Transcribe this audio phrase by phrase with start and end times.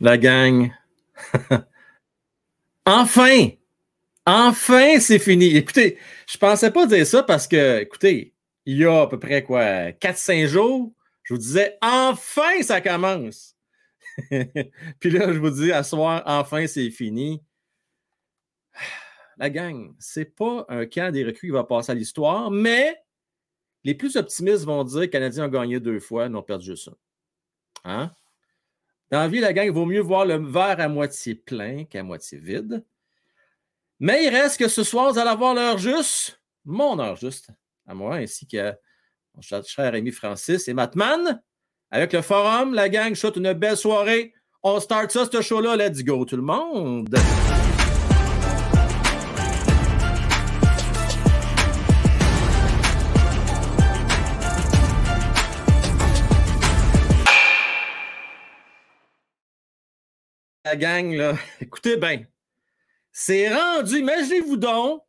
[0.00, 0.72] la gang.
[2.86, 3.50] enfin!
[4.26, 5.56] Enfin, c'est fini.
[5.56, 8.34] Écoutez, je ne pensais pas dire ça parce que, écoutez,
[8.66, 10.92] il y a à peu près quoi, 4-5 jours,
[11.22, 13.56] je vous disais, enfin, ça commence.
[15.00, 17.42] Puis là, je vous dis, à soir, enfin, c'est fini.
[19.38, 22.94] La gang, c'est pas un camp des recrues qui va passer à l'histoire, mais
[23.84, 26.90] les plus optimistes vont dire que les Canadiens ont gagné deux fois, n'ont perdu juste
[27.84, 28.02] un.
[28.02, 28.12] Hein?
[29.10, 32.02] Dans la vie, la gang, il vaut mieux voir le verre à moitié plein qu'à
[32.02, 32.84] moitié vide.
[33.98, 37.50] Mais il reste que ce soir, vous allez avoir l'heure juste, mon heure juste,
[37.86, 38.72] à moi, ainsi que
[39.34, 41.42] mon cher ami Francis et Matman.
[41.90, 44.32] Avec le forum, la gang, je souhaite une belle soirée.
[44.62, 45.76] On start ça, ce show-là.
[45.76, 47.08] Let's go, tout le monde!
[60.70, 62.24] La gang, là, écoutez bien.
[63.10, 65.04] C'est rendu, imaginez-vous donc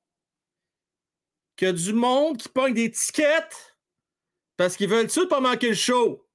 [1.56, 3.78] que du monde qui pogne des tickets
[4.58, 6.28] parce qu'ils veulent tout pas manquer le show.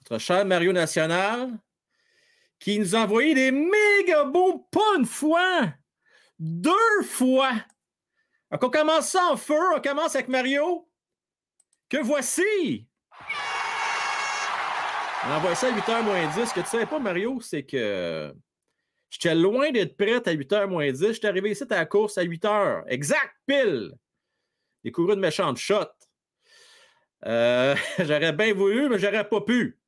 [0.00, 1.50] Notre cher Mario National
[2.58, 5.74] qui nous a envoyé des méga bons pas une fois,
[6.38, 7.52] deux fois.
[8.50, 10.90] Donc on commence ça en feu, on commence avec Mario.
[11.90, 12.87] Que voici?
[15.26, 16.48] On envoie ça à 8h moins 10.
[16.48, 18.32] Ce que tu savais pas, Mario, c'est que
[19.10, 21.12] j'étais loin d'être prête à 8h moins 10.
[21.12, 22.84] J'étais arrivé ici à la course à 8h.
[22.86, 23.92] Exact, pile.
[24.84, 25.88] J'ai couru une méchante shot.
[27.26, 29.78] Euh, j'aurais bien voulu, mais j'aurais pas pu.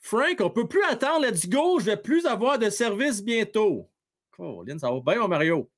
[0.00, 1.26] Frank, on peut plus attendre.
[1.26, 1.78] Let's go.
[1.78, 3.90] Je vais plus avoir de service bientôt.
[4.30, 5.70] Colin, ça va bien, mon Mario.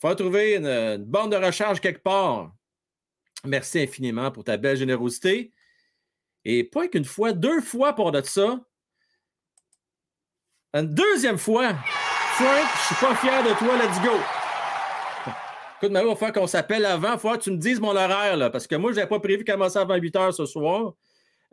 [0.00, 2.54] Faut trouver une, une borne de recharge quelque part.
[3.44, 5.52] Merci infiniment pour ta belle générosité.
[6.44, 8.60] Et pas qu'une fois, deux fois pour ça.
[10.72, 11.74] Une deuxième fois.
[11.74, 14.16] Frank, je suis pas fier de toi, let's go.
[15.76, 17.14] Écoute, Mario, il falloir qu'on s'appelle avant.
[17.14, 19.20] Il faut que tu me dises mon horaire, là, parce que moi, je n'avais pas
[19.20, 20.94] prévu commencer avant 8 heures ce soir.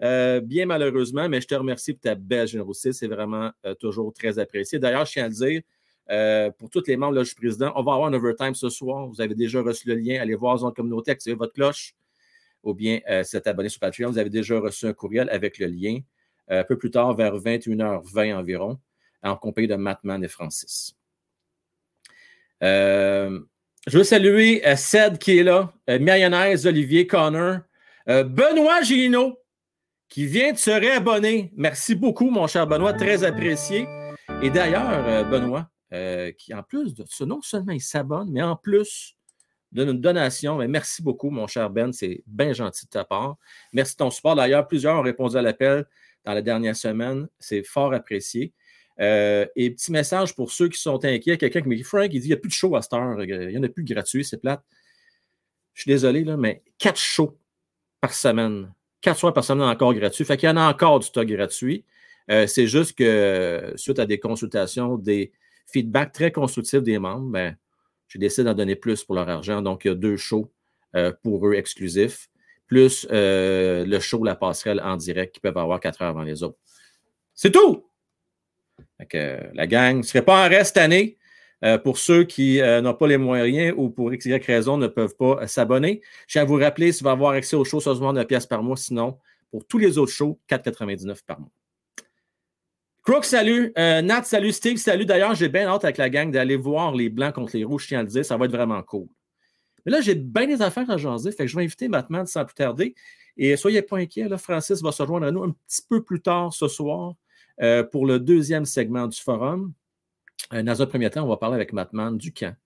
[0.03, 2.93] Euh, bien malheureusement, mais je te remercie pour ta belle générosité.
[2.93, 4.79] C'est vraiment euh, toujours très apprécié.
[4.79, 5.61] D'ailleurs, je tiens à le dire,
[6.11, 9.07] euh, pour tous les membres là, du président, on va avoir un overtime ce soir.
[9.07, 10.21] Vous avez déjà reçu le lien.
[10.21, 11.95] Allez voir Zone Communauté, activez votre cloche
[12.63, 14.11] ou bien euh, s'être abonné sur Patreon.
[14.11, 15.99] Vous avez déjà reçu un courriel avec le lien
[16.51, 18.79] euh, un peu plus tard, vers 21h20 environ,
[19.23, 20.95] en compagnie de Matman et Francis.
[22.63, 23.39] Euh,
[23.85, 27.59] je veux saluer Ced qui est là, Mayonnaise, Olivier, Connor,
[28.05, 29.39] Benoît Gino
[30.09, 31.51] qui vient de se réabonner.
[31.55, 33.87] Merci beaucoup, mon cher Benoît, très apprécié.
[34.41, 35.69] Et d'ailleurs, Benoît,
[36.37, 39.16] qui en plus de ça, non seulement il s'abonne, mais en plus,
[39.71, 40.57] donne une donation.
[40.57, 41.91] Mais merci beaucoup, mon cher Ben.
[41.93, 43.37] C'est bien gentil de ta part.
[43.73, 44.35] Merci de ton support.
[44.35, 45.85] D'ailleurs, plusieurs ont répondu à l'appel
[46.25, 47.27] dans la dernière semaine.
[47.39, 48.53] C'est fort apprécié.
[48.99, 51.37] Euh, et petit message pour ceux qui sont inquiets.
[51.37, 52.93] Quelqu'un qui me dit Frank, il dit il n'y a plus de show à cette
[52.93, 53.21] heure.
[53.23, 54.63] Il n'y en a plus de gratuit, c'est plate.
[55.73, 57.37] Je suis désolé, mais quatre shows
[58.01, 58.73] par semaine.
[59.01, 60.25] Quatre soirs par semaine encore gratuit.
[60.25, 61.85] Fait qu'il y en a encore du stock gratuit.
[62.31, 65.31] Euh, c'est juste que suite à des consultations, des
[65.67, 67.55] feedbacks très constructifs des membres, ben,
[68.07, 69.61] j'ai décidé d'en donner plus pour leur argent.
[69.61, 70.51] Donc, il y a deux shows
[70.95, 72.29] euh, pour eux exclusifs,
[72.65, 76.43] plus euh, le show La Passerelle en direct qu'ils peuvent avoir quatre heures avant les
[76.43, 76.57] autres.
[77.33, 77.83] C'est tout!
[78.99, 81.17] la gang ne serait pas en reste cette année.
[81.63, 85.15] Euh, pour ceux qui n'ont pas les moyens ou pour X, Y raison ne peuvent
[85.15, 86.01] pas s'abonner.
[86.27, 88.45] Je tiens à vous rappeler, si vous avoir accès aux shows, ça se 9 pièces
[88.45, 88.77] par mois.
[88.77, 89.17] Sinon,
[89.49, 91.49] pour tous les autres shows, 4,99 par mois.
[93.07, 93.71] Crook, salut.
[93.77, 94.51] Euh, Nat, salut.
[94.51, 95.05] Steve, salut.
[95.05, 97.87] D'ailleurs, j'ai bien hâte avec la gang d'aller voir les Blancs contre les Rouges, je
[97.87, 98.25] tiens à le dire.
[98.25, 99.07] Ça va être vraiment cool.
[99.85, 101.31] Mais là, j'ai bien des affaires à jaser.
[101.31, 102.95] Fait que je vais inviter Batman sans plus tarder.
[103.37, 106.21] Et soyez pas inquiets, là, Francis va se rejoindre à nous un petit peu plus
[106.21, 107.13] tard ce soir
[107.61, 109.71] euh, pour le deuxième segment du forum.
[110.51, 112.57] Euh, dans un premier temps, on va parler avec Matman du camp.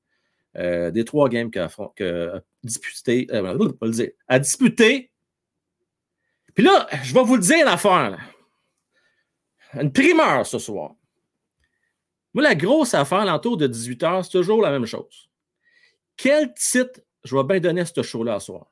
[0.56, 3.28] des trois games qu'il a, a disputé,
[4.28, 5.12] a disputé.
[6.55, 8.17] Puis là, je vais vous le dire l'affaire
[9.73, 10.96] une primeur ce soir.
[12.34, 15.29] Moi, la grosse affaire, l'entour de 18h, c'est toujours la même chose.
[16.16, 18.72] Quel titre je vais bien donner à ce show-là ce soir?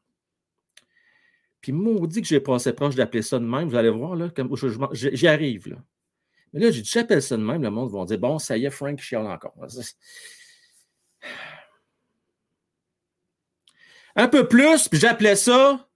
[1.62, 3.68] Puis, maudit que j'ai passé proche d'appeler ça de même.
[3.68, 4.30] Vous allez voir, là,
[4.94, 5.78] j'y arrive.
[6.54, 7.62] Mais là, j'ai dit, j'appelle ça de même.
[7.62, 9.56] Le monde va dire, bon, ça y est, Frank chiale encore.
[14.16, 15.88] Un peu plus, puis j'appelais ça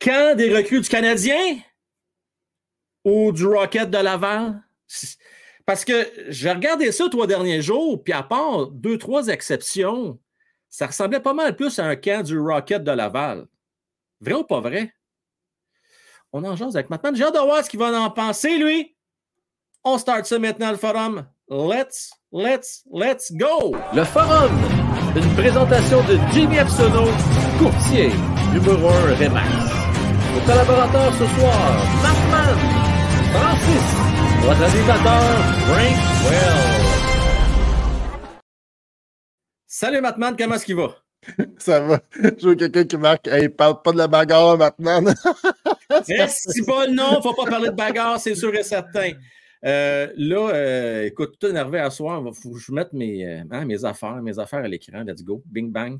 [0.00, 1.58] quand des recrues du Canadien
[3.04, 4.62] ou du Rocket de Laval?
[5.66, 10.18] Parce que j'ai regardé ça trois derniers jours, puis à part deux, trois exceptions,
[10.68, 13.46] ça ressemblait pas mal plus à un camp du Rocket de Laval.
[14.20, 14.92] Vrai ou pas vrai?
[16.32, 17.02] on en jase avec Matt.
[17.14, 18.94] J'ai hâte de voir ce qu'il va en penser, lui.
[19.84, 21.26] On start ça maintenant, le forum.
[21.48, 23.76] Let's, let's, let's go!
[23.94, 24.52] Le forum,
[25.14, 27.04] une présentation de Jimmy Epsono,
[27.58, 28.10] courtier,
[28.52, 29.48] numéro 1 Remax.
[30.34, 32.91] Nos collaborateurs ce soir, Markman,
[33.32, 33.86] Francis,
[34.42, 35.96] votre animateur, Frank
[36.28, 36.82] Well.
[39.66, 40.96] Salut Matman, comment est-ce qu'il va?
[41.58, 42.00] Ça va.
[42.12, 45.00] Je veux quelqu'un qui marque hey, parle pas de la bagarre maintenant.
[46.08, 49.12] Merci pas nom, faut pas parler de bagarre, c'est sûr et certain.
[49.64, 53.44] Euh, là, euh, écoute, tout énervé à soir, il faut que je mette mes, euh,
[53.50, 55.04] hein, mes affaires, mes affaires à l'écran.
[55.06, 55.42] Let's go.
[55.46, 55.98] Bing bang.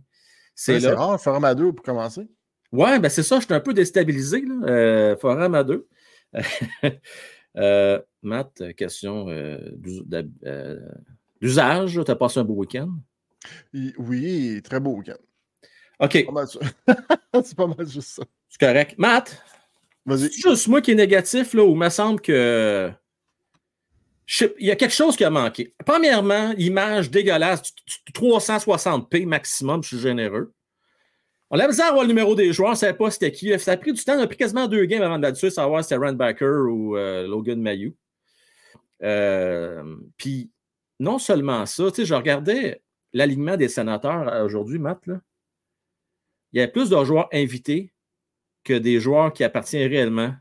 [0.54, 2.28] C'est rare, forum à deux pour commencer.
[2.72, 4.42] Ouais, ben c'est ça, je suis un peu déstabilisé.
[4.42, 5.16] Là.
[5.16, 5.88] forum à deux.
[8.22, 9.26] Matt, question
[11.40, 12.00] d'usage.
[12.04, 12.90] Tu as passé un beau week-end?
[13.72, 15.18] Oui, très beau week-end.
[15.98, 16.12] OK.
[17.44, 18.22] C'est pas mal juste ça.
[18.48, 18.94] C'est correct.
[18.98, 19.42] Matt,
[20.08, 22.90] c'est juste moi qui est négatif, là, où il me semble que.
[24.58, 25.74] il y a quelque chose qui a manqué.
[25.86, 27.72] Premièrement, image dégueulasse,
[28.14, 30.52] 360p maximum, je suis généreux.
[31.54, 33.56] On a besoin d'avoir le numéro des joueurs, on ne savait pas c'était qui.
[33.58, 35.84] Ça a pris du temps, on a pris quasiment deux games avant de là-dessus, savoir
[35.84, 37.94] si c'était Randbacker ou euh, Logan Mayou.
[39.02, 40.50] Euh, puis,
[40.98, 42.82] non seulement ça, tu sais, je regardais
[43.12, 45.20] l'alignement des sénateurs euh, aujourd'hui, Matt, là.
[46.54, 47.92] il y a plus de joueurs invités
[48.64, 50.34] que des joueurs qui appartiennent réellement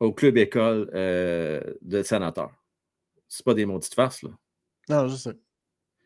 [0.00, 2.50] au club école euh, de sénateurs.
[3.28, 4.30] C'est pas des maudites farces, là.
[4.88, 5.34] Non, je sais.
[5.34, 5.40] Tu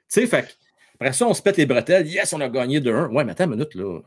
[0.09, 0.59] sais, fait
[0.95, 2.07] après ça, on se pète les bretelles.
[2.07, 3.09] Yes, on a gagné de 1.
[3.09, 4.01] Ouais, mais attends une minute, là.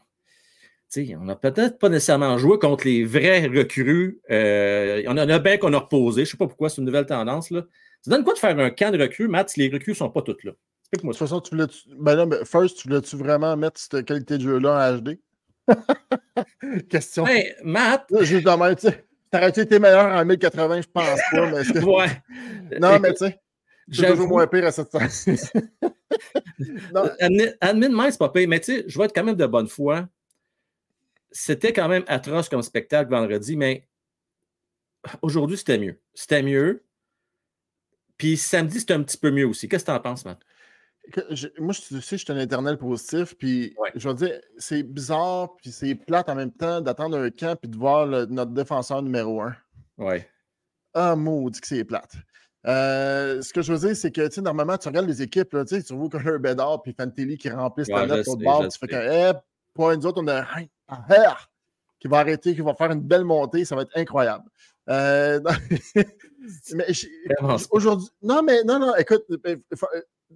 [0.90, 4.22] Sais, on n'a peut-être pas nécessairement joué contre les vrais recrues.
[4.30, 6.26] Euh, on en a bien qu'on a reposé.
[6.26, 7.52] Je ne sais pas pourquoi, c'est une nouvelle tendance.
[7.52, 7.64] Là.
[8.02, 10.10] Ça donne quoi de faire un camp de recrues, Matt, si les recrues ne sont
[10.10, 10.52] pas toutes là?
[10.94, 11.68] De toute façon, tu voulais.
[11.98, 15.20] Ben non, mais first, tu voulais-tu vraiment mettre cette qualité de jeu-là en HD?
[16.90, 17.28] Question.
[17.28, 18.06] Hey, Matt.
[18.22, 18.88] Juste dans ma, tu
[19.30, 21.52] T'aurais-tu été meilleur en 1080, je pense pas.
[21.52, 21.84] Mais que...
[21.84, 22.08] ouais.
[22.80, 23.38] Non, mais tu sais.
[23.90, 24.94] J'ai toujours moins pire à cette
[27.62, 28.48] Admin, main, c'est pas pire.
[28.48, 30.08] Mais tu sais, je vais être quand même de bonne foi.
[31.32, 33.88] C'était quand même atroce comme spectacle vendredi, mais
[35.22, 36.00] aujourd'hui, c'était mieux.
[36.14, 36.84] C'était mieux.
[38.18, 39.70] Puis samedi, c'était un petit peu mieux aussi.
[39.70, 40.40] Qu'est-ce que tu en penses, Matt?
[41.60, 45.72] moi, je, sais, je suis un éternel positif, puis je veux dire, c'est bizarre, puis
[45.72, 49.56] c'est plate en même temps d'attendre un camp puis de voir notre défenseur numéro un.
[49.98, 50.30] Ouais.
[50.94, 52.14] Ah, maudit que c'est plate.
[52.66, 55.54] Euh, ce que je veux dire, c'est que, tu sais, normalement, tu regardes les équipes,
[55.54, 58.68] là, tu sais, tu vois Connor Bedard puis Fantelli qui remplissent la note au bord,
[58.68, 59.34] tu fais que, eh,
[59.74, 60.44] pour nous autres, on a
[62.00, 64.46] qui va arrêter, qui va faire une belle montée, ça va être incroyable.
[64.90, 65.40] Euh,
[66.74, 66.86] mais
[67.72, 69.62] aujourd'hui, non, mais non, non, écoute, ben,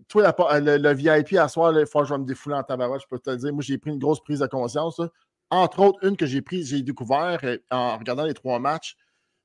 [0.08, 3.08] toi, le, VIP à soir, il faut que je vais me défouler en tabarouette, je
[3.08, 3.54] peux te le dire.
[3.54, 5.02] Moi, j'ai pris une grosse prise de conscience.
[5.50, 8.96] Entre autres, une que j'ai prise, j'ai découvert euh, en regardant les trois matchs.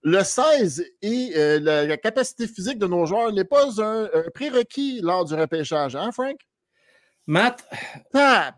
[0.03, 5.25] Le 16 et euh, la, capacité physique de nos joueurs n'est pas un, prérequis lors
[5.25, 6.37] du repêchage, hein, Frank?
[7.26, 7.64] Matt,
[8.14, 8.55] Matt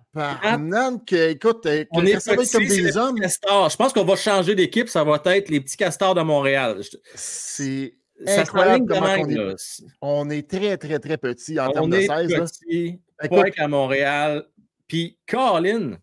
[1.13, 3.17] écoute, on est comme des hommes.
[3.17, 6.83] Je pense qu'on va changer d'équipe, ça va être les petits castors de Montréal.
[7.15, 7.95] C'est
[8.27, 9.57] incroyable on, est,
[10.03, 12.35] on est très, très, très petit en termes de 16.
[12.35, 13.01] Petit,
[13.31, 14.45] pas à Montréal.
[14.87, 15.99] Puis Colin.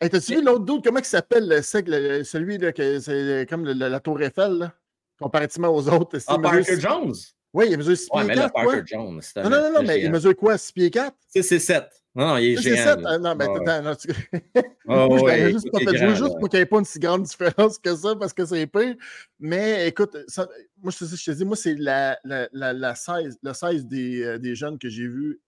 [0.00, 0.84] T'as-tu vu l'autre doute?
[0.84, 4.72] Comment il s'appelle celui là, que c'est comme la Tour Eiffel, là,
[5.20, 6.18] comparativement aux autres?
[6.26, 7.14] Ah, Parker Jones?
[7.52, 8.52] Oui, il mesure 6 pieds mais 4.
[8.52, 10.56] Parker Jones, non, non, non, non, mais il mesure quoi?
[10.56, 11.14] 6 pieds 4?
[11.28, 11.84] C'est 7.
[12.14, 12.76] Non, non, il est géant.
[12.76, 12.98] C'est 7.
[13.04, 14.08] Ah, non, mais attends, non, tu...
[14.88, 17.22] oh, ouais, juste pas fait jouer juste pour qu'il n'y ait pas une si grande
[17.22, 18.94] différence que ça, parce que c'est pire.
[19.38, 20.48] Mais écoute, ça,
[20.82, 23.86] moi, je te, je te dis, moi, c'est la, la, la, la 16, le 16
[23.86, 25.40] des, euh, des jeunes que j'ai vus.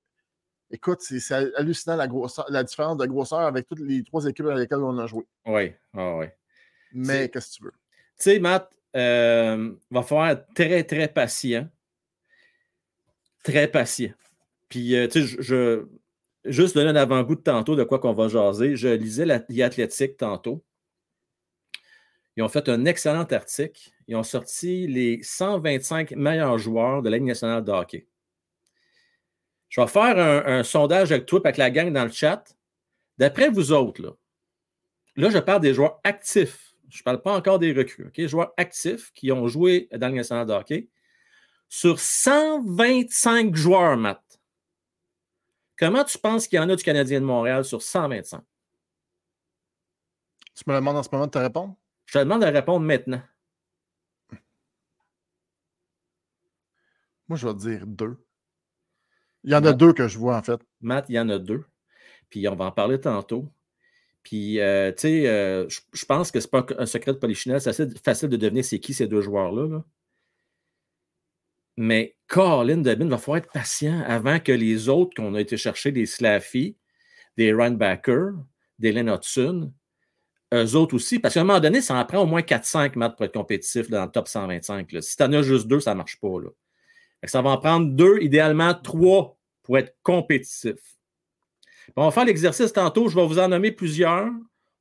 [0.70, 1.20] Écoute, c'est
[1.56, 4.98] hallucinant la, grosseur, la différence de grosseur avec toutes les trois équipes avec lesquelles on
[4.98, 5.24] a joué.
[5.46, 6.26] Oui, oh, oui.
[6.92, 7.72] Mais qu'est-ce que tu veux?
[8.18, 11.68] Tu sais, Matt, euh, va falloir être très, très patient.
[13.44, 14.12] Très patient.
[14.68, 15.86] Puis, euh, tu sais, je,
[16.44, 18.74] juste donner un avant-goût de tantôt de quoi qu'on va jaser.
[18.74, 20.64] Je lisais l'Athlétique tantôt.
[22.36, 23.90] Ils ont fait un excellent article.
[24.08, 28.06] Ils ont sorti les 125 meilleurs joueurs de la nationale de hockey.
[29.68, 32.44] Je vais faire un, sondage avec toi, avec la gang dans le chat.
[33.18, 34.16] D'après vous autres,
[35.16, 36.74] là, je parle des joueurs actifs.
[36.88, 38.06] Je ne parle pas encore des recrues.
[38.06, 38.26] OK?
[38.26, 40.88] Joueurs actifs qui ont joué dans la nationale de hockey.
[41.68, 44.22] Sur 125 joueurs, Matt,
[45.78, 48.42] comment tu penses qu'il y en a du Canadien de Montréal sur 125?
[50.54, 51.76] Tu me demandes en ce moment de te répondre?
[52.06, 53.22] Je te demande de répondre maintenant.
[57.28, 58.16] Moi, je vais dire deux.
[59.44, 60.60] Il y en a deux que je vois, en fait.
[60.80, 61.64] Matt, il y en a deux.
[62.30, 63.52] Puis on va en parler tantôt.
[64.22, 67.60] Puis, euh, tu sais, euh, je pense que c'est pas un secret de Polichinelle.
[67.60, 69.84] C'est assez facile de devenir c'est qui ces deux joueurs-là.
[71.76, 75.92] Mais Colin Debin va falloir être patient avant que les autres qu'on a été chercher,
[75.92, 76.76] des Slaffy,
[77.36, 78.32] des Runbacker,
[78.78, 79.72] des Len Hudson,
[80.52, 83.16] eux autres aussi, parce qu'à un moment donné, ça en prend au moins 4-5 mètres
[83.16, 84.88] pour être compétitif dans le top 125.
[85.00, 86.28] Si tu en as juste deux, ça ne marche pas.
[87.24, 90.76] Ça va en prendre deux, idéalement trois, pour être compétitif.
[91.96, 93.08] On va faire l'exercice tantôt.
[93.08, 94.30] Je vais vous en nommer plusieurs.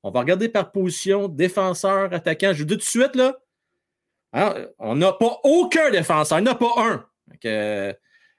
[0.04, 2.52] On va regarder par position, défenseur, attaquant.
[2.54, 3.40] Je vous dis tout de suite, là,
[4.34, 6.40] hein, on n'a pas aucun défenseur.
[6.40, 7.06] Il n'y en a pas un.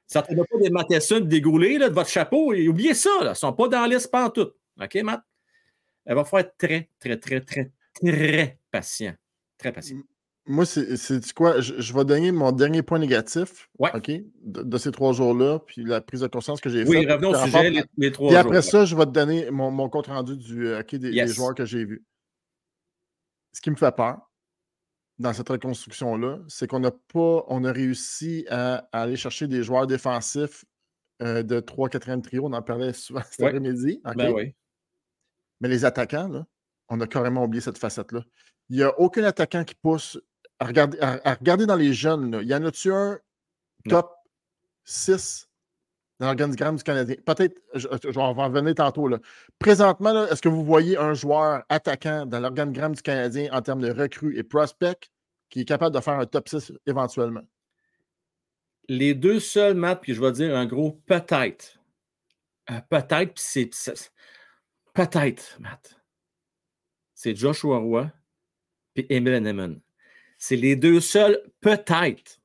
[0.07, 2.53] ça ne pas des Matheson dégoulés de votre chapeau.
[2.53, 4.51] Et oubliez ça, là, ils ne sont pas dans l'esprit en tout.
[4.81, 5.23] OK, Matt?
[6.07, 9.15] Il va falloir être très, très, très, très, très patient.
[9.57, 9.99] Très patient.
[10.47, 11.61] Moi, c'est quoi?
[11.61, 14.11] Je, vais donner mon dernier point négatif OK,
[14.43, 16.89] de, ces trois jours-là, puis la prise de conscience que j'ai faite.
[16.89, 18.37] Oui, revenons au sujet, les, trois jours.
[18.37, 21.65] Et après ça, je vais te donner mon, compte rendu du euh, des, joueurs que
[21.65, 22.05] j'ai vus.
[23.53, 24.19] Ce qui me fait peur
[25.19, 29.87] dans cette reconstruction-là, c'est qu'on n'a pas, on a réussi à, aller chercher des joueurs
[29.87, 30.65] défensifs
[31.23, 32.47] euh, de 3-4e trio.
[32.47, 34.01] On en parlait souvent cet après-midi.
[34.17, 34.53] Ben.
[35.61, 36.47] Mais les attaquants, là,
[36.89, 38.23] on a carrément oublié cette facette-là.
[38.69, 40.19] Il n'y a aucun attaquant qui pousse
[40.59, 43.19] à regarder, dans les jeunes, il y en a-tu un
[43.89, 44.15] top
[44.85, 45.49] 6
[46.19, 47.17] dans l'organigramme du Canadien?
[47.25, 49.09] Peut-être, je, vais en revenir tantôt.
[49.09, 49.19] Là.
[49.59, 53.91] Présentement, est-ce que vous voyez un joueur attaquant dans l'organigramme du Canadien en termes de
[53.91, 55.11] recrues et prospect
[55.51, 57.43] qui est capable de faire un top 6 éventuellement?
[58.89, 61.81] Les deux seuls, Matt, puis je vais dire un gros peut-être.
[62.71, 64.11] Euh, peut-être, puis c'est.
[64.93, 66.01] Peut-être, Matt.
[67.15, 68.11] C'est Joshua Roy
[68.95, 69.81] puis Emil Henneman.
[70.39, 72.41] C'est les deux seuls, peut-être.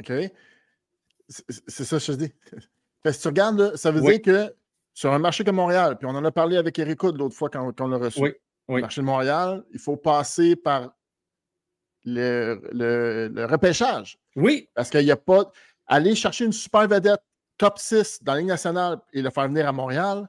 [0.00, 0.12] OK.
[1.28, 2.12] C'est ça que je
[3.10, 3.14] dis.
[3.16, 4.54] si tu regardes, ça veut dire que
[4.94, 7.80] sur un marché comme Montréal, puis on en a parlé avec Eric l'autre fois quand,
[7.80, 8.20] on l'a reçu.
[8.20, 8.32] Oui.
[8.68, 10.92] Le marché de Montréal, il faut passer par
[12.04, 14.18] le, le, repêchage.
[14.34, 14.68] Oui.
[14.74, 15.50] Parce qu'il n'y a pas.
[15.86, 17.22] Aller chercher une super vedette
[17.58, 20.28] top 6 dans la Ligue nationale et le faire venir à Montréal,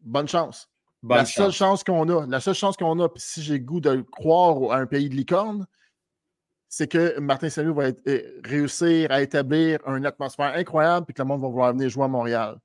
[0.00, 0.68] bonne chance
[1.02, 4.72] la seule chance qu'on a, la seule chance qu'on a, si j'ai goût de croire
[4.72, 5.66] à un pays de licorne,
[6.68, 11.26] c'est que Martin Salut va eh, réussir à établir une atmosphère incroyable et que le
[11.26, 12.58] monde va vouloir venir jouer à Montréal.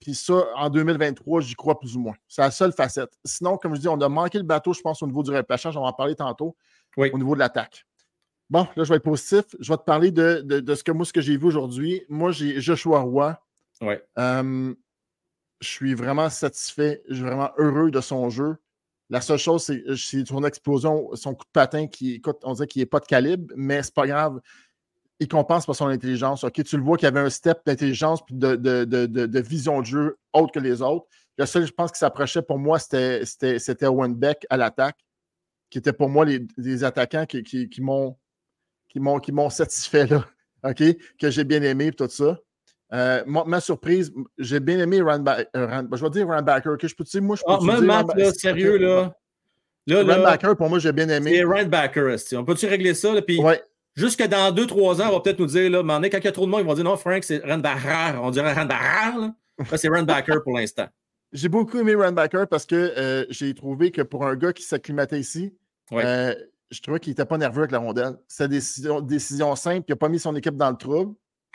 [0.00, 2.16] Puis ça, en 2023, j'y crois plus ou moins.
[2.28, 3.16] C'est la seule facette.
[3.24, 5.76] Sinon, comme je dis, on a manqué le bateau, je pense, au niveau du repêchage.
[5.76, 6.56] On va en parler tantôt.
[6.96, 7.86] Au niveau de l'attaque.
[8.48, 9.44] Bon, là, je vais être positif.
[9.58, 12.04] Je vais te parler de, ce que moi, ce que j'ai vu aujourd'hui.
[12.08, 13.38] Moi, j'ai Joshua Roy.
[13.80, 14.02] Ouais.
[14.18, 14.74] Euh,
[15.60, 18.56] je suis vraiment satisfait, je suis vraiment heureux de son jeu.
[19.08, 22.82] La seule chose, c'est son explosion, son coup de patin qui, écoute, on dirait qu'il
[22.82, 24.40] n'est pas de calibre, mais c'est pas grave.
[25.20, 26.44] Il compense par son intelligence.
[26.52, 30.58] Tu le vois qu'il avait un step d'intelligence et de, vision de jeu autre que
[30.58, 31.06] les autres.
[31.38, 34.98] Le seul, je pense, qui s'approchait pour moi, c'était Owen Beck à l'attaque,
[35.70, 40.26] qui était pour moi les, attaquants qui, m'ont satisfait là.
[40.74, 42.40] Que j'ai bien aimé tout ça.
[42.92, 46.76] Euh, ma, surprise, j'ai bien aimé Run, euh, Je vais dire Runbacker.
[46.78, 49.12] Que je peux te dire, moi, je peux ah, même Matt, là, sérieux, là.
[49.86, 51.32] là, Runbacker, pour moi, j'ai bien aimé.
[51.34, 52.16] C'est Runbacker.
[52.34, 53.12] On peut-tu régler ça?
[53.12, 53.62] Là, puis ouais.
[53.96, 56.32] Jusque dans 2-3 ans, on va peut-être nous dire, là, mais quand il y a
[56.32, 58.20] trop de monde, ils vont dire non, Frank, c'est Runbacker.
[58.22, 59.18] On dirait Runbacker.
[59.20, 60.86] Là, là c'est Runbacker pour l'instant.
[61.32, 65.18] J'ai beaucoup aimé Runbacker parce que euh, j'ai trouvé que pour un gars qui s'acclimatait
[65.18, 65.52] ici,
[65.90, 68.16] je trouvais qu'il n'était pas nerveux avec la rondelle.
[68.28, 71.14] C'est des décisions, décision simple, il n'a pas mis son équipe dans le trouble.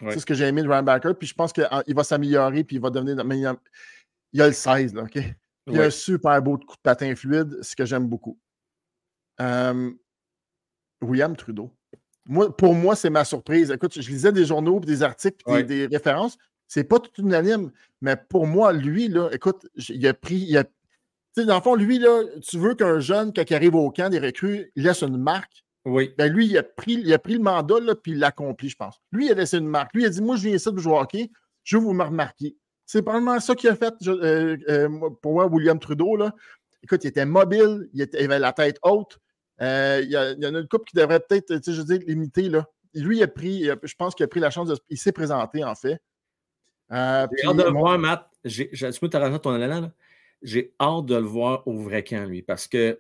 [0.10, 2.82] C'est ce que j'ai aimé de Ryan Puis je pense qu'il va s'améliorer, puis il
[2.82, 3.24] va devenir.
[3.24, 3.42] Mais il,
[4.34, 5.20] y a, le 16, là, OK?
[5.68, 8.38] Il y a un super beau coup de patin fluide, ce que j'aime beaucoup.
[11.02, 11.72] William Trudeau.
[12.26, 13.72] Moi, pour moi, c'est ma surprise.
[13.72, 16.38] Écoute, je lisais des journaux, des articles, des, des références.
[16.68, 20.38] C'est pas tout unanime, mais pour moi, lui, là, écoute, il a pris.
[20.38, 20.64] Il a,
[21.36, 24.20] dans le fond, lui, là, tu veux qu'un jeune, quand il arrive au camp des
[24.20, 25.66] recrues, il laisse une marque.
[25.86, 26.14] Oui.
[26.18, 28.70] Ben lui, il a pris, il a pris le mandat, là, puis il l'a accompli,
[28.70, 29.02] je pense.
[29.12, 29.94] Lui, il a laissé une marque.
[29.94, 31.32] Lui, il a dit Moi, je viens ici de jouer au hockey,
[31.64, 32.56] je veux vous me remarquer.
[32.86, 36.18] C'est probablement ça qu'il a fait euh, euh, pour moi, William Trudeau.
[36.18, 36.36] Là.
[36.84, 39.18] Écoute, il était mobile, il, avait la tête haute.
[39.62, 41.98] Euh, il, y a, il, y en a une couple qui devrait peut-être, je veux
[41.98, 42.50] dire, limiter.
[42.50, 42.68] Là.
[42.94, 44.78] Lui, il a pris, je pense qu'il a pris la chance de.
[44.90, 46.02] Il s'est présenté, en fait.
[46.90, 48.28] j'ai hâte de le voir, Matt.
[48.44, 49.92] J'ai, ton élan,
[50.42, 53.00] J'ai hâte de le voir au vrai camp, lui, parce que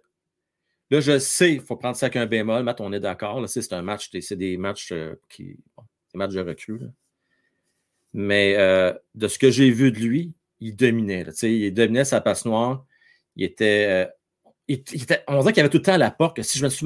[0.91, 2.63] Là, je sais, il faut prendre ça avec un bémol.
[2.63, 3.41] Matt, on est d'accord.
[3.47, 5.45] C'est un match, c'est des matchs euh, qui.
[5.45, 6.91] des matchs de recul.
[8.13, 11.25] Mais euh, de ce que j'ai vu de lui, il dominait.
[11.43, 12.85] il dominait sa passe noire.
[13.37, 14.09] Il était.
[14.69, 14.75] Euh,
[15.27, 16.41] on dirait qu'il avait tout le temps à la porte.
[16.41, 16.85] si je me suis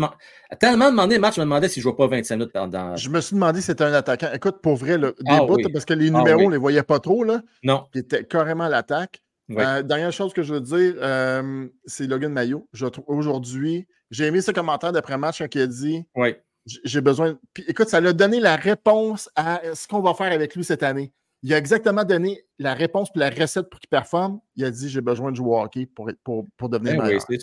[0.60, 2.96] tellement demandé, match, je me demandais s'il ne jouait pas 25 minutes pendant.
[2.96, 4.30] Je me suis demandé si c'était un attaquant.
[4.34, 6.84] Écoute, pour vrai, des ah bouts, parce que les ah numéros, on ne les voyait
[6.84, 7.24] pas trop.
[7.24, 7.42] Là.
[7.64, 7.86] Non.
[7.96, 9.22] Il était carrément à l'attaque.
[9.52, 12.68] Euh, dernière chose que je veux dire, euh, c'est Logan Mayo.
[13.08, 16.36] Aujourd'hui, j'ai aimé ce commentaire d'après-match qui a dit Oui.
[16.66, 17.38] J'ai besoin.
[17.54, 20.82] Puis, écoute, ça l'a donné la réponse à ce qu'on va faire avec lui cette
[20.82, 21.14] année.
[21.44, 24.40] Il a exactement donné la réponse pour la recette pour qu'il performe.
[24.56, 27.22] Il a dit J'ai besoin de jouer au hockey pour, pour, pour devenir ben meilleur.
[27.30, 27.38] Oui,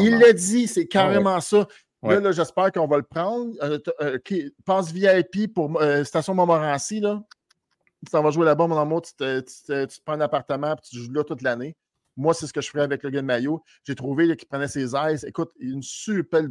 [0.00, 1.68] il l'a dit, c'est ah carrément ça.
[2.02, 3.54] Là, j'espère qu'on va le prendre.
[3.62, 4.18] Euh, euh
[4.64, 7.00] passe VIP pour euh, Station Montmorency.
[7.00, 7.22] Là.
[8.04, 10.96] Tu t'en vas jouer là-bas, mon amour, tu te, tu, prends un appartement et tu
[10.96, 11.76] joues là toute l'année.
[12.16, 13.62] Moi, c'est ce que je ferais avec le gars de maillot.
[13.84, 15.24] J'ai trouvé qu'il prenait ses aises.
[15.24, 16.42] Écoute, une super,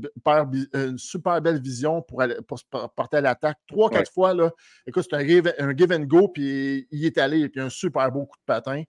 [0.74, 2.60] une super belle vision pour, aller, pour
[2.96, 3.58] porter à l'attaque.
[3.68, 4.52] Trois, quatre fois, là.
[4.86, 8.26] Écoute, c'est un, un, give and go, puis il est allé, puis un super beau
[8.26, 8.84] coup de patin.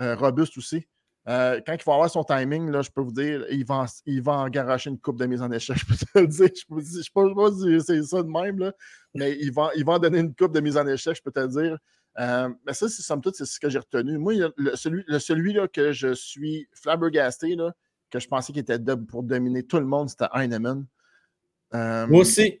[0.00, 0.88] Euh, robuste aussi.
[1.26, 4.20] Euh, quand il faut avoir son timing, là, je peux vous dire, il va, il
[4.20, 5.76] va en garocher une coupe de mise en échec.
[5.78, 6.48] Je peux te le dire.
[6.54, 8.72] Je ne sais pas si c'est ça de même, là,
[9.14, 11.30] mais il va, il va en donner une coupe de mise en échec, je peux
[11.30, 11.78] te le dire.
[12.18, 14.18] Euh, mais ça, c'est somme toute, c'est ce que j'ai retenu.
[14.18, 17.74] Moi, le, celui, le, celui là, que je suis flabbergasté, là,
[18.10, 18.78] que je pensais qu'il était
[19.08, 20.86] pour dominer tout le monde, c'était Heinemann.
[21.74, 22.60] Euh, Moi aussi.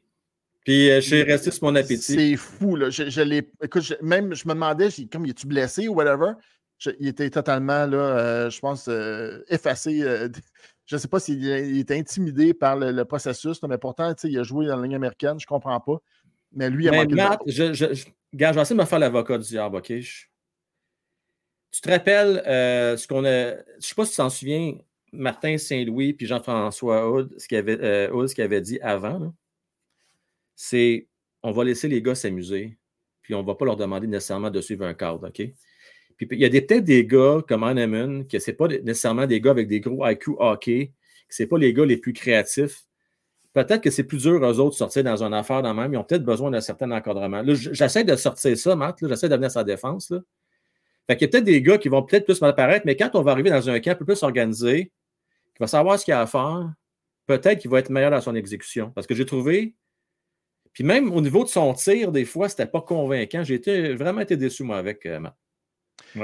[0.64, 2.14] Puis je suis resté sur mon appétit.
[2.14, 2.74] C'est fou.
[2.74, 2.88] Là.
[2.90, 6.32] Je, je écoute, même, je me demandais, comme il est-tu blessé ou whatever?
[7.00, 10.02] il était totalement, là, euh, je pense, euh, effacé.
[10.02, 10.28] Euh,
[10.86, 14.66] je ne sais pas s'il était intimidé par le, processus, mais pourtant, il a joué
[14.66, 15.98] dans la ligne américaine, je ne comprends pas.
[16.54, 18.98] Mais lui, il a mais Matt, je, je, je, je, vais essayer de me faire
[18.98, 19.92] l'avocat du diable, OK?
[21.74, 22.40] tu te rappelles
[22.96, 23.50] ce qu'on a.
[23.50, 24.74] Je ne sais pas si tu t'en souviens,
[25.12, 29.34] Martin Saint-Louis puis Jean-François Houd, ce qu'il avait, ce avait dit avant,
[30.54, 31.08] c'est
[31.42, 32.78] on va laisser les gars s'amuser,
[33.22, 35.42] puis on ne va pas leur demander nécessairement de suivre un cadre, OK?
[36.16, 39.40] Puis il y a peut-être des gars comme Hanneman, que ce n'est pas nécessairement des
[39.40, 40.92] gars avec des gros IQ hockey,
[41.28, 42.84] que ce n'est pas les gars les plus créatifs.
[43.54, 45.92] Peut-être que c'est plus dur eux autres de sortir dans une affaire dans même.
[45.92, 47.40] Ils ont peut-être besoin d'un certain encadrement.
[47.40, 48.98] Là, j'essaie de sortir ça, Matt.
[49.00, 50.10] J'essaie de venir à sa défense.
[50.10, 50.18] Là.
[51.06, 53.10] Fait qu'il y a peut-être des gars qui vont peut-être plus mal paraître, mais quand
[53.14, 54.90] on va arriver dans un camp un peu plus organisé,
[55.54, 56.72] qui va savoir ce qu'il a à faire,
[57.26, 58.90] peut-être qu'il va être meilleur dans son exécution.
[58.90, 59.76] Parce que j'ai trouvé,
[60.72, 63.44] puis même au niveau de son tir, des fois, c'était pas convaincant.
[63.44, 65.36] J'ai vraiment été déçu, moi, avec euh, Matt.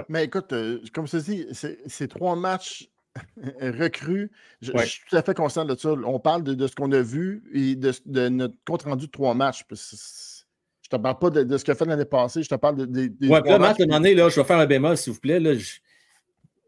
[0.08, 2.89] Mais écoute, euh, comme je te dis, c'est trois matchs
[3.60, 4.30] recrues.
[4.60, 5.90] Je, suis tout à fait conscient de ça.
[5.92, 9.64] On parle de, ce qu'on a vu et de, notre compte rendu de trois matchs.
[9.70, 12.84] Je te parle pas de, ce qu'il a fait l'année passée, je te parle de.
[12.86, 15.40] de ouais, là, Matt, là, je vais faire un bémol, s'il vous plaît.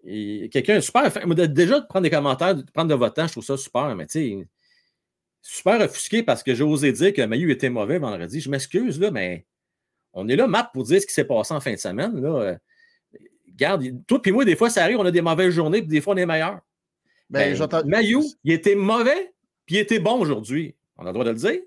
[0.04, 1.10] Quelqu'un super.
[1.48, 4.06] Déjà, de prendre des commentaires, de prendre de votre temps, je trouve ça super, mais
[4.06, 4.48] tu sais,
[5.40, 8.40] super offusqué parce que j'ai osé dire que Mayu était mauvais vendredi.
[8.40, 9.44] Je m'excuse, là, mais
[10.12, 12.20] on est là, Matt, pour dire ce qui s'est passé en fin de semaine.
[12.20, 12.58] Là
[13.52, 16.00] regarde, toi puis moi, des fois, ça arrive, on a des mauvaises journées, puis des
[16.00, 16.60] fois, on est meilleur.
[17.30, 19.32] Ben, ben Mayou, il était mauvais,
[19.64, 20.74] puis il était bon aujourd'hui.
[20.98, 21.60] On a le droit de le dire.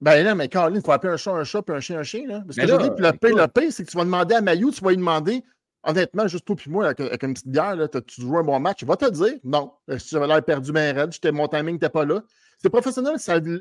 [0.00, 2.02] Ben là, mais Caroline, il faut appeler un chat un chat, puis un chien un
[2.02, 2.26] chien.
[2.26, 2.42] Là.
[2.46, 4.82] Parce que puis le pain, le pain, c'est que tu vas demander à Mayou, tu
[4.82, 5.42] vas lui demander,
[5.82, 8.82] honnêtement, juste toi puis moi, avec, une petite bière, là, tu joué un bon match,
[8.82, 11.88] il va te dire, non, si tu avais l'air perdu, ben raide, mon timing n'était
[11.88, 12.22] pas là.
[12.58, 13.16] C'est professionnel,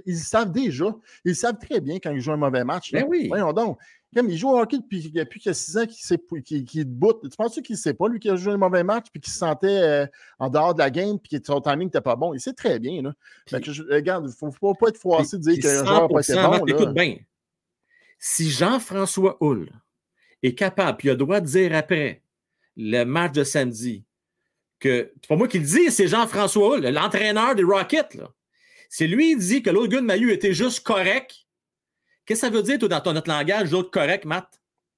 [0.06, 0.86] ils savent déjà.
[1.26, 2.94] Ils savent très bien quand ils jouent un mauvais match.
[2.94, 3.28] Ben oui.
[3.28, 3.78] Voyons donc.
[4.16, 7.20] Comme il joue au hockey depuis, qu'il y a six ans qu'il est debout.
[7.22, 9.34] Tu penses qu'il ne sait pas, lui, qui a joué un mauvais match puis qu'il
[9.34, 10.08] se sentait euh,
[10.40, 12.34] en dehors de la game puis que son timing n'était pas bon?
[12.34, 13.02] Il sait très bien.
[13.02, 13.14] Là.
[13.46, 16.66] je, regarde, il ne faut pas être froissé de dire que joueur pas été bon.
[16.66, 17.18] Écoute bien.
[18.18, 19.70] Si Jean-François Hull
[20.42, 22.22] est capable, puis il a le droit de dire après
[22.78, 24.06] le match de samedi,
[24.80, 28.18] que c'est pas moi qui le dis, c'est Jean-François Hull, l'entraîneur des Rockets.
[28.88, 31.45] C'est lui qui dit que l'autre gars de Mayu était juste correct.
[32.26, 34.48] Qu'est-ce que ça veut dire, toi, dans ton notre langage, l'autre correct, Matt?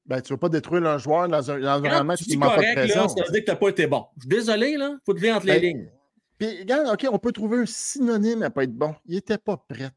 [0.06, 2.88] Ben, tu ne veux pas détruire un joueur dans un, match qui manque pas de.
[2.88, 4.06] Là, ça veut dire que tu n'as pas été bon.
[4.16, 4.92] Je suis désolé, là.
[4.94, 5.90] Il faut te lire entre les ben, lignes.
[6.38, 8.96] Puis, regarde, OK, on peut trouver un synonyme à pas être bon.
[9.06, 9.90] Il n'était pas prêt.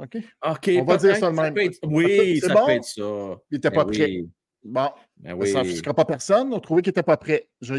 [0.00, 0.18] OK?
[0.48, 0.70] OK.
[0.78, 1.54] On va dire ça de même.
[1.84, 3.02] Oui, ça peut être ça.
[3.50, 4.24] Il n'était pas ben prêt.
[4.62, 6.52] Bon, ben ça ne pas personne.
[6.52, 7.48] On trouvait qu'il n'était pas prêt.
[7.60, 7.74] Je,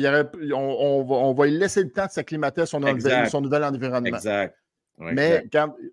[0.54, 2.82] on, on, va, on, va, lui laisser le temps de s'acclimater à son,
[3.30, 4.18] son nouvel environnement.
[4.18, 4.56] Exact.
[4.98, 5.48] Mais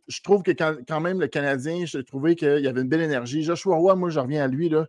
[0.08, 3.42] je trouve que quand, même, le Canadien, j'ai trouvé qu'il y avait une belle énergie.
[3.42, 4.68] Joshua Roy, moi, je reviens à lui.
[4.68, 4.86] Là,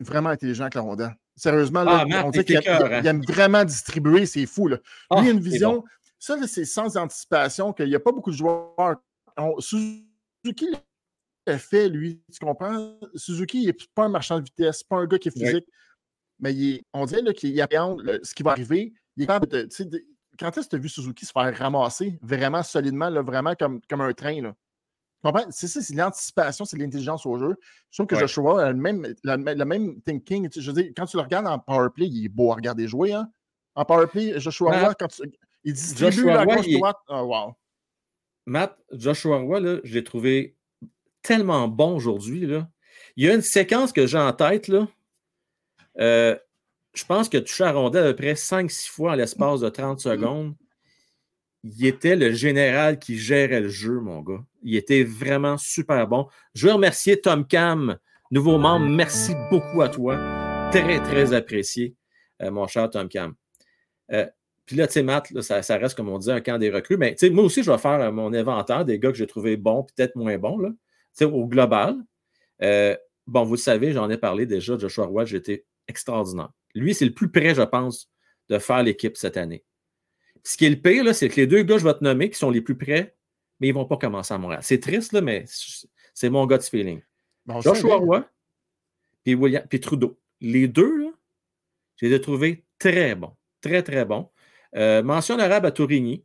[0.00, 1.16] vraiment intelligent avec la rondelle.
[1.36, 3.02] Sérieusement, là, ah, on dit qu'il hein.
[3.04, 4.68] aime vraiment distribuer, c'est fou.
[4.68, 4.78] Là.
[5.10, 5.84] lui, il a une ah, vision.
[6.18, 8.96] Ça, c'est sans anticipation qu'il n'y a pas beaucoup de joueurs.
[9.58, 10.68] Suzuki
[11.46, 12.22] l'a fait, lui.
[12.32, 12.98] Tu comprends?
[13.14, 15.66] Suzuki, il n'est pas un marchand de vitesse, pas un gars qui est physique.
[16.40, 18.94] Mais on dirait qu'il appréhende ce qui va arriver.
[19.16, 19.68] Il est capable de,
[20.38, 23.80] quand est-ce que tu as vu Suzuki se faire ramasser vraiment solidement, là, vraiment comme,
[23.88, 24.40] comme un train?
[24.42, 24.54] Là?
[25.50, 27.56] C'est ça, c'est l'anticipation, c'est l'intelligence au jeu.
[27.90, 30.48] Je trouve que Joshua a le même, le même thinking.
[30.54, 33.12] Je veux dire, quand tu le regardes en powerplay, il est beau à regarder jouer.
[33.12, 33.28] Hein?
[33.74, 35.22] En powerplay, Joshua Roy, quand tu,
[35.64, 36.98] il distribue Joshua la gauche droite.
[37.08, 37.54] Oh, wow.
[38.46, 40.56] Matt, Joshua Roy, là, je l'ai trouvé
[41.22, 42.48] tellement bon aujourd'hui.
[43.16, 44.68] Il y a une séquence que j'ai en tête.
[44.68, 44.86] Là.
[45.98, 46.38] Euh,
[46.96, 50.00] je pense que touché à rondelle à peu près 5-6 fois en l'espace de 30
[50.00, 50.54] secondes.
[51.62, 54.42] Il était le général qui gérait le jeu, mon gars.
[54.62, 56.26] Il était vraiment super bon.
[56.54, 57.98] Je veux remercier Tom Cam,
[58.30, 58.86] nouveau membre.
[58.86, 60.16] Merci beaucoup à toi.
[60.70, 61.94] Très, très apprécié,
[62.42, 63.34] euh, mon cher Tom Cam.
[64.12, 64.26] Euh,
[64.64, 66.96] puis là, tu sais, Matt, ça, reste, comme on dit, un camp des recrues.
[66.96, 69.82] Mais moi aussi, je vais faire euh, mon inventaire des gars que j'ai trouvé bons,
[69.82, 70.70] peut-être moins bons, là,
[71.26, 71.96] au global.
[73.26, 76.50] bon, vous le savez, j'en ai parlé déjà, Joshua Roy, j'étais extraordinaire.
[76.76, 78.10] Lui, c'est le plus près, je pense,
[78.48, 79.64] de faire l'équipe cette année.
[80.44, 82.38] Ce qui est le pire, c'est que les deux gars je vais te nommer, qui
[82.38, 83.16] sont les plus près,
[83.58, 84.60] mais ils ne vont pas commencer à Montréal.
[84.62, 85.44] C'est triste, là, mais
[86.14, 87.00] c'est mon gut feeling.
[87.60, 88.28] Joshua Roy
[89.24, 90.20] puis, William, puis Trudeau.
[90.40, 91.10] Les deux, là,
[91.96, 93.34] j'ai les trouvé très bons.
[93.60, 94.30] Très, très bons.
[94.76, 96.24] Euh, mention arabe à Tourigny,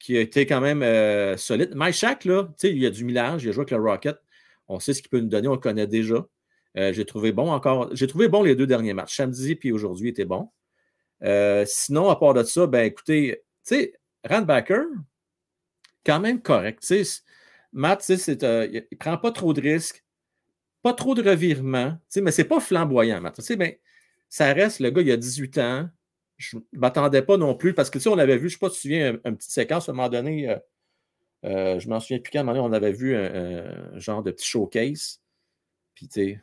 [0.00, 1.74] qui a été quand même euh, solide.
[1.76, 4.16] Maïchak, là, il y a du millage, il a joué avec le Rocket.
[4.66, 6.26] On sait ce qu'il peut nous donner, on le connaît déjà.
[6.76, 7.90] Euh, j'ai trouvé bon encore.
[7.94, 9.16] J'ai trouvé bon les deux derniers matchs.
[9.16, 10.50] Samedi puis aujourd'hui était bon.
[11.22, 13.94] Euh, sinon, à part de ça, ben écoutez, tu sais,
[14.28, 14.84] Randbacker,
[16.04, 16.82] quand même correct.
[17.72, 20.04] Matt, il ne prend pas trop de risques,
[20.82, 23.40] pas trop de revirements, mais c'est pas flamboyant, Matt.
[23.56, 23.74] Ben,
[24.28, 25.88] ça reste, le gars, il a 18 ans.
[26.36, 28.68] Je ne m'attendais pas non plus parce que on avait vu, je ne sais pas
[28.68, 30.50] si tu te souviens, une, petite séquence à un moment donné.
[30.50, 30.58] Euh,
[31.44, 34.30] euh, je m'en souviens plus qu'à un moment donné, on avait vu un, genre de
[34.32, 35.20] petit showcase.
[35.94, 36.40] Puis, tu sais,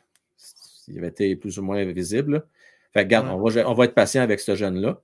[0.90, 2.46] il avait été plus ou moins visible.
[2.92, 5.00] Fait regarde, on, va, être patient avec ce jeune-là.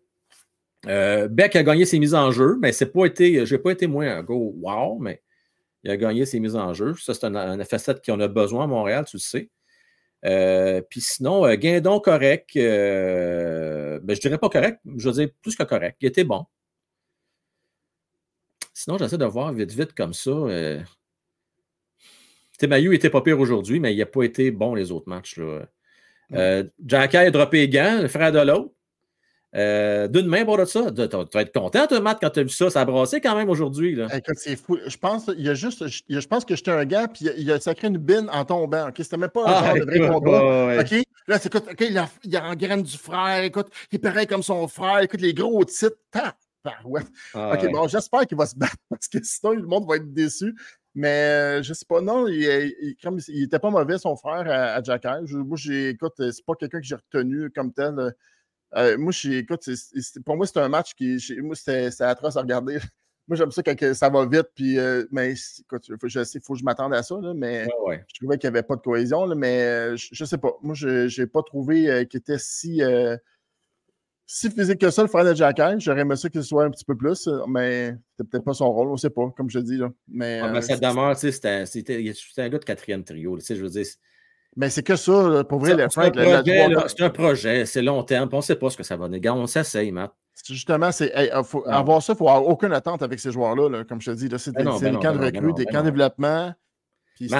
[0.86, 3.86] Euh, Beck a gagné ses mises en jeu, mais c'est pas été, j'ai pas été
[3.86, 5.22] moins un go wow, mais
[5.84, 6.94] il a gagné ses mises en jeu.
[6.94, 9.50] Ça, c'est un, facette qu'on a besoin à Montréal, tu le sais.
[10.24, 12.50] Euh, puis sinon, euh, Guindon correct.
[12.54, 15.96] ben, je dirais pas correct, je veux dire plus que correct.
[16.00, 16.44] Il était bon.
[18.74, 20.32] Sinon, j'essaie de voir vite, vite comme ça.
[22.62, 25.36] Mayu était pas pire aujourd'hui, mais il n'a pas été bon les autres matchs.
[25.36, 25.66] Là.
[26.34, 28.70] Euh, a droppé les gants, le frère de l'autre.
[29.54, 30.90] Euh, D'une main, pour ça.
[30.90, 32.68] Tu vas être content, toi, Matt, quand tu as vu ça.
[32.68, 33.98] Ça a brassé quand même aujourd'hui.
[34.12, 34.78] Écoute, c'est fou.
[34.86, 37.58] Je pense, il y a juste, je pense que j'étais un gars, puis il a,
[37.58, 38.88] sacré une bine en tombant.
[38.88, 38.94] OK?
[38.98, 40.80] C'était même pas un ah, genre de vrai combat.
[40.80, 41.04] OK?
[41.28, 43.42] Là, c'est, écoute, OK, il, a, il engraine du frère.
[43.44, 44.98] Écoute, il est pareil comme son frère.
[45.00, 45.96] Écoute, les gros titres.
[46.84, 47.02] Ouais.
[47.34, 50.12] Ah, OK, bon, j'espère qu'il va se battre parce que sinon, le monde va être
[50.12, 50.54] déçu.
[50.96, 52.42] Mais je sais pas, non, il,
[53.28, 56.86] il, était pas mauvais, son frère, à, Jack Moi, j'ai, écoute, c'est pas quelqu'un que
[56.86, 58.14] j'ai retenu comme tel.
[58.74, 59.68] Euh, moi, écoute,
[60.24, 62.78] pour moi, c'est un match qui, moi, c'est atroce à regarder.
[63.28, 64.78] Moi, j'aime ça quand ça va vite, puis,
[65.10, 68.48] mais écoute, je sais, il faut que je m'attende à ça, mais je trouvais qu'il
[68.48, 70.52] n'y avait pas de cohésion, mais je, ne sais pas.
[70.62, 72.80] Moi, je n'ai pas trouvé qu'il était si
[74.26, 75.34] si physique que ça, le frère de
[75.78, 78.70] j'aurais aimé ça qu'il soit un petit peu plus, euh, mais c'était peut-être pas son
[78.72, 79.76] rôle, on ne sait pas, comme je dis.
[79.76, 79.90] Là.
[80.08, 81.64] Mais, ah, mais ça demeure, c'était
[82.38, 83.86] un gars de quatrième trio, tu sais, je veux dire.
[84.56, 86.12] Mais c'est que ça, pour vrai, le Frank.
[86.16, 89.28] C'est un projet, c'est long terme, on ne sait pas ce que ça va donner.
[89.30, 90.12] On s'essaye, Matt.
[90.44, 91.12] Justement, c'est
[91.44, 94.28] faut, avoir ça, il faut avoir aucune attente avec ces joueurs-là, comme je te dis.
[94.38, 96.52] C'est ben des, ben camps de recrues, des camps de développement.
[97.14, 97.30] Puis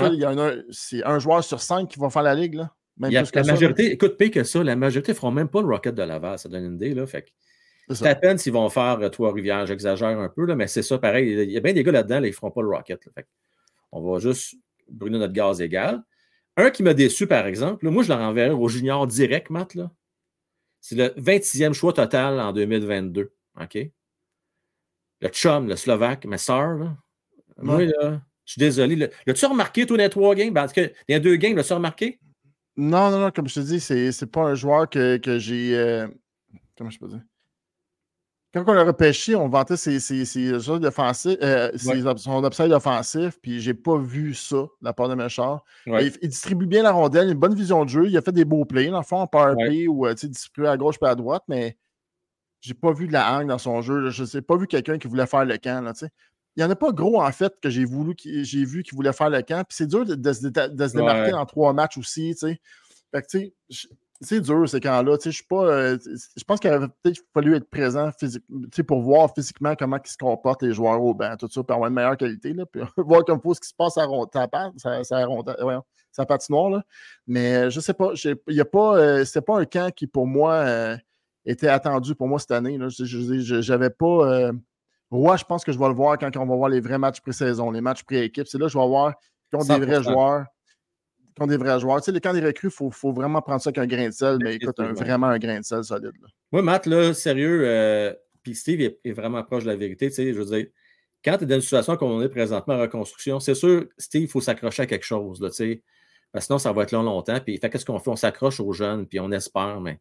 [0.71, 2.55] c'est un joueur sur cinq qui va faire la ligue.
[2.55, 5.95] Là la majorité, écoute, pire que ça, la majorité ne feront même pas le Rocket
[5.95, 6.95] de Laval, ça donne une idée.
[6.95, 7.33] Là, fait
[7.91, 10.99] c'est à peine s'ils vont faire euh, Trois-Rivières, j'exagère un peu, là, mais c'est ça
[10.99, 11.31] pareil.
[11.31, 13.09] Il y a bien des gars là-dedans, ils ne feront pas le Rocket.
[13.15, 13.27] fait
[13.93, 14.57] on va juste
[14.89, 16.03] brûler notre gaz égal.
[16.57, 19.77] Un qui m'a déçu, par exemple, moi, je le renverrai au junior direct, Matt.
[20.81, 23.33] C'est le 26e choix total en 2022.
[23.61, 23.79] OK?
[25.21, 26.97] Le chum, le Slovaque, ma soeur,
[27.59, 29.11] moi, là, je suis désolé.
[29.27, 30.55] L'as-tu remarqué, toi, dans les trois games?
[30.55, 32.21] Parce que dans les deux games, l'as-tu remarqué?
[32.77, 35.77] Non, non, non, comme je te dis, c'est, c'est pas un joueur que, que j'ai.
[35.77, 36.07] Euh,
[36.77, 37.23] comment je peux dire?
[38.53, 43.75] Quand on l'a repêché, on vantait ses, ses, ses euh, son upside offensif, puis j'ai
[43.75, 45.63] pas vu ça de la part de Méchard.
[45.87, 48.33] Il, distribue bien la rondelle, il a une bonne vision de jeu, il a fait
[48.33, 51.07] des beaux plays, dans le fond, en power play ou euh, distribué à gauche et
[51.07, 51.77] à droite, mais
[52.63, 54.09] j'ai pas vu de la hangue dans son jeu.
[54.09, 55.85] Je n'ai pas vu quelqu'un qui voulait faire le camp.
[55.85, 55.93] Là,
[56.57, 59.13] il n'y en a pas gros, en fait, que j'ai voulu, j'ai vu qui voulait
[59.13, 59.63] faire le camp.
[59.69, 60.49] Puis c'est dur de, se,
[60.97, 62.61] démarquer dans trois matchs aussi, tu sais.
[63.13, 63.89] Fait que, tu sais,
[64.21, 65.19] c'est dur ces camps-là.
[65.23, 65.65] Je pas.
[65.65, 68.11] Euh, je pense qu'il aurait peut-être fallu être présent
[68.87, 71.89] pour voir physiquement comment ils se comportent les joueurs au banc, tout ça, pour avoir
[71.89, 72.55] une meilleure qualité.
[72.55, 74.07] Là, puis voir comme faut ce qui se passe à
[74.79, 75.77] ça, ça, ouais,
[76.11, 76.71] ça patinoire.
[76.71, 76.83] Là.
[77.27, 78.13] Mais je sais pas.
[78.49, 78.97] Il y a pas.
[78.97, 80.97] Euh, c'est pas un camp qui, pour moi, euh,
[81.45, 82.79] était attendu pour moi cette année.
[82.89, 84.53] Je J'avais pas.
[85.11, 87.21] Roy, je pense que je vais le voir quand on va voir les vrais matchs
[87.21, 88.47] pré-saison, les matchs pré-équipe.
[88.47, 89.15] C'est là que je vais voir
[89.53, 90.45] ont des vrais joueurs.
[91.39, 91.99] Des vrais joueurs.
[92.01, 94.13] Tu sais, les camps des recrues, il faut, vraiment prendre ça avec un grain de
[94.13, 96.13] sel, mais écoute, vraiment un grain de sel solide.
[96.51, 100.09] Moi, Matt, là, sérieux, euh, puis Steve est, vraiment proche de la vérité.
[100.09, 100.67] Tu sais, je veux dire,
[101.23, 104.23] quand tu es dans une situation comme on est présentement en reconstruction, c'est sûr, Steve,
[104.23, 105.43] il faut s'accrocher à quelque chose.
[105.43, 105.83] Là, tu sais,
[106.33, 107.39] parce que sinon, ça va être long longtemps.
[107.41, 108.11] Puis, qu'est-ce qu'on fait?
[108.11, 110.01] On s'accroche aux jeunes, puis on espère, mais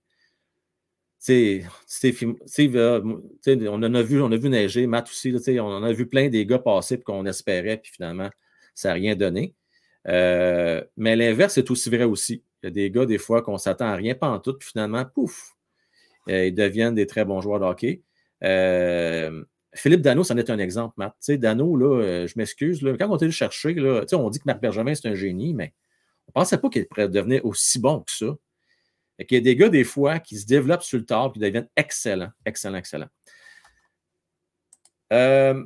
[3.68, 6.30] on en a vu, on a vu neiger, Matt aussi, on en a vu plein
[6.30, 8.30] des gars passer qu'on espérait, puis finalement,
[8.74, 9.56] ça n'a rien donné.
[10.08, 12.44] Euh, mais l'inverse est aussi vrai aussi.
[12.62, 14.70] Il y a des gars, des fois, qu'on s'attend à rien, pas en tout, puis
[14.70, 15.56] finalement, pouf,
[16.30, 18.02] euh, ils deviennent des très bons joueurs de hockey.
[18.44, 21.16] Euh, Philippe Dano, c'en est un exemple, Matt.
[21.40, 24.96] Dano, là, je m'excuse, quand on allé le chercher, là, on dit que Marc Bergevin,
[24.96, 25.74] c'est un génie, mais
[26.28, 28.28] on ne pensait pas qu'il pourrait devenir aussi bon que ça.
[29.20, 31.40] Il y a des gars, des fois, qui se développent sur le tard et qui
[31.40, 33.10] deviennent excellents, excellents, excellents.
[35.14, 35.64] Euh,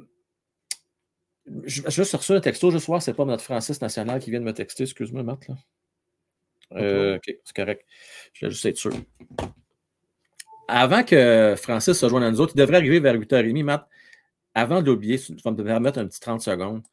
[1.63, 4.45] je, vais sur un texto ce soir, c'est pas notre Francis National qui vient de
[4.45, 5.47] me texter, excuse-moi, Matt.
[5.47, 5.55] Là.
[6.73, 7.85] Euh, ok, c'est correct.
[8.33, 8.91] Je vais juste être sûr.
[10.67, 13.87] Avant que Francis se joigne à nous autres, il devrait arriver vers 8h30, Matt.
[14.53, 16.83] Avant de l'oublier, tu vas me permettre un petit 30 secondes.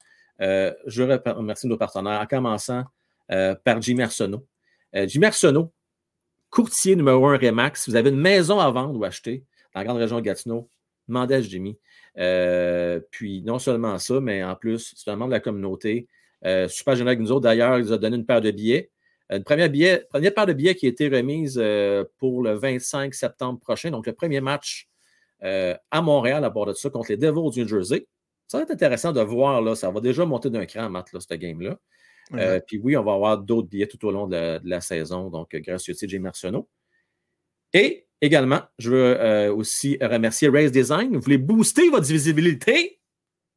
[0.40, 2.84] Euh, je remercie nos partenaires, en commençant
[3.30, 4.46] euh, par Jimmy Arsenault.
[4.94, 5.74] Jimmy Arsenault,
[6.56, 7.82] courtier numéro un Remax.
[7.82, 10.70] Si vous avez une maison à vendre ou acheter dans la grande région de Gatineau,
[11.06, 11.78] demandez Jimmy.
[12.16, 16.08] Euh, puis non seulement ça, mais en plus, c'est un membre de la communauté.
[16.46, 17.42] Euh, super génial avec nous autres.
[17.42, 18.90] D'ailleurs, il nous a donné une paire de billets.
[19.28, 23.12] Une première, billet, première paire de billets qui a été remise euh, pour le 25
[23.12, 23.90] septembre prochain.
[23.90, 24.88] Donc, le premier match
[25.42, 28.06] à Montréal à bord de ça contre les Devils du New Jersey.
[28.48, 31.20] Ça va être intéressant de voir, là, ça va déjà monter d'un cran, Matt, là,
[31.20, 31.76] cette game-là.
[32.34, 35.54] Euh, puis oui, on va avoir d'autres billets tout au long de la, saison, donc
[35.54, 36.68] euh, grâce à TJ Marceneau.
[37.72, 41.14] Et également, je veux euh, aussi remercier Race Design.
[41.14, 43.00] Vous voulez booster votre visibilité?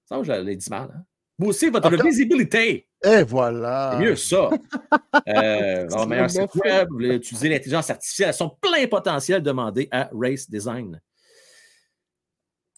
[0.06, 0.90] Ça, je l'ai dit mal.
[0.94, 1.04] Hein?
[1.38, 2.88] Booster votre visibilité.
[3.04, 3.92] Et voilà.
[3.94, 4.50] C'est mieux ça.
[5.30, 10.10] euh, meilleur site web, vous voulez utiliser l'intelligence artificielle à son plein potentiel, demandez à
[10.12, 11.00] Race Design.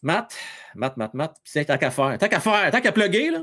[0.02, 0.36] Matt,
[0.74, 2.18] Matt, Matt, Matt, c'est tant qu'à faire.
[2.18, 3.42] Tant qu'à faire, tant qu'à plugger, là.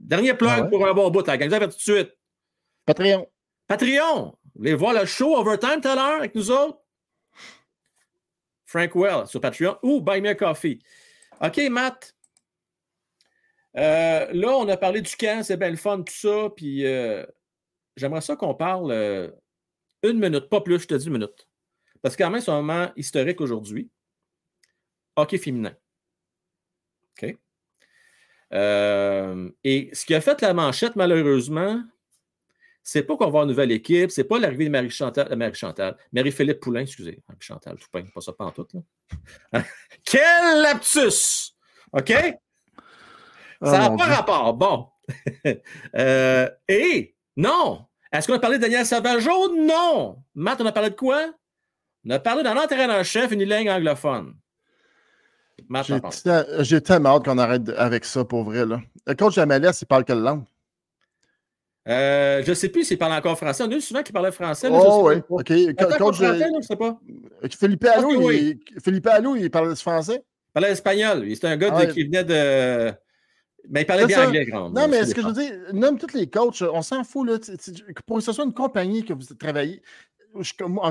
[0.00, 1.48] Dernier plug ah pour un bon bout, la gang.
[1.48, 2.16] Vous tout de suite.
[2.86, 3.28] Patreon.
[3.66, 4.36] Patreon.
[4.42, 6.80] Vous voulez voir le show Overtime tout à l'heure avec nous autres?
[8.64, 10.80] Frank Well sur Patreon ou Buy Me a Coffee.
[11.40, 12.14] OK, Matt.
[13.76, 16.48] Euh, là, on a parlé du camp, c'est bien le fun, tout ça.
[16.56, 17.24] Puis euh,
[17.96, 19.30] j'aimerais ça qu'on parle euh,
[20.02, 21.48] une minute, pas plus, je te dis une minute.
[22.02, 23.90] Parce que quand même, c'est un moment historique aujourd'hui.
[25.16, 25.76] Hockey féminin.
[27.22, 27.36] OK?
[28.52, 31.82] Euh, et ce qui a fait la manchette, malheureusement,
[32.82, 36.60] c'est pas qu'on va une nouvelle équipe, c'est pas l'arrivée de Marie-Chantal, euh, Marie-Chantal, Marie-Philippe
[36.60, 39.62] Poulain, excusez, Marie-Chantal Toupin, pas ça pas en tout, là.
[40.04, 41.54] Quel lapsus!
[41.92, 42.12] OK?
[43.62, 44.54] Ça n'a oh, pas rapport.
[44.54, 44.88] Bon.
[45.96, 47.84] Euh, et non!
[48.12, 49.56] Est-ce qu'on a parlé de Daniel Savageau?
[49.56, 50.22] Non!
[50.34, 51.32] Matt, on a parlé de quoi?
[52.06, 54.36] On a parlé d'un entraîneur-chef unilingue anglophone.
[56.60, 58.66] J'ai tellement hâte qu'on arrête avec ça pour vrai.
[58.66, 58.80] Là.
[59.06, 60.44] Le coach Jamalès, il parle quelle langue?
[61.88, 63.64] Euh, je ne sais plus s'il parle encore français.
[63.64, 64.68] On a eu souvent qu'il parlait français.
[64.70, 65.16] oh, oui.
[65.28, 65.52] OK.
[65.98, 67.00] Coach, français, je sais pas.
[67.58, 70.22] Philippe Allou, il, Philippe Allou, il parlait français?
[70.22, 71.26] Il parlait espagnol.
[71.30, 72.92] C'était un gars qui venait de.
[73.68, 74.70] Mais il parlait bien anglais, grand.
[74.70, 77.28] Non, mais ce que je veux dire, nomme tous les coachs, on s'en fout.
[77.28, 77.38] Là,
[78.06, 79.82] pour que ce soit une compagnie que vous travaillez,
[80.34, 80.42] en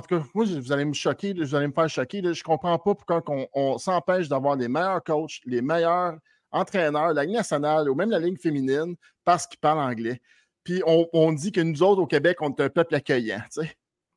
[0.02, 2.22] tout cas, moi, vous allez me choquer, vous allez me faire choquer.
[2.22, 3.24] je ne comprends pas pourquoi
[3.54, 6.18] on, s'empêche d'avoir les meilleurs coachs, les meilleurs
[6.52, 10.22] entraîneurs, la Ligue nationale ou même la Ligue féminine parce qu'ils parlent anglais.
[10.64, 13.42] Puis on, dit que nous autres, au Québec, on est un peuple accueillant.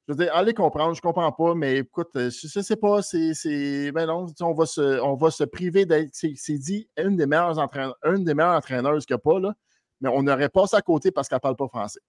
[0.08, 2.18] Je veux dire, allez comprendre, je ne comprends pas, mais écoute, je
[2.58, 3.92] ne pas, c'est.
[3.92, 6.10] Ben non, on va, se, on va se priver d'être.
[6.12, 9.54] C'est dit une des meilleures entraîneurs, une entraîneuses qu'il n'y a pas, là,
[10.00, 12.00] mais on aurait passé à côté parce qu'elle ne parle pas français.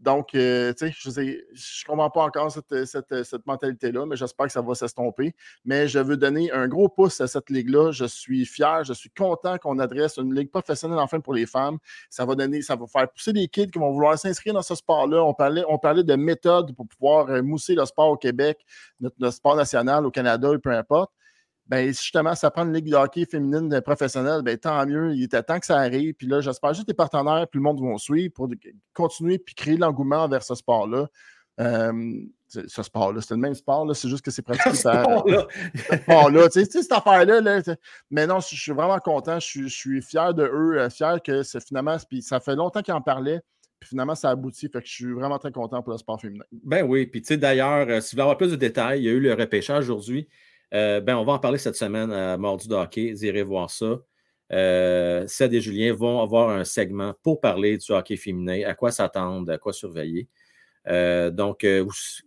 [0.00, 4.60] Donc, euh, tu sais, je ne comprends pas encore cette, mentalité-là, mais j'espère que ça
[4.60, 5.34] va s'estomper.
[5.64, 7.90] Mais je veux donner un gros pouce à cette ligue-là.
[7.90, 11.78] Je suis fier, je suis content qu'on adresse une ligue professionnelle enfin pour les femmes.
[12.10, 14.74] Ça va donner, ça va faire pousser des kids qui vont vouloir s'inscrire dans ce
[14.74, 15.24] sport-là.
[15.24, 18.64] On parlait, on parlait de méthodes pour pouvoir euh, mousser le sport au Québec,
[19.00, 21.12] notre sport national au Canada, peu importe
[21.66, 25.14] ben justement, ça prend une ligue de hockey féminine professionnelle, ben tant mieux.
[25.14, 26.14] Il était temps que ça arrive.
[26.14, 28.48] Puis là, j'espère juste que les partenaires puis le monde vont suivre pour
[28.92, 31.08] continuer puis créer l'engouement vers ce sport-là.
[31.60, 36.64] Euh, ce sport-là, c'est le même sport, c'est juste que c'est pratiqué ce sport-là, tu
[36.64, 37.40] sais, cette affaire-là.
[37.40, 37.62] Là,
[38.10, 39.38] mais non, je suis vraiment content.
[39.40, 41.96] Je suis, fier de eux, euh, fier que c'est finalement.
[42.08, 43.40] Puis ça fait longtemps qu'ils en parlaient.
[43.80, 44.68] Puis finalement, ça aboutit.
[44.68, 46.44] Fait que je suis vraiment très content pour le sport féminin.
[46.52, 47.06] Ben oui.
[47.06, 49.12] Puis tu sais, d'ailleurs, euh, si vous voulez avoir plus de détails, il y a
[49.12, 50.28] eu le repêchage aujourd'hui.
[50.72, 53.12] Euh, ben, on va en parler cette semaine à Mordu hockey.
[53.12, 54.00] Vous irez voir ça.
[54.52, 59.52] Euh, et Julien vont avoir un segment pour parler du hockey féminin, à quoi s'attendre,
[59.52, 60.28] à quoi surveiller.
[60.86, 61.86] Euh, donc, euh,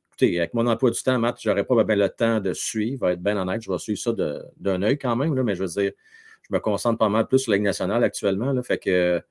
[0.09, 3.09] écoutez, avec mon emploi du temps, Matt, je n'aurai pas bien le temps de suivre,
[3.09, 4.13] être bien honnête, je vais suivre ça
[4.57, 5.91] d'un œil quand même, mais je veux dire,
[6.41, 8.53] je me concentre pas mal plus sur la Ligue nationale actuellement.
[8.63, 9.21] Fait que,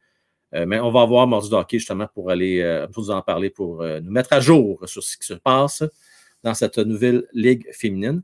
[0.52, 4.10] mais on va avoir Mordu hockey justement pour aller pour vous en parler, pour nous
[4.10, 5.82] mettre à jour sur ce qui se passe
[6.42, 8.22] dans cette nouvelle Ligue féminine.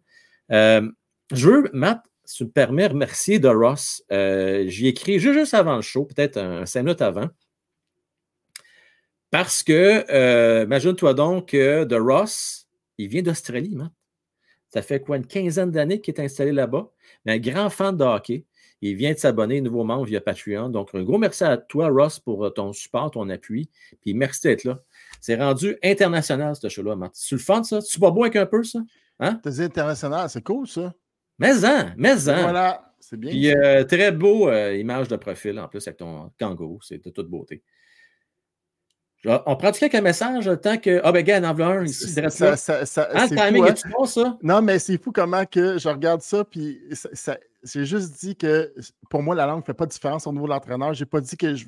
[0.51, 0.91] Je
[1.49, 4.03] veux, Matt, si tu me permets, remercier de Ross.
[4.11, 7.29] J'y ai écrit juste avant le show, peut-être un, cinq minutes avant.
[9.31, 13.93] Parce que, imagine-toi donc que The Ross, il vient d'Australie, Matt.
[14.69, 16.91] Ça fait quoi, une quinzaine d'années qu'il est installé là-bas?
[17.25, 18.47] Mais un grand fan de hockey.
[18.81, 20.69] Il vient de s'abonner, nouveau membre via Patreon.
[20.69, 23.71] Donc, un gros merci à toi, Ross, pour euh, ton support, ton appui.
[24.01, 24.83] Puis merci d'être là.
[25.21, 27.13] C'est rendu international, ce show-là, Matt.
[27.15, 27.81] C'est le fun, ça?
[27.81, 28.81] Tu vas beau avec un peu, ça?
[29.21, 29.41] Hein?
[29.43, 30.93] T'es international, c'est cool, ça.
[31.39, 32.43] Mais en, mais en.
[32.43, 33.31] Voilà, c'est bien.
[33.31, 36.79] Puis, euh, très beau euh, image de profil, en plus, avec ton kangourou.
[36.83, 37.63] C'est de toute beauté.
[39.25, 41.01] On prend quelques messages tant que.
[41.05, 43.89] Ah, ben, gars, en voilà un ici, ça, ça, ça, ça ah, le timing est
[43.89, 44.37] bon, ça?
[44.43, 46.81] Non, mais c'est fou comment que je regarde ça, puis
[47.63, 48.75] j'ai juste dit que
[49.09, 50.93] pour moi, la langue ne fait pas de différence au niveau de l'entraîneur.
[50.95, 51.67] J'ai pas dit que je.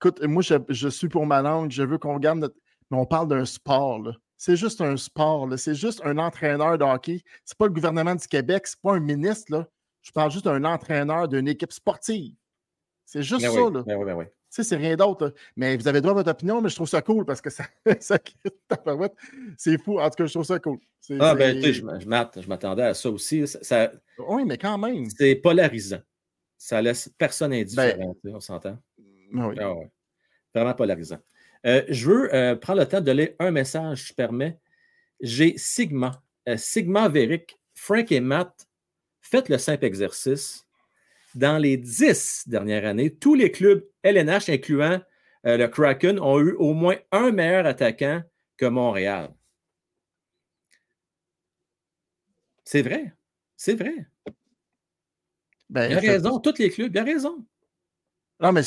[0.00, 2.56] Écoute, moi, je, suis pour ma langue, je veux qu'on regarde notre.
[2.90, 4.12] Mais on parle d'un sport, là.
[4.38, 7.22] C'est juste un sport, C'est juste un entraîneur de hockey.
[7.44, 9.68] C'est pas le gouvernement du Québec, c'est pas un ministre, là.
[10.00, 12.34] Je parle juste d'un entraîneur d'une équipe sportive.
[13.04, 13.82] C'est juste ben ça, là.
[13.84, 15.34] Ben oui, ben oui sais, c'est rien d'autre.
[15.56, 17.64] Mais vous avez droit à votre opinion, mais je trouve ça cool parce que ça,
[18.00, 18.18] ça
[19.56, 19.98] c'est fou.
[19.98, 20.78] En tout cas, je trouve ça cool.
[21.20, 23.46] Ah, ben, tu sais, je m'attendais à ça aussi.
[23.46, 25.08] Ça, oui, mais quand même.
[25.10, 26.00] C'est polarisant.
[26.56, 28.78] Ça laisse personne indifférent, ben, on s'entend?
[29.32, 29.56] Oui.
[29.60, 29.74] Ah,
[30.54, 31.18] Vraiment polarisant.
[31.66, 34.58] Euh, je veux euh, prendre le temps de lire un message, je permets.
[35.20, 38.68] J'ai Sigma, euh, Sigma Veric, Frank et Matt,
[39.20, 40.66] faites le simple exercice
[41.34, 45.00] dans les dix dernières années, tous les clubs LNH, incluant
[45.44, 48.22] le Kraken, ont eu au moins un meilleur attaquant
[48.56, 49.32] que Montréal.
[52.64, 53.14] C'est vrai.
[53.56, 53.94] C'est vrai.
[55.70, 56.38] Ben, il a raison.
[56.38, 57.44] Tous les clubs, il a raison.
[58.40, 58.62] Non, mais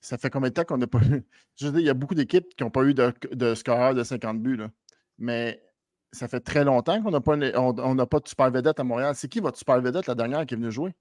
[0.00, 1.24] ça fait combien de temps qu'on n'a pas eu.
[1.56, 3.94] Je veux dire, il y a beaucoup d'équipes qui n'ont pas eu de, de scoreur
[3.94, 4.56] de 50 buts.
[4.56, 4.70] Là.
[5.18, 5.62] Mais
[6.12, 9.14] ça fait très longtemps qu'on n'a pas, on, pas de super vedette à Montréal.
[9.14, 10.94] C'est qui votre super vedette la dernière qui est venue jouer?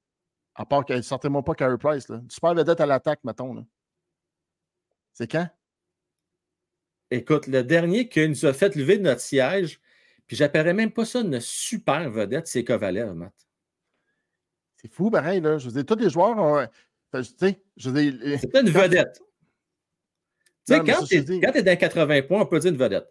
[0.56, 2.10] À part que certainement pas Carey Price.
[2.10, 2.22] Là.
[2.30, 3.66] Super vedette à l'attaque, mettons.
[5.14, 5.48] C'est quand?
[7.12, 9.80] Écoute, le dernier qui nous a fait lever de notre siège,
[10.28, 13.34] puis j'appellerais même pas ça une super vedette, c'est Kovalev, Matt.
[14.76, 15.58] C'est fou, pareil, là.
[15.58, 16.68] Je veux dire, tous les joueurs ont.
[17.14, 19.20] C'est pas une vedette.
[20.68, 23.08] Tu sais, quand tu es, dans 80 points, on peut dire une vedette.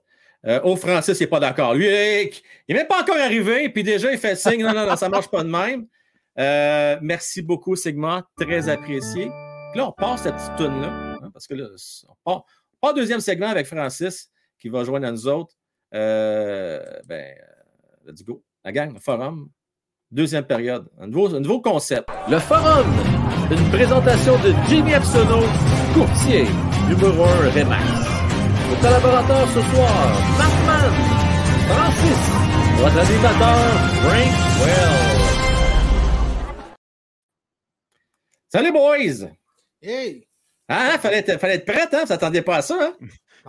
[0.47, 1.75] Euh, au Francis, il n'est pas d'accord.
[1.75, 2.31] Lui, il
[2.69, 4.63] n'est même pas encore arrivé, puis déjà, il fait signe.
[4.63, 5.89] Non, non, non, ça ne marche pas de même.
[6.39, 8.29] Euh, merci beaucoup, Sigma.
[8.37, 9.25] Très apprécié.
[9.71, 11.69] Puis là, on passe cette petite toune-là, hein, parce que là,
[12.25, 12.43] on
[12.81, 15.55] part, deuxième segment avec Francis qui va joindre à nous autres.
[15.95, 18.43] Euh, ben, euh, let's go.
[18.65, 19.51] La gang, le forum,
[20.11, 20.87] deuxième période.
[21.01, 22.09] Un nouveau, un nouveau concept.
[22.31, 22.87] Le forum,
[23.51, 25.41] une présentation de Jimmy Epsono,
[25.95, 26.47] courtier,
[26.89, 27.85] numéro 1 Remax.
[28.71, 30.93] Nos collaborateurs ce soir, Markman,
[31.69, 32.21] Francis,
[32.77, 33.59] votre animateur,
[34.03, 35.19] Frank Well.
[38.51, 39.29] Salut, boys!
[39.83, 40.27] Hey!
[40.71, 42.03] Ah, hein, fallait, être, fallait être prête, hein?
[42.05, 42.95] Vous n'attendiez pas à ça, hein?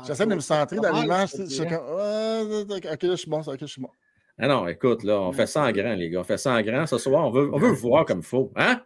[0.05, 1.33] J'essaie de me centrer dans l'image.
[1.35, 3.89] Ok, là, je suis bon, ok, je suis bon.
[4.39, 6.21] Ah non, écoute, là, on fait ça en grand, les gars.
[6.21, 7.27] On fait ça en grand ce soir.
[7.27, 8.81] On veut, on veut voir comme il faut, hein?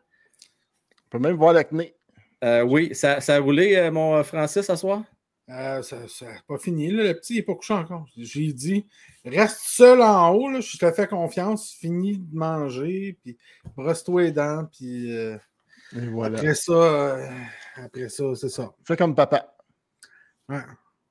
[1.06, 1.96] On peut même voir l'acné.
[2.44, 5.04] Euh, oui, ça, ça a roulé, euh, mon Francis, ce soir?
[5.50, 6.90] Euh, ça n'a pas fini.
[6.90, 7.04] Là.
[7.04, 8.06] Le petit n'est pas couché encore.
[8.18, 8.88] J'ai dit,
[9.26, 10.50] reste seul en haut.
[10.50, 10.62] Là.
[10.62, 11.74] Je te fais confiance.
[11.74, 13.18] Finis de manger.
[13.22, 13.38] Puis
[13.76, 14.66] brosse-toi les dents.
[14.72, 15.38] Puis euh,
[16.24, 17.30] après ça, euh,
[17.76, 18.74] après ça, c'est ça.
[18.86, 19.54] Fais comme papa.
[20.48, 20.62] Ouais.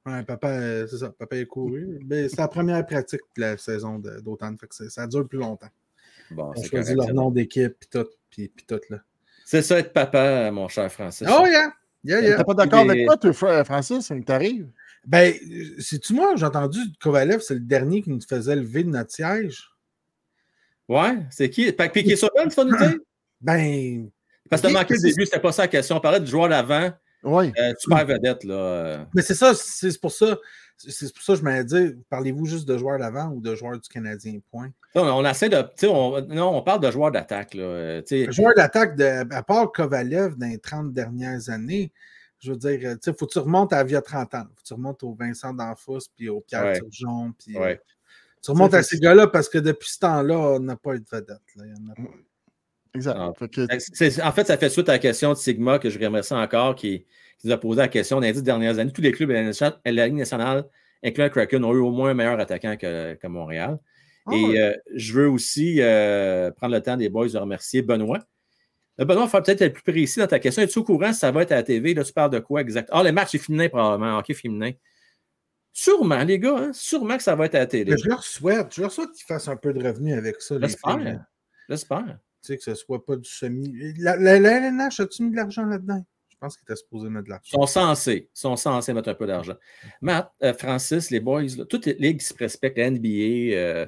[0.04, 1.10] Papa, euh, c'est ça.
[1.10, 2.00] Papa est couru.
[2.10, 4.56] C'est la première pratique de la saison d'automne.
[4.70, 5.70] Ça dure plus longtemps.
[6.30, 8.98] Bon, On choisit leur nom d'équipe, puis tout, puis, tout, là.
[9.44, 11.28] C'est ça être papa, mon cher Francis.
[11.30, 11.72] Oh, yeah!
[12.04, 12.36] yeah, yeah.
[12.38, 14.68] T'es pas d'accord avec toi, toi, Francis, ça t'arrive?
[15.04, 15.34] Ben,
[15.78, 19.68] c'est-tu moi, j'ai entendu Kovalev, c'est le dernier qui nous faisait lever de notre siège?
[20.88, 21.70] Ouais, c'est qui?
[21.72, 22.98] Puis qui est sur tu vas nous dire?
[23.40, 24.08] Ben,
[24.48, 25.96] parce que manqué le début, c'était pas ça la question.
[25.96, 26.92] On parlait du joueur d'avant.
[27.22, 27.52] Oui.
[27.58, 29.06] Euh, super vedette, là.
[29.14, 30.38] Mais c'est ça, c'est pour ça.
[30.76, 33.78] C'est pour ça que je m'allais dire, parlez-vous juste de joueurs d'avant ou de joueurs
[33.78, 34.70] du Canadien, point?
[34.96, 35.62] Non, on essaie de.
[35.86, 37.54] On, non, on parle de joueurs d'attaque.
[37.54, 41.92] Joueurs d'attaque, à part Kovalev dans les 30 dernières années,
[42.40, 44.44] je veux dire, il faut que tu remontes à Via 30 ans.
[44.48, 47.32] faut que tu remontes au Vincent D'Anfos, puis au Pierre Turgeon.
[47.38, 47.80] Puis, ouais.
[48.42, 51.06] tu remontes à ces gars-là parce que depuis ce temps-là, on n'a pas eu de
[51.08, 51.38] vedette.
[51.54, 51.64] Là.
[51.64, 52.16] Il y en a pas.
[52.94, 53.16] Exact.
[53.18, 56.74] Ah, en fait, ça fait suite à la question de Sigma que je remercie encore,
[56.74, 57.06] qui,
[57.44, 58.92] nous a posé la question dans les dix dernières années.
[58.92, 60.64] Tous les clubs de la Ligue nationale,
[61.02, 63.78] incluant Kraken, ont eu au moins un meilleur attaquant que, Montréal.
[64.26, 68.20] Ah Et euh, je veux aussi euh, prendre le temps des boys de remercier Benoît.
[69.00, 70.62] Euh, Benoît, il faut peut-être être plus précis dans ta question.
[70.62, 71.94] Es-tu au courant si ça va être à la TV?
[71.94, 73.00] Là, tu parles de quoi exactement?
[73.00, 74.18] Ah, le match est féminin, probablement.
[74.18, 74.70] Hockey féminin.
[75.72, 77.96] Sûrement, les gars, hein, sûrement que ça va être à la télé.
[77.96, 80.60] je leur souhaite, je leur souhaite qu'ils fassent un peu de revenus avec ça.
[80.60, 81.24] J'espère.
[81.68, 82.18] J'espère.
[82.42, 83.94] Tu sais, que ce ne soit pas du semi.
[83.98, 86.04] La, LNH, as-tu mis de l'argent là-dedans?
[86.28, 87.50] Je pense qu'ils étaient supposés mettre de l'argent.
[87.52, 88.28] Ils sont censés.
[88.34, 89.54] Ils sont censés mettre un peu d'argent.
[90.00, 93.86] Matt, euh, Francis, les boys, toutes les ligues qui se respectent, la NBA, euh,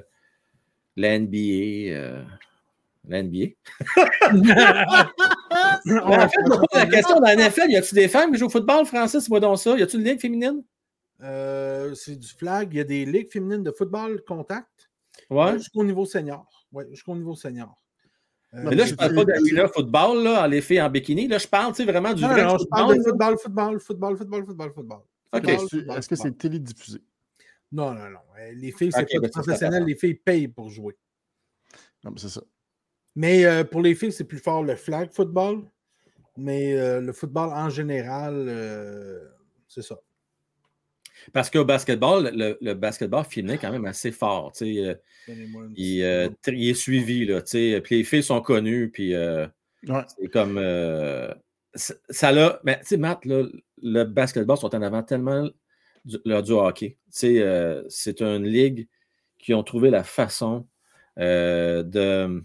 [0.95, 2.23] la NBA, euh,
[3.09, 3.47] la NBA.
[4.31, 6.41] en fait,
[6.73, 9.27] la question dans la NFL, y a-t-il des femmes qui jouent au football, Francis?
[9.29, 9.77] Moi donc ça.
[9.77, 10.63] Y a-t-il une ligue féminine?
[11.21, 12.69] Euh, c'est du flag.
[12.71, 14.89] Il y a des ligues féminines de football contact.
[15.29, 15.57] Ouais.
[15.57, 16.47] Jusqu'au niveau senior.
[16.71, 17.77] Oui, jusqu'au niveau senior.
[18.55, 21.27] Euh, mais là, je ne parle pas d'arena football, là, à l'effet en bikini.
[21.27, 24.45] Là, je parle vraiment du non, vrai non, je parle de football, football, football, football,
[24.45, 24.99] football, football.
[25.33, 25.47] OK.
[25.97, 26.99] Est-ce que c'est télédiffusé?
[27.71, 28.19] Non, non, non.
[28.39, 29.83] Euh, les filles, c'est pas ben, professionnel.
[29.83, 30.95] Les filles payent pour jouer.
[32.03, 32.41] Non, mais c'est ça.
[33.15, 35.63] Mais euh, pour les filles, c'est plus fort le flag football.
[36.37, 39.23] Mais euh, le football en général, euh,
[39.67, 39.95] c'est ça.
[41.33, 44.53] Parce qu'au basketball, le, basketball féminin est quand même assez fort.
[44.61, 44.97] il,
[45.77, 47.25] est suivi.
[47.25, 48.89] Là, puis les filles sont connues.
[48.89, 49.13] Puis
[50.17, 50.59] c'est comme.
[51.75, 52.59] ça.
[52.63, 55.49] Mais tu sais, Matt, le basketball sont en avant tellement
[56.03, 56.97] du, du hockey.
[57.09, 58.87] c'est une ligue
[59.39, 60.67] qui ont trouvé la façon
[61.17, 62.43] de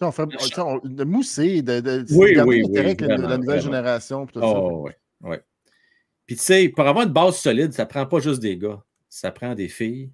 [0.00, 4.26] on fait, de mousser, de, de, oui, oui, oui, avec la nouvelle génération.
[4.26, 4.92] Tout oh, Oui,
[5.22, 5.36] oui.
[6.26, 8.82] Puis tu sais, pour avoir une base solide, ça prend pas juste des gars.
[9.08, 10.10] Ça prend des filles,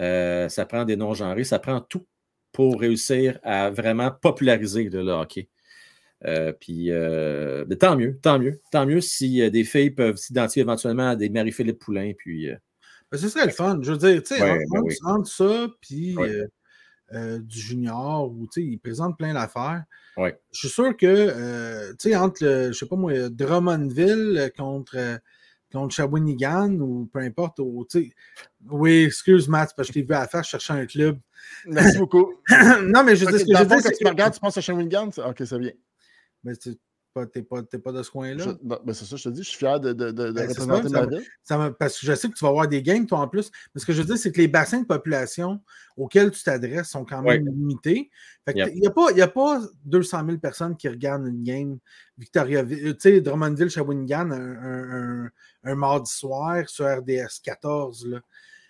[0.00, 2.06] euh, ça prend des non-genrés, ça prend tout
[2.52, 5.48] pour réussir à vraiment populariser le hockey.
[6.26, 8.60] Euh, puis euh, tant mieux, tant mieux.
[8.70, 12.12] Tant mieux si des filles peuvent s'identifier éventuellement à des Marie-Philippe Poulain.
[12.16, 12.48] Puis,
[13.10, 13.78] ben, ce serait le fun.
[13.80, 14.60] Je veux dire, tu sais, ben
[15.04, 16.16] entre, ça, puis
[17.12, 19.84] euh, du junior ou il présente plein d'affaires.
[20.16, 20.38] Ouais.
[20.52, 25.20] Je suis sûr que, euh, tu sais, entre, le, je sais pas moi, Drummondville contre,
[25.72, 27.86] contre Shawinigan ou peu importe, ou,
[28.70, 31.18] oui, excuse Matt, parce que je t'ai vu à faire, je cherchais un club.
[31.66, 32.34] Merci beaucoup.
[32.84, 33.82] non, mais je dis ce que je dis.
[33.82, 35.08] Quand tu me regardes, tu penses à Shawinigan?
[35.08, 35.72] Ok, c'est bien.
[36.44, 36.52] Mais
[37.32, 38.54] T'es pas, pas, de ce coin-là.
[38.62, 41.06] Ben, c'est ça, je te dis, je suis fier de, de, de, ben, représenter ma
[41.06, 41.24] ville.
[41.78, 43.50] parce que je sais que tu vas avoir des games, toi, en plus.
[43.74, 45.60] Mais ce que je veux dire, c'est que les bassins de population
[45.96, 48.10] auxquels tu t'adresses sont quand même limités.
[48.54, 51.78] Il n'y a, pas, a pas 200 000 personnes qui regardent une game
[52.16, 55.30] Victoria, tu sais, Drummondville, Shawinigan, un, un,
[55.64, 58.06] un, mardi soir sur RDS 14.
[58.06, 58.20] Là.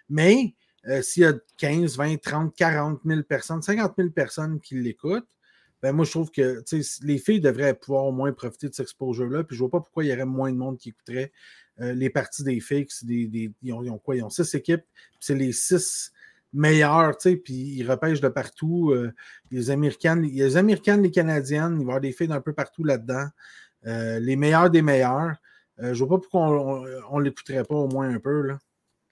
[0.09, 0.55] Mais
[0.89, 5.29] euh, s'il y a 15, 20, 30, 40 000 personnes, 50 000 personnes qui l'écoutent,
[5.83, 6.63] ben moi, je trouve que
[7.03, 9.45] les filles devraient pouvoir au moins profiter de cet exposure-là.
[9.45, 11.33] Puis je vois pas pourquoi il y aurait moins de monde qui écouterait
[11.81, 12.87] euh, les parties des filles.
[13.63, 14.17] Ils, ont, quoi?
[14.17, 14.85] Ils ont six équipes.
[15.19, 16.13] C'est les six
[16.53, 18.91] meilleurs, puis ils repêchent de partout.
[18.91, 19.13] Euh,
[19.51, 22.85] les Américaines, les Américaines, les Canadiennes, il va y avoir des filles d'un peu partout
[22.85, 23.27] là-dedans.
[23.87, 25.37] Euh, les meilleurs des meilleurs.
[25.79, 26.41] je vois pas pourquoi
[27.11, 28.43] on ne l'écouterait pas au moins un peu.
[28.43, 28.59] Là.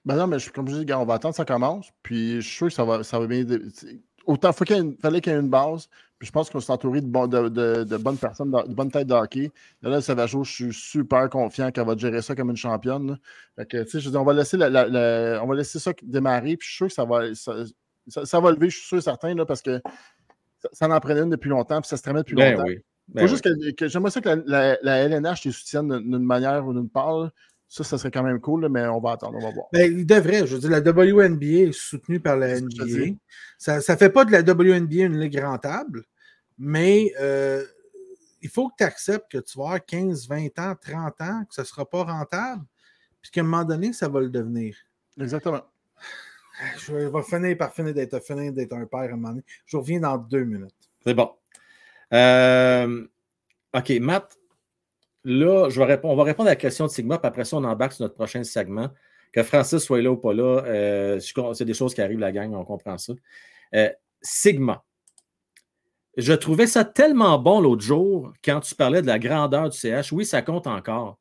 [0.05, 1.91] Ben non, mais comme je dis, on va attendre que ça commence.
[2.03, 3.47] Puis je suis sûr que ça va, ça va bien.
[4.27, 5.89] Autant il fallait qu'il y ait une base.
[6.21, 7.49] Je pense qu'on s'est entouré de,
[7.85, 9.53] de, bonnes personnes, de, bonnes têtes de hockey.
[9.83, 13.19] Là, Savageau, je suis super confiant qu'elle va gérer ça comme une championne.
[13.57, 16.57] Fait que, je dis, on, va laisser on va laisser ça démarrer.
[16.57, 19.47] Puis je suis sûr que ça va, ça, va lever, je suis sûr certain, là,
[19.47, 19.81] parce que
[20.73, 22.65] ça, en prenait une depuis longtemps, puis ça se traînait depuis ben longtemps.
[22.67, 22.79] Oui.
[23.09, 26.75] Ben Faut juste que, j'aimerais ça que la, la, LNH les soutienne d'une manière ou
[26.75, 27.31] d'une part.
[27.69, 29.67] Ça, ça serait quand même cool, mais on va attendre, on va voir.
[29.73, 30.47] Ben, il devrait.
[30.47, 33.17] Je veux dire, la WNBA est soutenue par la NBA.
[33.59, 36.05] Ça ne fait pas de la WNBA une ligue rentable,
[36.59, 37.65] mais euh,
[38.41, 41.55] il faut que tu acceptes que tu vas avoir 15, 20 ans, 30 ans, que
[41.55, 42.65] ça ne sera pas rentable,
[43.21, 44.75] puis qu'à un moment donné, ça va le devenir.
[45.21, 45.63] Exactement.
[46.79, 49.45] Je vais finir par finir d'être un père à un moment donné.
[49.67, 50.75] Je reviens dans deux minutes.
[51.05, 51.31] C'est bon.
[52.13, 53.07] Euh,
[53.75, 54.39] OK, Matt,
[55.29, 55.69] là,
[56.03, 58.15] on va répondre à la question de Sigma, puis après ça, on embarque sur notre
[58.15, 58.89] prochain segment.
[59.33, 62.55] Que Francis soit là ou pas là, euh, c'est des choses qui arrivent, la gang,
[62.55, 63.13] on comprend ça.
[63.75, 63.91] Euh,
[64.23, 64.85] Sigma.
[66.17, 70.13] Je trouvais ça tellement bon l'autre jour quand tu parlais de la grandeur du CH.
[70.13, 71.19] Oui, ça compte encore.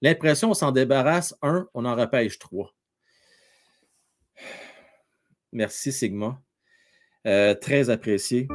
[0.00, 2.72] L'impression, on s'en débarrasse un, on en repêche trois.
[5.52, 6.40] Merci, Sigma.
[7.26, 8.46] Euh, très apprécié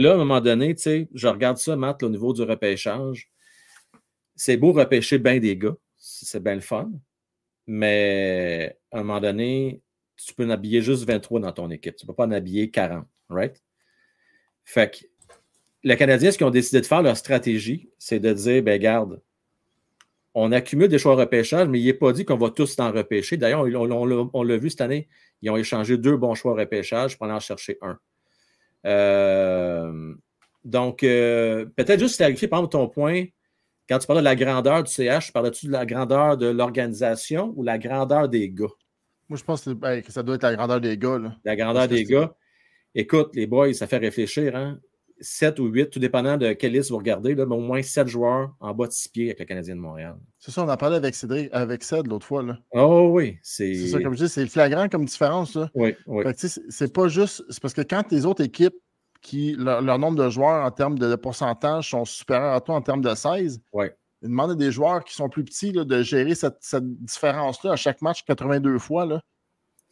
[0.00, 3.30] là, à un moment donné, tu sais, je regarde ça, Matt, au niveau du repêchage.
[4.34, 5.76] C'est beau repêcher bien des gars.
[5.96, 6.90] C'est bien le fun.
[7.66, 9.82] Mais à un moment donné,
[10.16, 11.96] tu peux en habiller juste 23 dans ton équipe.
[11.96, 13.62] Tu ne peux pas en habiller 40, right?
[14.64, 15.06] Fait que
[15.82, 19.20] les Canadiens, ce qu'ils ont décidé de faire, leur stratégie, c'est de dire, ben garde,
[20.34, 22.92] on accumule des choix de repêchage, mais il n'est pas dit qu'on va tous en
[22.92, 23.36] repêcher.
[23.36, 25.08] D'ailleurs, on, l'a vu cette année,
[25.42, 27.98] ils ont échangé deux bons choix de repêchage pour en chercher un.
[28.86, 30.14] Euh,
[30.64, 33.24] donc, euh, peut-être juste clarifier, par exemple, ton point,
[33.88, 37.64] Quand tu parlais de la grandeur du CH, parlais-tu de la grandeur de l'organisation ou
[37.64, 38.66] la grandeur des gars?
[39.28, 41.18] Moi, je pense que, ça doit être la grandeur des gars.
[41.44, 42.32] La grandeur des gars.
[42.94, 44.54] Écoute, les boys, ça fait réfléchir.
[44.54, 44.78] Hein?
[45.20, 48.08] 7 ou 8, tout dépendant de quelle liste vous regardez, là, mais au moins 7
[48.08, 50.16] joueurs en bas de 6 pieds avec le Canadien de Montréal.
[50.38, 52.42] C'est ça, on en parlait avec Cédric, avec Ced l'autre fois.
[52.42, 52.58] Là.
[52.72, 53.74] Oh oui, c'est.
[53.74, 55.54] C'est ça, comme je dis, c'est flagrant comme différence.
[55.54, 55.70] Là.
[55.74, 56.24] Oui, oui.
[56.68, 57.44] C'est pas juste.
[57.50, 58.74] C'est parce que quand les autres équipes
[59.20, 63.02] qui, leur, nombre de joueurs en termes de, pourcentage sont supérieurs à toi en termes
[63.02, 63.94] de 16, ouais.
[64.22, 67.72] ils demandent à des joueurs qui sont plus petits là, de gérer cette, cette différence-là
[67.72, 69.04] à chaque match 82 fois.
[69.04, 69.20] Là.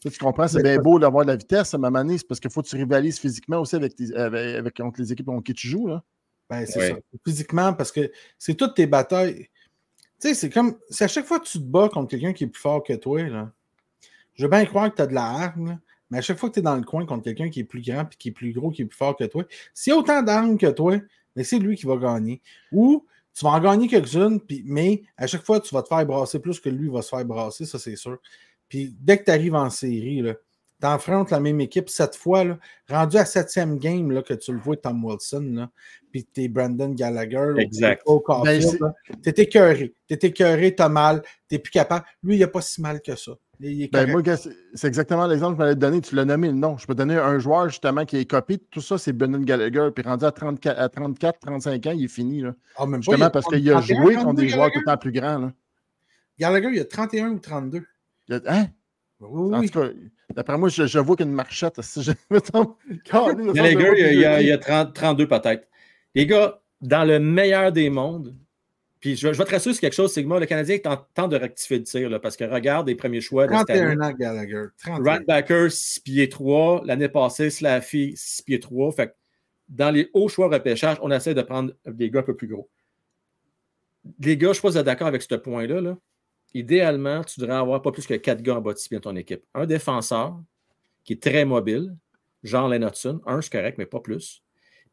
[0.00, 2.50] Tu, comprends, c'est bien beau d'avoir de la vitesse, à ma manière, c'est parce qu'il
[2.50, 5.88] faut que tu rivalises physiquement aussi avec, avec, contre les équipes contre qui tu joues.
[5.88, 6.04] Là.
[6.48, 6.96] Ben, c'est ça.
[7.26, 9.48] Physiquement, parce que c'est toutes tes batailles.
[10.20, 10.76] Tu sais, c'est comme.
[10.88, 12.92] C'est à chaque fois que tu te bats contre quelqu'un qui est plus fort que
[12.92, 13.52] toi, là.
[14.34, 15.80] Je veux bien croire que tu as de la arme,
[16.10, 17.82] mais à chaque fois que tu es dans le coin contre quelqu'un qui est plus
[17.82, 19.44] grand, puis qui est plus gros, qui est plus fort que toi,
[19.74, 21.02] s'il y a autant d'armes que toi, mais
[21.34, 22.40] ben, c'est lui qui va gagner.
[22.70, 26.38] Ou tu vas en gagner quelques-unes, mais à chaque fois, tu vas te faire brasser
[26.38, 28.18] plus que lui va se faire brasser, ça c'est sûr.
[28.68, 30.22] Puis dès que tu arrives en série,
[30.80, 32.58] tu affrontes la même équipe cette fois, là,
[32.88, 35.70] rendu à septième game là, que tu le vois, Tom Wilson, là,
[36.10, 37.54] puis tu es Brandon Gallagher.
[37.58, 38.02] Exact.
[38.44, 38.60] Ben,
[39.22, 39.94] tu es écœuré.
[40.06, 42.04] Tu es écœuré, tu as mal, tu n'es plus capable.
[42.22, 43.32] Lui, il a pas si mal que ça.
[43.60, 44.22] Ben, moi,
[44.74, 46.00] c'est exactement l'exemple que je m'allais te donner.
[46.00, 46.76] Tu l'as nommé le nom.
[46.78, 48.58] Je peux donner un joueur justement qui est copié.
[48.58, 49.88] Tout ça, c'est Brandon Gallagher.
[49.92, 52.40] Puis rendu à, 34, à 34, 35 ans, il est fini.
[52.40, 52.54] Là.
[52.76, 55.38] Ah, même justement parce qu'il a joué contre des joueurs tout le temps plus grands.
[55.38, 55.52] Là.
[56.38, 57.82] Gallagher, il a 31 ou 32.
[58.30, 58.66] Hein?
[59.20, 59.70] Oui,
[60.34, 61.80] d'après moi, je, vois qu'une marchette.
[61.82, 62.12] Si je...
[62.30, 65.68] les gars, il y a, il y a 30, 32 peut-être.
[66.14, 68.36] Les gars, dans le meilleur des mondes,
[69.00, 70.86] puis je, je vais te rassurer sur quelque chose, c'est que moi, le Canadien est
[70.86, 73.46] en temps de rectifier le tir, là, parce que regarde les premiers choix.
[73.46, 74.66] 31 ans, Gallagher.
[75.26, 76.82] Backer, 6 pieds 3.
[76.84, 78.92] L'année passée, Slaffy, 6 pieds 3.
[78.92, 79.12] Fait que
[79.68, 82.68] dans les hauts choix repêchage, on essaie de prendre des gars un peu plus gros.
[84.20, 85.80] Les gars, je suis pas d'accord avec ce point-là.
[85.80, 85.96] Là
[86.54, 89.44] idéalement, tu devrais avoir pas plus que quatre gars en bas de dans ton équipe.
[89.54, 90.40] Un défenseur
[91.04, 91.96] qui est très mobile,
[92.42, 92.90] genre Lennon
[93.26, 94.42] un, c'est correct, mais pas plus.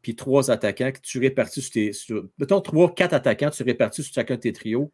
[0.01, 1.91] Puis trois attaquants que tu répartis sur tes.
[2.38, 4.91] mettons, trois, quatre attaquants, tu répartis sur chacun de tes trios,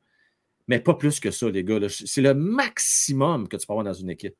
[0.67, 1.79] mais pas plus que ça, les gars.
[1.89, 4.35] C'est le maximum que tu peux avoir dans une équipe.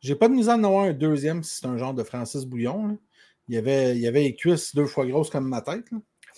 [0.00, 2.98] J'ai pas de misère d'en avoir un deuxième si c'est un genre de Francis Bouillon.
[3.48, 5.86] Il, y avait, il avait les cuisses deux fois grosses comme ma tête.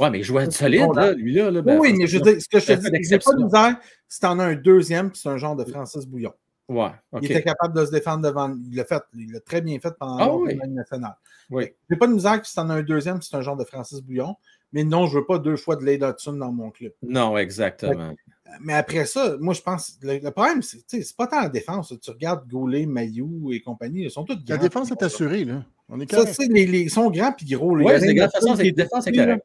[0.01, 1.51] Ouais, mais il jouait solide, là, lui-là.
[1.51, 3.45] Là, ben, oui, mais je veux dire, ce que je te dis, c'est pas de
[3.45, 3.77] misère
[4.09, 6.33] si t'en as un deuxième, puis c'est un genre de Francis Bouillon.
[6.69, 6.91] Ouais,
[7.21, 8.55] Il était capable de se défendre devant.
[8.71, 9.03] Il l'a fait.
[9.15, 10.57] Il l'a très bien fait pendant ah, oui.
[10.69, 11.17] nationale.
[11.51, 11.65] Oui.
[11.91, 14.37] J'ai pas de misère si t'en as un deuxième, c'est un genre de Francis Bouillon.
[14.73, 16.93] Mais non, je veux pas deux fois de Hudson dans mon club.
[17.03, 18.15] Non, exactement.
[18.61, 19.99] mais après ça, moi, je pense.
[20.01, 21.93] Le, problème, c'est c'est pas tant la défense.
[22.01, 25.65] Tu regardes Goulet, Mayou et compagnie, ils sont tous La défense est assurée, là.
[25.89, 27.77] On est ça, les, les, ils sont grands et gros.
[27.77, 29.45] Oui, c'est de toute façon, c'est défense, c'est correct.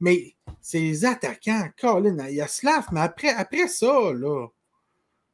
[0.00, 4.48] Mais ces attaquants, Colin, il y a Slav, mais après, après ça, là,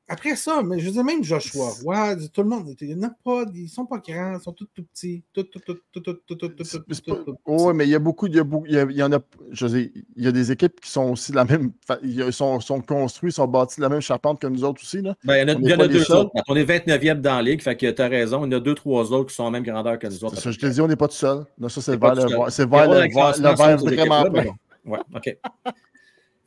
[0.08, 3.44] après ça, mais je veux dire, même Joshua Roy, tout le monde, il a pas,
[3.52, 5.24] ils sont pas grands, ils sont tous tout petits.
[5.32, 8.36] Tout, tout, tout, tout, tout, tout, tout, tout, Oui, mais il y a beaucoup, il
[8.36, 9.18] y, a, il y en a,
[9.50, 11.72] je sais, il y a des équipes qui sont aussi de la même,
[12.04, 15.02] ils sont, sont construits, sont bâtis de la même charpente que nous autres aussi.
[15.02, 15.16] Là.
[15.24, 16.30] Ben, il y en a, il y en a deux autres.
[16.46, 18.76] On est 29e dans la ligue, fait que tu as raison, il y a deux,
[18.76, 20.38] trois autres qui sont en même grandeur que nous autres.
[20.38, 21.44] Ça, je te dis, on n'est pas tout seul.
[21.58, 24.54] Non, ça, c'est vers le, c'est vers le, verre vraiment plein.
[24.84, 25.36] Ouais, OK.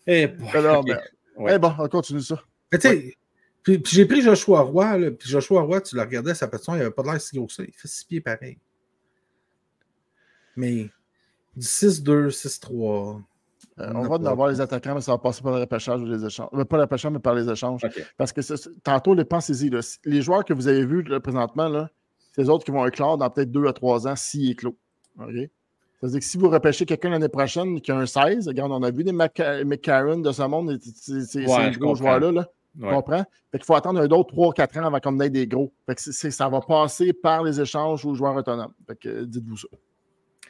[0.07, 0.85] Et, bon,
[1.49, 2.41] eh bon, on continue ça.
[2.71, 3.13] tu sais,
[3.63, 6.79] puis, j'ai pris Joshua Roy, là, puis Joshua Roy, tu le regardais, sa position, il
[6.79, 7.63] n'avait pas l'air si gros que ça.
[7.63, 8.57] Il fait six pieds pareil.
[10.55, 10.89] Mais
[11.55, 13.21] du 6-2, 6-3.
[13.79, 16.05] Euh, on va en avoir les attaquants, mais ça va passer par le repêchage ou
[16.05, 16.49] les échanges.
[16.53, 17.81] Euh, pas le repêchage, mais par les échanges.
[18.17, 18.41] Parce que
[18.81, 19.71] tantôt, les pensez-y,
[20.05, 21.87] les joueurs que vous avez vus présentement,
[22.33, 24.73] c'est les autres qui vont éclore dans peut-être 2 à 3 ans s'ils éclosent.
[25.19, 25.49] OK?
[25.99, 28.91] C'est-à-dire que si vous repêchez quelqu'un l'année prochaine qui a un 16, regarde, on a
[28.91, 31.45] vu des McCarron de ce monde, ces,
[31.77, 32.31] gros joueurs-là.
[32.31, 32.49] Là.
[32.79, 33.25] Tu comprends?
[33.51, 35.73] Fait qu'il faut attendre un autre 3-4 ans avant qu'on ait des gros.
[35.85, 36.01] Fait que
[36.31, 38.73] ça va passer par les échanges aux joueurs autonomes.
[38.87, 39.67] Fait que dites-vous ça.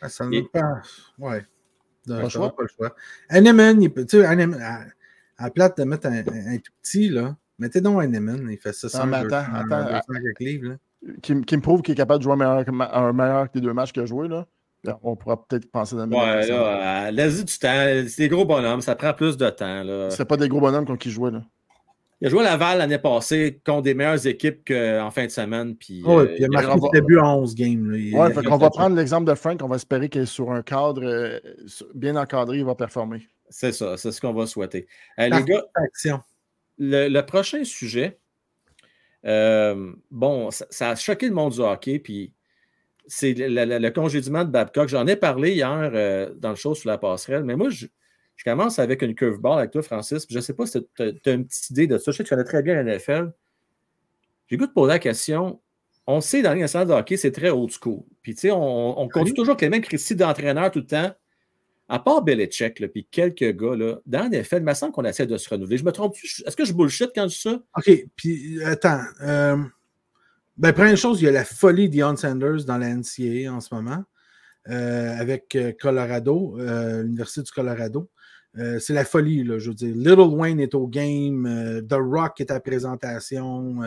[0.02, 0.82] Ah, ça ne pas.
[1.18, 1.46] Ouais.
[2.08, 2.56] Pas le choix.
[2.56, 2.96] Pas le choix.
[3.30, 4.86] Hanneman, tu sais, à,
[5.38, 9.12] à plate de mettre un, tout petit, là, mettez donc Hanneman, il fait ça sans
[9.12, 10.02] attends, attends,
[10.38, 10.62] qui,
[11.22, 13.74] qui, me prouve qu'il est capable de jouer un meilleur, un meilleur que les deux
[13.74, 14.46] matchs qu'il a joué, là.
[15.04, 17.68] On pourra peut-être penser le Ouais, là, laisse du temps.
[18.08, 19.84] C'est des gros bonhommes, ça prend plus de temps.
[19.84, 20.10] Là.
[20.10, 21.44] C'est pas des gros bonhommes contre qui jouait, là.
[22.22, 25.76] Il a joué à Laval l'année passée contre des meilleures équipes qu'en fin de semaine.
[25.76, 27.90] Puis, oh, puis il a euh, marqué le début en 11 games.
[27.92, 29.62] Oui, on va prendre l'exemple de Frank.
[29.64, 31.40] On va espérer qu'il est sur un cadre euh,
[31.94, 33.28] bien encadré, il va performer.
[33.50, 34.88] C'est ça, c'est ce qu'on va souhaiter.
[35.18, 35.64] Euh, les gars,
[36.78, 38.20] le, prochain sujet,
[39.24, 42.34] bon, ça, a choqué le monde du hockey, puis
[43.08, 44.90] c'est le, congédiement de Babcock.
[44.90, 47.88] J'en ai parlé hier dans le show sur la passerelle, mais moi, je,
[48.40, 50.26] Je commence avec une curveball avec toi, Francis.
[50.30, 52.12] je ne sais pas si tu as, une petite idée de ça.
[52.12, 53.34] Je sais que tu connais très bien la NFL.
[54.48, 55.60] J'ai goût de poser la question.
[56.08, 58.04] On sait dans l'instant de hockey, c'est très old school.
[58.22, 61.12] Puis, tu sais, on, on conduit toujours avec les mêmes critiques d'entraîneur tout le temps.
[61.90, 65.36] À part Belichick, puis quelques gars, là, dans NFL, il me semble qu'on essaie de
[65.36, 65.78] se renouveler.
[65.78, 67.62] Je me trompe Est-ce que je bullshit quand je dis ça?
[67.76, 69.02] OK, puis attends.
[69.22, 69.58] Euh,
[70.56, 73.76] ben, première chose, il y a la folie d'Ion Sanders dans la NCAA en ce
[73.76, 74.06] moment,
[74.70, 78.10] euh, avec euh, Colorado, l'Université du Colorado.
[78.56, 79.96] C'est la folie, là, je veux dire.
[79.96, 83.80] Little Wayne est au game, The Rock est à présentation.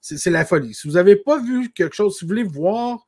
[0.00, 0.74] c'est la folie.
[0.74, 3.06] Si vous n'avez pas vu quelque chose, si vous voulez voir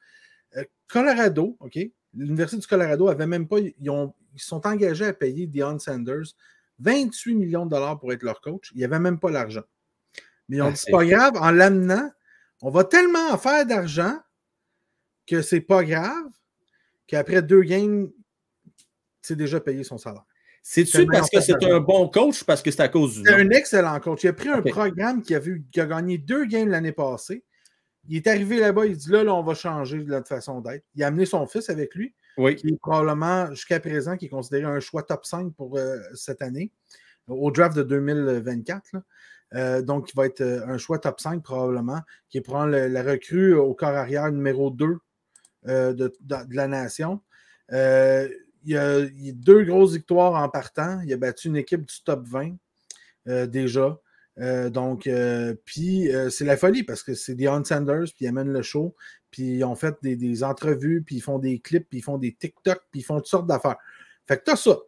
[0.89, 1.79] Colorado, OK?
[2.15, 3.59] L'Université du Colorado avait même pas.
[3.59, 6.35] Ils, ont, ils sont engagés à payer Deion Sanders
[6.79, 8.71] 28 millions de dollars pour être leur coach.
[8.73, 9.65] Il n'y avait même pas l'argent.
[10.49, 12.11] Mais ils ont ah, dit c'est pas grave, en l'amenant,
[12.63, 14.19] on va tellement en faire d'argent
[15.27, 16.31] que c'est pas grave
[17.07, 18.11] qu'après deux games,
[19.23, 20.25] c'est déjà payé son salaire.
[20.69, 23.23] C'est-tu parce que c'est un bon coach ou parce que c'est à cause du.
[23.25, 24.25] C'est un excellent coach.
[24.25, 27.45] Il a pris un programme qui a, vu, qui a gagné deux games l'année passée.
[28.09, 30.85] Il est arrivé là-bas, il dit là, là, on va changer de notre façon d'être.
[30.97, 32.57] Il a amené son fils avec lui, oui.
[32.57, 36.43] qui est probablement, jusqu'à présent, qui est considéré un choix top 5 pour euh, cette
[36.43, 36.73] année,
[37.29, 38.97] au draft de 2024.
[39.55, 43.55] Euh, donc, il va être euh, un choix top 5 probablement, qui prend la recrue
[43.55, 44.99] au corps arrière numéro 2
[45.65, 46.13] de,
[46.51, 47.21] la nation.
[48.67, 51.01] Il, y a, il, a, deux grosses victoires en partant.
[51.07, 52.57] Il a battu une équipe du top 20
[53.47, 53.99] déjà.
[54.39, 58.29] Euh, donc, euh, puis euh, c'est la folie parce que c'est Deion Sanders, puis ils
[58.29, 58.95] amènent le show,
[59.31, 62.33] puis ils ont fait des, entrevues, puis ils font des clips, puis ils font des
[62.33, 63.77] TikTok, puis ils font toutes sortes d'affaires.
[64.27, 64.79] Fait que t'as ça.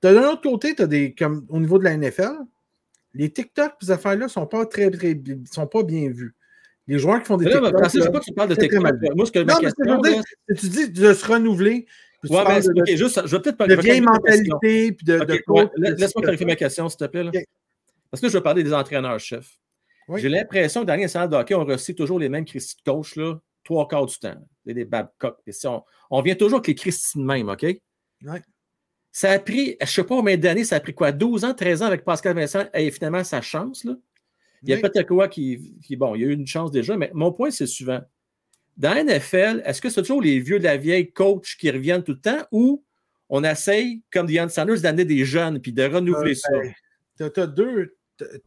[0.00, 2.38] T'as d'un autre côté, t'as des, comme au niveau de la NFL,
[3.14, 5.20] les TikTok, ces affaires-là sont pas très, très,
[5.50, 6.34] sont pas bien vus.
[6.86, 7.72] Les joueurs qui font des TikTok.
[7.72, 8.82] Là, je sais pas que tu parles de TikTok.
[9.14, 10.00] Moi, ce que ma question,
[10.56, 11.86] tu dis de se renouveler.
[12.24, 14.92] Ouais, mais, de, juste, je vais peut-être parler de vieille mentalité.
[14.92, 15.20] Puis de,
[15.76, 17.22] Laisse-moi clarifier ma question, s'il te plaît.
[17.22, 17.30] Là.
[18.10, 19.58] Parce que je veux parler des entraîneurs-chefs.
[20.16, 22.90] J'ai l'impression que dans les salles de hockey, on reçoit toujours les mêmes Christy de
[22.90, 24.34] coach, là, trois quarts du temps.
[24.64, 25.38] Des Babcock.
[25.64, 27.62] On, on, vient toujours avec les Christy de même, OK?
[27.62, 28.38] Oui.
[29.12, 31.54] Ça a pris, je ne sais pas combien d'années, ça a pris quoi, 12 ans,
[31.54, 33.94] 13 ans avec Pascal Vincent, et finalement, sa chance, là.
[34.62, 36.96] Il y a peut-être quoi qui, qui, Bon, il y a eu une chance déjà,
[36.96, 38.00] mais mon point, c'est souvent.
[38.78, 42.04] Dans la NFL, est-ce que c'est toujours les vieux de la vieille coach qui reviennent
[42.04, 42.84] tout le temps ou
[43.28, 46.48] on essaye, comme Diane Sanders, d'amener des jeunes puis de renouveler ça?
[47.18, 47.96] Ben, tu as, deux,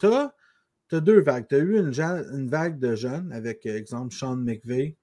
[0.03, 1.47] as, deux vagues.
[1.49, 1.91] Tu as eu une,
[2.33, 4.95] une, vague de jeunes avec, euh, exemple, Sean McVeigh,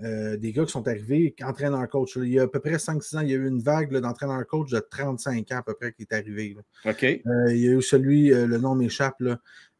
[0.00, 2.16] euh, des gars qui sont arrivés entraîneur-coach.
[2.22, 4.70] Il y a à peu près 5-6 ans, il y a eu une vague d'entraîneur-coach
[4.70, 6.56] de 35 ans à peu près qui est arrivée.
[6.84, 7.02] OK.
[7.02, 7.20] Euh,
[7.52, 9.20] il y a eu celui, le nom m'échappe,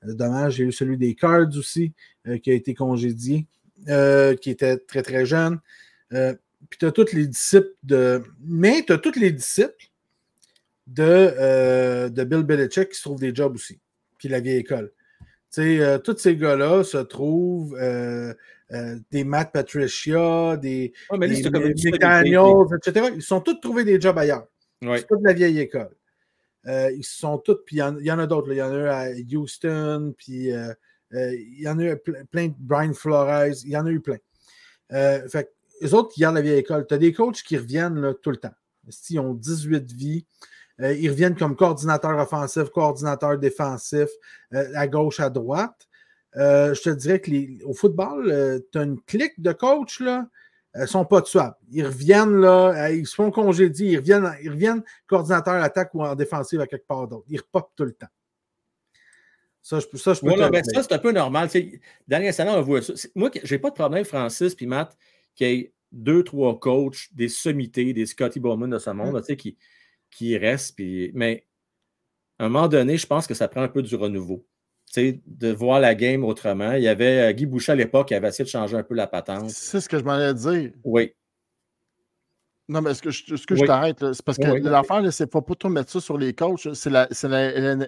[0.02, 1.92] dommage, il y a eu celui des Cards aussi
[2.42, 3.46] qui a été congédié,
[3.86, 5.58] qui était très très jeune.
[6.10, 8.22] puis tu as tous les disciples de.
[8.40, 9.90] Mais tu as tous les disciples
[10.86, 13.80] de, de Bill Belichick qui se trouvent des jobs aussi
[14.18, 14.92] puis la vieille école.
[15.58, 18.34] Euh, tous ces gars-là se trouvent euh,
[18.72, 23.06] euh, des Matt Patricia, des, Daniels, etc.
[23.14, 24.46] Ils sont tous trouvés des jobs ailleurs.
[24.82, 25.90] C'est toute la vieille école.
[26.66, 28.52] ils sont tous, puis il y, en a d'autres.
[28.52, 30.50] Il y en a eu à Houston, puis
[31.12, 31.96] il y en a eu
[32.30, 34.18] plein de Brian Flores, il y en a eu plein.
[34.90, 35.50] fait
[35.80, 38.30] les autres qui gardent la vieille école, tu as des coachs qui reviennent là, tout
[38.30, 38.54] le temps.
[39.10, 40.26] Ils ont 18 vies.
[40.80, 44.08] Euh, ils reviennent comme coordinateur offensif, coordinateur défensif,
[44.54, 45.88] euh, à gauche, à droite.
[46.36, 50.28] Euh, je te dirais que au football, tu as une clique de coach, là,
[50.76, 51.56] ne sont pas tuables.
[51.70, 56.14] Ils reviennent, là, ils se font congédier, ils reviennent, ils reviennent coordinateur attaque ou en
[56.14, 57.26] défensive à quelque part d'autre.
[57.28, 58.06] Ils repopent tout le temps.
[59.68, 61.50] Ça, je, ça, je peux ben, ça, c'est un peu normal.
[62.06, 62.94] Dernier salon, on voit ça.
[63.14, 64.96] Moi, je n'ai pas de problème, Francis puis Matt,
[65.34, 69.36] qu'il y ait deux, trois coachs, des sommités, des Scotty Bowman de ce monde, mm.
[69.36, 69.58] qui,
[70.10, 70.74] qui reste.
[70.74, 71.44] Puis, mais
[72.38, 74.46] à un moment donné, je pense que ça prend un peu du renouveau.
[74.96, 76.72] de voir la game autrement.
[76.72, 78.94] Il y avait euh, Guy Boucher à l'époque qui avait essayé de changer un peu
[78.94, 79.50] la patente.
[79.50, 80.72] C'est ce que je m'en allais dire.
[80.82, 81.12] Oui.
[82.68, 85.30] Non, mais ce que je, ce que je t'arrête, c'est parce que l'affaire, c'est ne
[85.30, 86.72] faut pas tout mettre ça sur les coachs.
[86.72, 87.06] C'est la,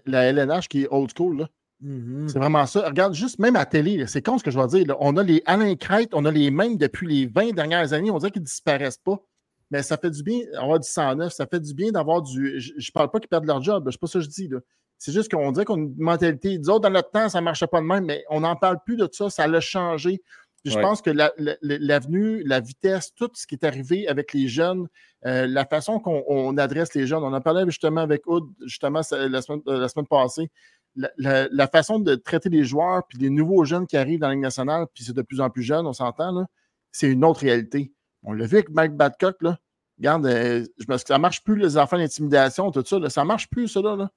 [0.04, 1.38] la, LNH qui est old school.
[1.38, 1.48] Là.
[1.84, 2.28] Mm-hmm.
[2.28, 2.86] C'est vraiment ça.
[2.86, 4.96] Regarde, juste même à télé, c'est con ce que je vais dire.
[5.00, 8.10] On a les Alain Crête, on a les mêmes depuis les 20 dernières années.
[8.10, 9.22] On dirait qu'ils ne disparaissent pas
[9.70, 12.60] mais ça fait du bien avoir du 109, ça fait du bien d'avoir du.
[12.60, 14.50] Je ne parle pas qu'ils perdent leur job, je sais pas ça que je dis.
[14.98, 16.58] C'est juste qu'on dirait qu'on a une mentalité.
[16.58, 18.96] Disons, dans notre temps, ça ne marchait pas de même, mais on n'en parle plus
[18.96, 20.20] de ça, ça l'a changé.
[20.64, 24.88] je pense que l'avenue, la, vitesse, tout ce qui est arrivé avec les jeunes,
[25.24, 29.40] euh, la façon qu'on adresse les jeunes, on en parlait justement avec Oud, justement la
[29.40, 30.50] semaine, la semaine passée.
[30.96, 34.86] La, façon de traiter les joueurs, puis les nouveaux jeunes qui arrivent dans la nationale,
[34.92, 36.46] puis c'est de plus en plus jeune, on s'entend,
[36.92, 37.92] c'est une autre réalité.
[38.22, 39.58] On l'a vu avec Mike Badcock, là.
[39.98, 42.98] regarde, euh, je ça marche plus les enfants d'intimidation, tout ça.
[42.98, 43.80] Là, ça marche plus, ça.
[43.80, 44.10] Là,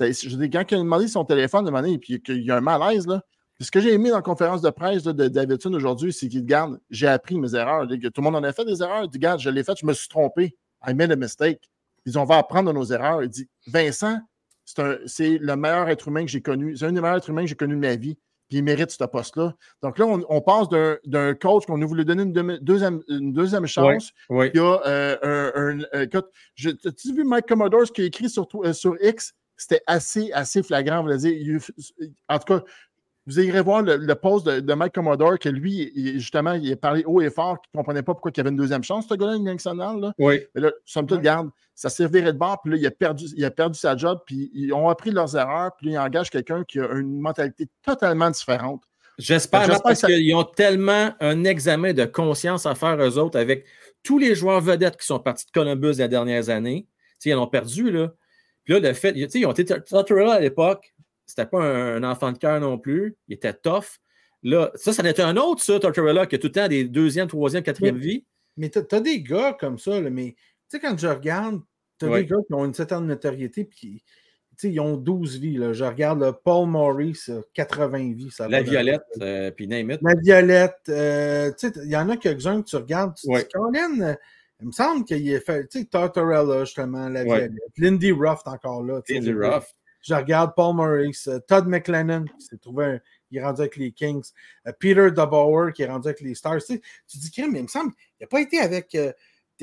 [0.00, 3.06] je dis, quand il a demandé son téléphone, demandé, puis qu'il y a un malaise,
[3.06, 3.22] là,
[3.60, 6.80] ce que j'ai aimé dans la conférence de presse de Davidson aujourd'hui, c'est qu'il garde,
[6.90, 7.86] j'ai appris mes erreurs.
[7.86, 9.04] Tout le monde en a fait des erreurs.
[9.04, 10.56] Il dit, garde, je l'ai fait, je me suis trompé.
[10.86, 11.70] I made a mistake.
[12.04, 13.22] Ils on va apprendre nos erreurs.
[13.22, 14.18] Il dit, Vincent,
[14.64, 16.76] c'est le meilleur être humain que j'ai connu.
[16.76, 18.16] C'est un des meilleurs êtres humains que j'ai connu de ma vie.
[18.48, 19.54] Puis il mérite ce poste-là.
[19.82, 20.68] Donc là, on, passe
[21.04, 24.12] d'un coach qu'on a voulu donner une, deuxième, une deuxième chance.
[24.28, 25.16] Oui, Il y a euh,
[25.54, 25.78] un.
[25.78, 26.20] un euh,
[26.84, 29.32] As-tu vu Mike Commodore, ce qu'il a écrit sur, euh, sur X?
[29.56, 31.02] C'était assez, assez flagrant.
[31.02, 31.60] Vous dire.
[32.28, 32.64] en tout cas,
[33.26, 37.22] vous irez voir le, post de, Mike Commodore que lui, justement, il a parlé haut
[37.22, 39.36] et fort qu'il ne comprenait pas pourquoi il y avait une deuxième chance, ce gars-là,
[39.36, 40.12] une Là.
[40.18, 40.40] Oui.
[40.54, 43.44] Mais là, somme toute, garde, ça servirait de bord, puis là, il a perdu, il
[43.44, 46.80] a perdu sa job, puis ils ont appris leurs erreurs, puis ils engagent quelqu'un qui
[46.80, 48.82] a une mentalité totalement différente.
[49.18, 53.64] J'espère, parce qu'ils ont tellement un examen de conscience à faire eux autres avec
[54.02, 56.88] tous les joueurs vedettes qui sont partis de Columbus les dernières années.
[57.24, 58.12] ils en ont perdu, là.
[58.64, 60.93] Puis là, le fait, ils ont été à l'époque,
[61.26, 63.16] c'était pas un, enfant de cœur non plus.
[63.28, 63.98] Il était tough.
[64.42, 67.28] Là, ça, ça n'était un autre, ça, Tortorella, qui a tout le temps des deuxième,
[67.28, 68.26] troisième, quatrième vie.
[68.56, 71.60] Mais tu as, des gars comme ça, mais tu sais, quand je regarde,
[71.98, 74.02] tu as des gars qui ont une certaine notoriété, puis
[74.62, 75.56] ils ont 12 vies.
[75.56, 75.72] Là.
[75.72, 78.30] Je regarde Paul Maurice, 80 vies.
[78.30, 80.00] Ça la Violette, euh, puis name it.
[80.02, 84.16] La Violette, euh, il y en a quelques-uns que tu regardes, tu dis, Colin,
[84.60, 87.52] il me semble qu'il est fait, tu sais, Tortorella, justement, la Violette.
[87.78, 89.00] Lindy Ruff, encore là.
[89.08, 89.74] Lindy Ruff.
[90.04, 93.00] Je regarde Paul Maurice, euh, Todd McLennan, qui s'est trouvé un,
[93.30, 94.22] il est rendu avec les Kings,
[94.66, 96.58] euh, Peter DeBauer, qui est rendu avec les Stars.
[96.66, 96.78] Tu,
[97.08, 99.12] dis, mais il me semble, il n'a pas été avec euh,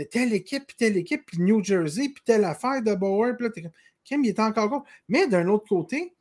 [0.09, 3.69] telle équipe, puis telle équipe, puis New Jersey, puis telle affaire de Bauer, puis là,
[4.03, 4.83] Kim, il est encore gros.
[5.07, 6.15] Mais d'un autre côté,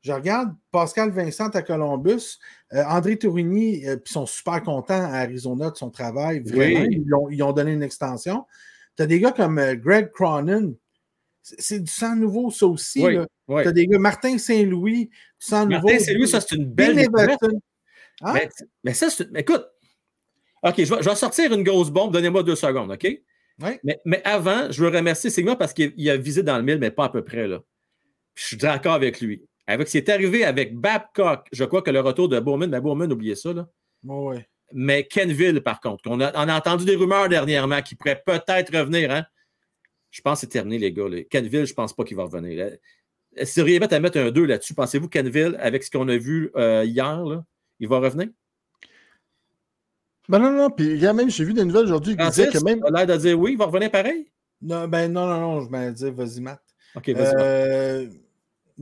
[0.00, 2.40] je regarde Pascal Vincent à Columbus,
[2.72, 6.40] André Tourigny, puis ils sont super contents à Arizona de son travail.
[6.40, 8.46] Vraiment, ils, ont, ils, ont, donné une extension.
[8.96, 10.72] Tu as des gars comme Greg Cronin,
[11.42, 13.02] c'est du sang nouveau, ça aussi.
[13.02, 15.88] Tu as des gars, Martin Saint-Louis, du sang nouveau.
[15.88, 16.98] Martin Saint-Louis, ça, c'est une belle
[18.22, 18.34] hein?
[18.84, 19.66] mais, ça, écoute,
[20.62, 23.08] OK, je vais, sortir une grosse bombe, donnez-moi deux secondes, OK?
[23.58, 26.90] Mais, mais, avant, je veux remercier Sigma parce qu'il a visé dans le mille, mais
[26.90, 27.46] pas à peu près.
[27.46, 27.60] Là.
[28.34, 29.44] Je suis d'accord avec lui.
[29.66, 32.80] Avec ce qui est arrivé avec Babcock, je crois que le retour de Bowman, mais
[32.80, 33.52] Bowman, oubliez ça.
[33.52, 33.68] Là.
[34.72, 38.76] Mais Kenville, par contre, on a, on a entendu des rumeurs dernièrement qui pourrait peut-être
[38.76, 39.10] revenir.
[39.10, 39.24] Hein?
[40.10, 41.04] Je pense que c'est terminé, les gars.
[41.30, 42.70] Canville, je ne pense pas qu'il va revenir.
[43.44, 46.84] Si vous à mettre un 2 là-dessus, pensez-vous Canville, avec ce qu'on a vu euh,
[46.84, 47.22] hier,
[47.78, 48.28] il va revenir?
[50.28, 52.84] Ben non, non, puis même, j'ai vu des nouvelles aujourd'hui qui disaient que même.
[52.84, 54.30] a l'air de dire oui, il va revenir pareil?
[54.62, 56.62] Non, ben non, non, non, je vais dire, vas-y, Matt.
[56.94, 57.34] OK, vas-y.
[57.36, 58.08] Euh,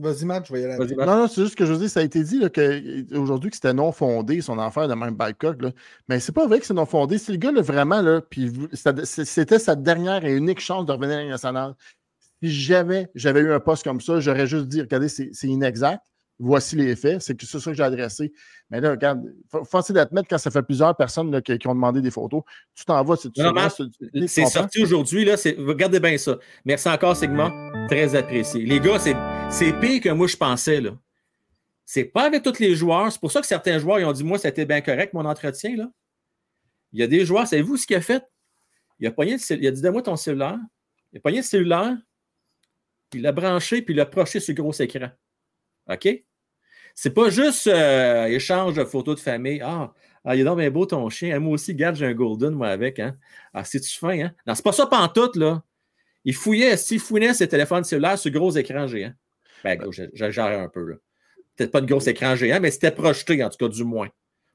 [0.01, 0.95] Vas-y, Matt, je vais y aller.
[0.95, 2.41] Non, non, c'est juste que je veux dire, ça a été dit
[3.13, 5.61] aujourd'hui que c'était non fondé, son affaire de même Babcock.
[5.61, 5.71] Là.
[6.07, 7.17] Mais c'est pas vrai que c'est non fondé.
[7.17, 11.17] C'est le gars, là, vraiment, là, puis c'était sa dernière et unique chance de revenir
[11.17, 11.73] à la nationale.
[12.41, 16.01] Si jamais j'avais eu un poste comme ça, j'aurais juste dit, regardez, c'est inexact
[16.39, 17.21] voici les faits.
[17.21, 18.33] C'est ça que j'ai adressé.
[18.69, 19.21] Mais là, regarde,
[19.69, 22.43] facile d'admettre quand ça fait plusieurs personnes qui, ont demandé des photos.
[22.73, 23.15] Tu t'en vas.
[24.27, 25.29] C'est sorti aujourd'hui.
[25.29, 26.37] Regardez bien ça.
[26.65, 27.51] Merci encore, Sigma.
[27.89, 28.65] Très apprécié.
[28.65, 30.81] Les gars, c'est pire que moi, je pensais.
[30.81, 30.91] là.
[31.85, 33.11] C'est pas avec tous les joueurs.
[33.11, 35.75] C'est pour ça que certains joueurs ils ont dit Moi, c'était bien correct, mon entretien.
[35.75, 35.89] Là.
[36.93, 38.23] Il y a des joueurs, savez-vous ce qu'il a fait?
[38.99, 40.59] Il a, pogné il a dit Donne-moi ton cellulaire.
[41.11, 41.97] Il a pogné le cellulaire,
[43.13, 45.09] il l'a branché, puis il l'a projeté sur le gros écran.
[45.89, 46.07] OK?
[46.95, 49.61] C'est pas juste euh, échange de photos de famille.
[49.63, 49.93] Ah,
[50.25, 51.39] ah, il est donc bien beau ton chien.
[51.39, 52.99] moi aussi, garde, j'ai un golden, moi, avec.
[52.99, 53.15] Hein?
[53.53, 54.31] Ah, c'est-tu fin, hein?
[54.45, 55.63] Non, c'est pas ça pantoute, là.
[56.25, 59.13] Il fouillait, s'il fouillait ses téléphones cellulaires sur gros écran géant.
[59.63, 60.95] Ben, j'exagère un peu, là.
[61.55, 64.09] Peut-être pas de gros écran géant, mais c'était projeté, en tout cas, du moins,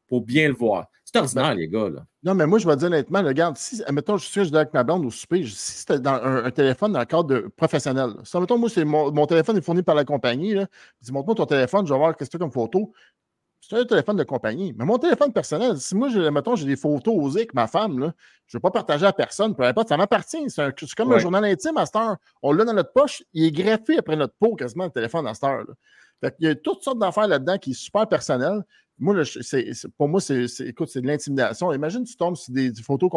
[0.07, 0.86] pour bien le voir.
[1.05, 1.90] C'est ordinaire, les gars.
[1.90, 2.05] Là.
[2.22, 5.05] Non, mais moi, je vais dire honnêtement, regarde, si, admettons, je suis avec ma blonde
[5.05, 8.68] au souper, si c'était dans un, téléphone dans le cadre de professionnel, si, admettons, moi,
[8.68, 10.66] c'est mon, téléphone est fourni par la compagnie, là,
[11.00, 12.92] dis, montre-moi ton téléphone, je vais voir qu'est-ce que tu as comme photo.
[13.61, 14.74] C'est un téléphone de compagnie.
[14.76, 18.12] Mais mon téléphone personnel, si moi, mettons, j'ai des photos osées avec ma femme, là,
[18.46, 20.44] je ne vais pas partager à personne, peu importe, ça m'appartient.
[20.48, 22.16] C'est comme un journal intime à cette heure.
[22.42, 25.32] On l'a dans notre poche, il est greffé après notre peau quasiment le téléphone à
[25.32, 25.64] cette heure.
[26.20, 28.62] Fait il y a toutes sortes d'affaires là-dedans qui sont super personnelles.
[28.99, 29.22] Moi,
[29.99, 31.72] pour moi, c'est, écoute, c'est de l'intimidation.
[31.72, 33.11] Imagine tu tombes sur des, photos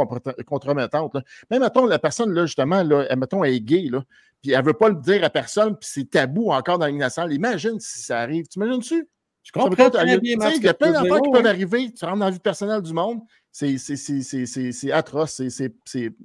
[0.46, 1.14] compromettantes.
[1.52, 4.04] Même, mettons, la personne, là, justement, là, mettons, elle est gay, là,
[4.42, 7.34] puis elle ne veut pas le dire à personne, puis c'est tabou encore dans nationale.
[7.34, 8.48] Imagine si ça arrive.
[8.48, 9.08] Tu imagines-tu?
[9.44, 11.94] Je comprends Il y a plein d'affaires qui peuvent arriver.
[11.94, 13.22] Tu rentres dans la vie personnelle du monde.
[13.52, 15.42] C'est, atroce.
[15.50, 15.74] C'est,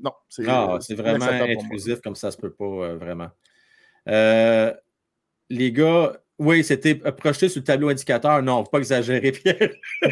[0.02, 0.12] non.
[0.28, 3.28] C'est, ah, c'est vraiment intrusif comme ça se peut pas, euh, vraiment.
[4.08, 4.74] Euh,
[5.48, 8.42] les gars, Oui, c'était projeté sur le tableau indicateur.
[8.42, 9.70] Non, faut pas exagérer, Pierre.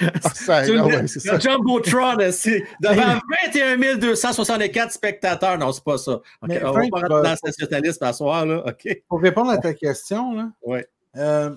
[0.00, 1.38] Ah, ça, le, ça.
[1.40, 3.18] Jumbotron, c'est devant
[3.52, 5.58] 21 264 spectateurs.
[5.58, 6.20] Non, c'est pas ça.
[6.40, 8.46] Okay, on va pas rentrer dans le sensationnalisme à soir.
[8.46, 8.64] Là.
[8.64, 9.02] OK.
[9.08, 10.86] Pour répondre à ta question, là, ouais.
[11.16, 11.50] euh,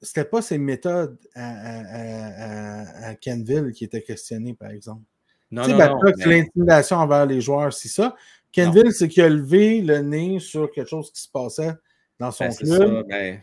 [0.00, 5.02] c'était pas ses méthodes à, à, à, Kenville qui étaient questionnées, par exemple.
[5.50, 6.26] Non, non, non, mais...
[6.26, 8.14] l'intimidation envers les joueurs, c'est ça.
[8.52, 11.74] Kenville, c'est qu'il a levé le nez sur quelque chose qui se passait
[12.18, 12.96] dans son ben, club.
[12.96, 13.42] Ça, ben...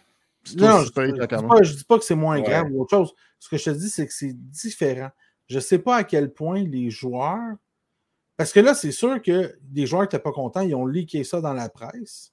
[0.55, 3.13] Non, je ne dis, pas que c'est moins grave ou autre chose.
[3.39, 5.09] Ce que je te dis, c'est que c'est différent.
[5.47, 7.55] Je ne sais pas à quel point les joueurs.
[8.37, 10.61] Parce que là, c'est sûr que les joueurs n'étaient pas contents.
[10.61, 12.31] Ils ont leaké ça dans la presse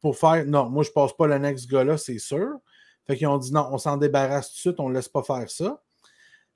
[0.00, 2.58] pour faire non, moi, je ne passe pas le next gars-là, c'est sûr.
[3.06, 5.22] Fait qu'ils ont dit non, on s'en débarrasse tout de suite, on ne laisse pas
[5.22, 5.82] faire ça.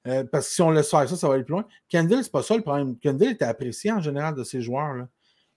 [0.06, 1.66] Euh, parce que si on laisse faire ça, ça va aller plus loin.
[1.88, 2.98] Kendall, c'est pas ça le problème.
[2.98, 4.94] Kendall était apprécié en général de ces joueurs.
[4.94, 5.08] Là.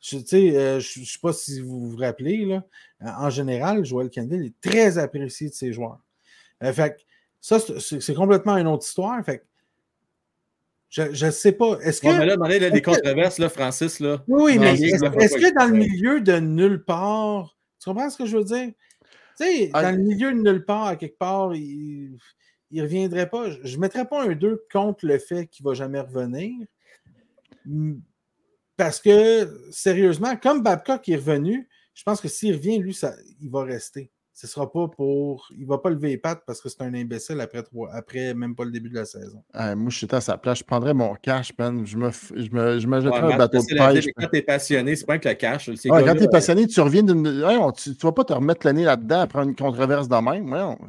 [0.03, 2.65] Je ne euh, sais pas si vous vous rappelez, là,
[2.99, 6.01] en général, Joel Kendall est très apprécié de ses joueurs.
[6.61, 6.97] Euh, fait
[7.39, 9.23] ça, c'est complètement une autre histoire.
[9.23, 9.45] Fait
[10.89, 11.79] je ne sais pas.
[11.79, 12.07] Est-ce que.
[12.07, 13.99] Ouais, mais là, demandez là, les controverses, là, Francis.
[14.01, 18.17] Là, oui, mais est-ce est que dans le milieu de nulle part, tu comprends ce
[18.17, 18.71] que je veux dire?
[19.37, 22.17] Tu sais, ah, dans le milieu de nulle part, à quelque part, il
[22.71, 23.49] ne reviendrait pas.
[23.63, 26.67] Je ne mettrais pas un 2 contre le fait qu'il ne va jamais revenir.
[28.77, 33.49] Parce que, sérieusement, comme Babcock est revenu, je pense que s'il revient, lui, ça, il
[33.49, 34.11] va rester.
[34.35, 35.47] Ce sera pas pour.
[35.55, 37.93] Il va pas lever les pattes parce que c'est un imbécile après, trois...
[37.93, 39.43] après même pas le début de la saison.
[39.53, 40.57] Moi, je suis à sa place.
[40.57, 41.85] Je prendrais mon cash, man.
[41.85, 44.07] Je me, je me, je me jetterais ouais, un bateau de pêche.
[44.17, 45.67] Quand tu es passionné, c'est pas que le cash.
[45.67, 47.23] Ouais, quand tu es passionné, tu reviens d'une.
[47.23, 50.51] tu, ne vas pas te remettre l'année là-dedans après une controverse de même.
[50.51, 50.87] Ouais,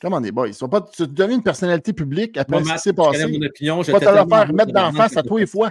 [0.00, 0.50] Comment on est boys?
[0.50, 3.26] Tu, pas, tu deviens une personnalité publique après ce qui s'est passé.
[3.26, 5.70] Mon opinion, tu vas te le faire mettre d'en face à toi et fois.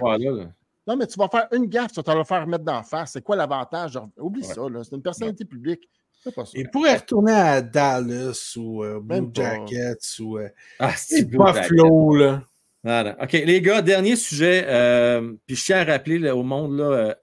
[0.86, 3.12] Non, mais tu vas faire une gaffe, tu vas te le faire mettre d'en face.
[3.12, 3.98] C'est quoi l'avantage?
[4.18, 4.54] Oublie ouais.
[4.54, 5.48] ça, c'est une personnalité ouais.
[5.48, 5.88] publique.
[6.34, 6.52] Pas ça.
[6.54, 10.48] Il pourrait retourner à Dallas ou euh, Blue Jackets ou euh,
[10.80, 10.92] ah,
[11.24, 12.16] Buffalo.
[12.16, 12.42] Là.
[12.86, 13.16] Voilà.
[13.20, 14.64] OK, les gars, dernier sujet.
[14.68, 17.14] Euh, puis je tiens à rappeler là, au monde, là, euh,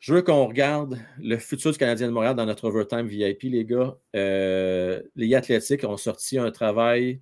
[0.00, 3.64] je veux qu'on regarde le futur du Canadien de Montréal dans notre overtime VIP, les
[3.64, 3.96] gars.
[4.16, 7.20] Euh, les Athlétiques ont sorti un travail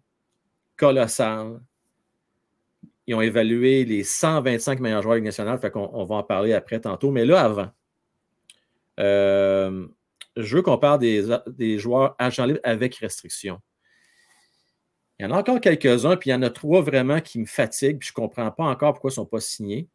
[0.76, 1.60] colossal.
[3.06, 6.80] Ils ont évalué les 125 meilleurs joueurs nationaux, fait qu'on on va en parler après
[6.80, 7.10] tantôt.
[7.10, 7.70] Mais là, avant,
[9.00, 9.86] euh,
[10.36, 13.60] je veux qu'on parle des, joueurs agents libres avec restriction.
[15.18, 17.46] Il y en a encore quelques-uns, puis il y en a trois vraiment qui me
[17.46, 19.88] fatiguent, puis je ne comprends pas encore pourquoi ils ne sont pas signés.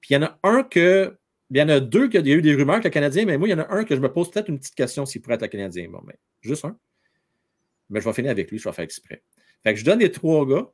[0.00, 1.16] Puis il y en a un que.
[1.50, 3.38] Il y en a deux qu'il y a eu des rumeurs avec le Canadien, mais
[3.38, 5.22] moi, il y en a un que je me pose peut-être une petite question s'il
[5.22, 5.88] pourrait être le Canadien.
[5.88, 6.76] Bon, mais juste un.
[7.88, 9.22] Mais je vais finir avec lui, je vais faire exprès.
[9.62, 10.68] Fait que je donne les trois gars,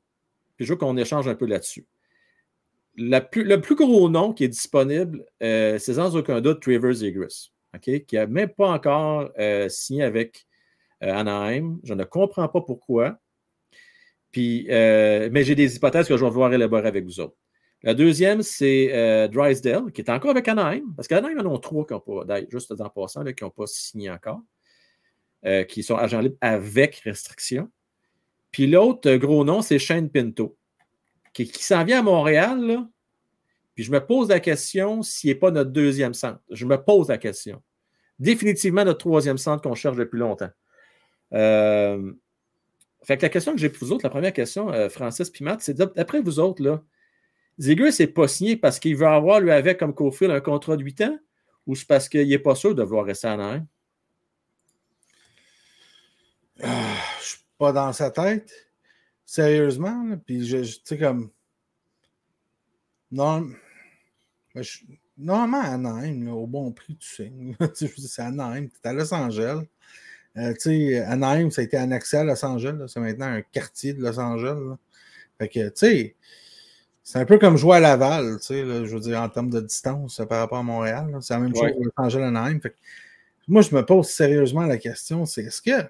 [0.56, 1.86] puis je veux qu'on échange un peu là-dessus.
[2.94, 7.50] Le plus gros nom qui est disponible, euh, c'est sans aucun doute Travers Egris
[7.80, 10.46] qui n'a même pas encore euh, signé avec
[11.02, 11.78] euh, Anaheim.
[11.84, 13.18] Je ne comprends pas pourquoi.
[14.30, 17.36] Puis, mais j'ai des hypothèses que je vais voir élaborer avec vous autres.
[17.82, 21.92] La deuxième, c'est Drysdale, qui est encore avec Anaheim, parce qu'Anaheim en ont trois qui
[21.92, 24.40] n'ont pas, juste en passant, qui n'ont pas signé encore,
[25.68, 27.70] qui sont agents libres avec restriction.
[28.52, 30.56] Puis l'autre gros nom, c'est Shane Pinto,
[31.32, 32.86] qui, s'en vient à Montréal,
[33.74, 36.40] puis je me pose la question s'il n'est pas notre deuxième centre.
[36.50, 37.62] Je me pose la question.
[38.18, 40.50] Définitivement notre troisième centre qu'on cherche depuis longtemps.
[41.32, 42.12] Euh,
[43.02, 45.56] fait que la question que j'ai pour vous autres, la première question, euh, Francis Pimat,
[45.60, 46.82] c'est d'après vous autres, là,
[47.58, 50.82] Ziegler n'est pas signé parce qu'il veut avoir, lui, avec comme co-fil un contrat de
[50.82, 51.18] 8 ans
[51.66, 53.66] ou c'est parce qu'il n'est pas sûr de vouloir rester un?
[56.60, 58.50] Euh, je ne suis pas dans sa tête.
[59.24, 60.04] Sérieusement.
[60.08, 61.30] Là, puis, je, tu sais, comme.
[63.12, 63.50] Non.
[64.56, 64.78] Je,
[65.16, 67.32] normalement, à Anaheim, au bon prix, tu sais.
[68.08, 69.64] c'est Anaheim, tu es à Los Angeles.
[70.38, 72.86] Euh, tu sais, Anaheim, ça a été annexé à Los Angeles.
[72.88, 74.58] C'est maintenant un quartier de Los Angeles.
[74.58, 74.78] Là.
[75.38, 76.16] Fait que, tu sais,
[77.04, 79.60] c'est un peu comme jouer à Laval, tu sais, je veux dire, en termes de
[79.60, 81.16] distance par rapport à Montréal.
[81.20, 82.60] C'est la même chose que Los Angeles, Anaheim.
[82.60, 82.76] Fait que,
[83.46, 85.88] moi, je me pose sérieusement la question, c'est est-ce que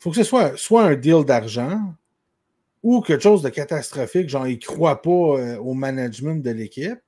[0.00, 1.94] faut que ce soit soit un deal d'argent
[2.82, 7.00] ou quelque chose de catastrophique, genre ils ne croient pas euh, au management de l'équipe.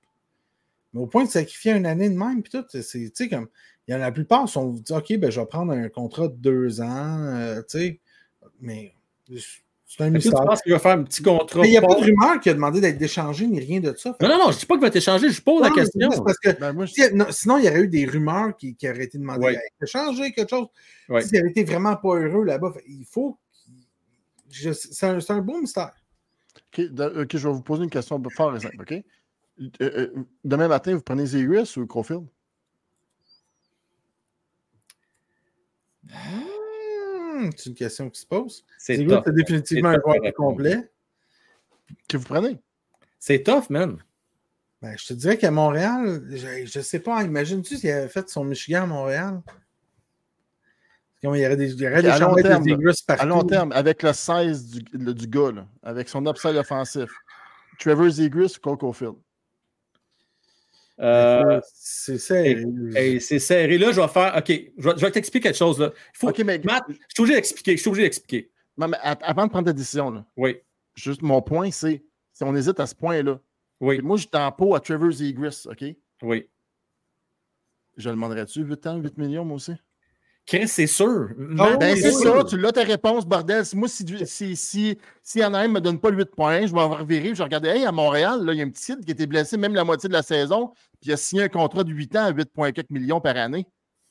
[0.93, 3.49] Mais au point de sacrifier une année de même, puis tout, c'est, comme,
[3.87, 6.27] il y en a la plupart sont dit, OK, ben, je vais prendre un contrat
[6.27, 8.01] de deux ans, euh, tu sais,
[8.61, 8.93] mais
[9.91, 10.41] c'est un mystère.
[10.41, 11.67] Tu penses qu'il va faire un petit contrat?
[11.67, 14.17] Il n'y a pas de rumeur qui a demandé d'être échangé ni rien de ça.
[14.21, 15.75] Non, non, non, je ne dis pas qu'il va être échangé, je pose non, la
[15.75, 16.09] question.
[16.25, 17.13] Parce que, ben, moi, je...
[17.13, 19.59] non, sinon, il y aurait eu des rumeurs qui, qui auraient été demandées ouais.
[19.81, 20.69] d'échanger quelque chose.
[21.09, 21.23] Ouais.
[21.23, 23.37] S'il avait été vraiment pas heureux là-bas, il faut
[24.53, 25.93] c'est un, un, beau mystère.
[26.73, 28.81] Okay, de, OK, je vais vous poser une question fort simple.
[28.81, 28.95] OK?
[30.45, 32.27] demain matin, vous prenez Zegris ou Caulfield?
[37.41, 38.65] Hmm, c'est une question qui se pose.
[38.79, 38.99] C'est
[39.33, 40.91] définitivement un joueur complet.
[42.09, 42.59] Que vous prenez?
[43.19, 43.99] C'est tough, man.
[44.83, 48.45] Ben, je te dirais qu'à Montréal, je ne sais pas, imagine-tu s'il avait fait son
[48.45, 49.43] Michigan à Montréal?
[51.23, 52.65] Il y aurait des, il y aurait des à, long terme,
[53.07, 53.23] partout.
[53.23, 57.11] à long terme, avec le 16 du, le, du gars, là, avec son upside offensif,
[57.79, 59.17] Trevor Zegris ou Coco Field?
[61.01, 62.65] Euh, c'est serré.
[63.21, 63.79] c'est serré.
[63.79, 64.37] Là, je vais faire.
[64.37, 65.79] OK, je vais, vais t'expliquer quelque chose.
[65.81, 65.93] Là.
[66.15, 66.61] Faut, OK, mais...
[66.63, 67.77] Matt, je suis obligé d'expliquer.
[67.77, 68.51] Je suis obligé d'expliquer.
[68.77, 70.59] Non, mais avant de prendre ta décision, là, oui.
[70.95, 73.41] juste mon point, c'est si on hésite à ce point-là.
[73.81, 74.01] Oui.
[74.03, 75.85] Moi, je en pot à Trevor Zegris, OK?
[76.23, 76.49] Oui.
[77.97, 79.73] Je le demanderais-tu 8 ans, 8 millions, moi aussi?
[80.47, 81.29] Chris, c'est sûr.
[81.37, 83.65] Ben, c'est ça, tu l'as ta réponse, bordel.
[83.75, 87.35] Moi, si, si, si, si Anaheim ne me donne pas 8 points, je vais revirer.
[87.35, 89.57] Je regardais, hey, à Montréal, là, il y a un petit site qui était blessé
[89.57, 92.25] même la moitié de la saison, puis il a signé un contrat de 8 ans
[92.25, 93.67] à 8,4 millions par année.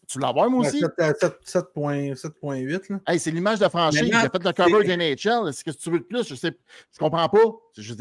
[0.09, 0.82] Tu l'as moi aussi?
[0.82, 2.99] 7,8.
[3.05, 4.01] Hey, c'est l'image de franchise.
[4.03, 5.49] Il a fait le cover de NHL.
[5.49, 6.27] Est-ce que tu veux de plus?
[6.27, 6.57] Je sais,
[6.91, 7.43] je comprends pas.
[7.77, 7.93] Je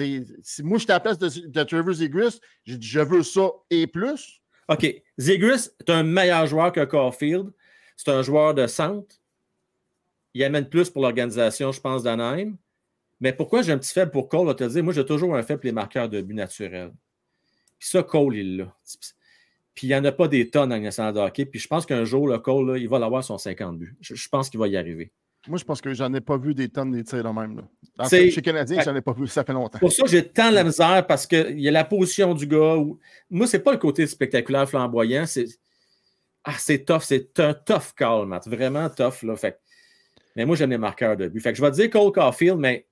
[0.43, 3.51] si moi, j'étais à la place de, de Trevor Zegris, j'ai dit je veux ça
[3.69, 4.41] et plus.
[4.69, 4.87] OK.
[5.19, 7.51] Zegris est un meilleur joueur que Caulfield.
[7.99, 9.17] C'est un joueur de centre.
[10.33, 12.57] Il amène plus pour l'organisation, je pense, d'Anaheim.
[13.21, 14.47] Mais pourquoi j'ai un petit faible pour Cole?
[14.47, 16.93] Vais te dire, moi, j'ai toujours un faible pour les marqueurs de but naturels.
[17.77, 18.77] Puis ça, Cole, il l'a.
[19.75, 21.45] Puis il n'y en a pas des tonnes en national de hockey.
[21.45, 23.97] Puis je pense qu'un jour, le Cole, il va l'avoir son 50 buts.
[24.01, 25.11] Je, pense qu'il va y arriver.
[25.49, 27.57] Moi, je pense que j'en ai pas vu des tonnes des tirs de même.
[27.97, 28.09] Là.
[28.09, 29.27] chez Canadien, j'en ai pas vu.
[29.27, 29.81] Ça fait longtemps.
[29.81, 32.77] Pour ça, j'ai tant la misère parce qu'il y a la position du gars.
[32.77, 33.01] Où...
[33.29, 35.25] Moi, c'est pas le côté spectaculaire, flamboyant.
[36.51, 37.03] Ah, c'est tough.
[37.03, 38.49] C'est un tough call, Matt.
[38.49, 39.23] Vraiment tough.
[39.23, 39.37] Là.
[39.37, 39.61] Fait...
[40.35, 41.41] Mais moi, j'aime les marqueurs de but.
[41.41, 42.87] Fait que je vais dire Cole Caulfield, mais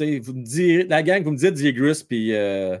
[0.00, 2.78] vous me direz, la gang, vous me dites Diegris, puis euh,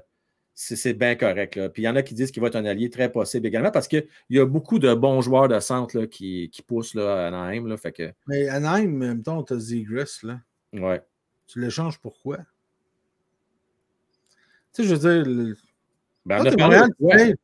[0.54, 1.56] c'est bien correct.
[1.56, 1.68] Là.
[1.68, 3.70] Puis il y en a qui disent qu'il va être un allié très possible également
[3.70, 7.24] parce qu'il y a beaucoup de bons joueurs de centre là, qui, qui, poussent là,
[7.24, 7.68] à Anaheim.
[7.68, 8.10] Là, fait que...
[8.26, 10.22] Mais Anaheim, en même temps, tu as.
[10.22, 10.40] Là.
[10.72, 11.02] Ouais.
[11.46, 12.38] Tu l'échanges pourquoi?
[14.72, 15.30] Tu sais, je veux dire.
[15.30, 15.56] Le...
[16.24, 17.34] Ben, on a parlé, ouais.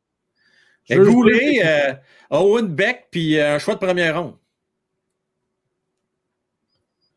[0.89, 1.93] Je Goulet, euh,
[2.31, 4.35] Owen Beck, puis euh, un choix de première ronde.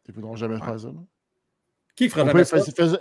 [0.06, 1.06] Ils ne voudront jamais faire ça, non?
[1.96, 2.58] Qui fera jamais ça?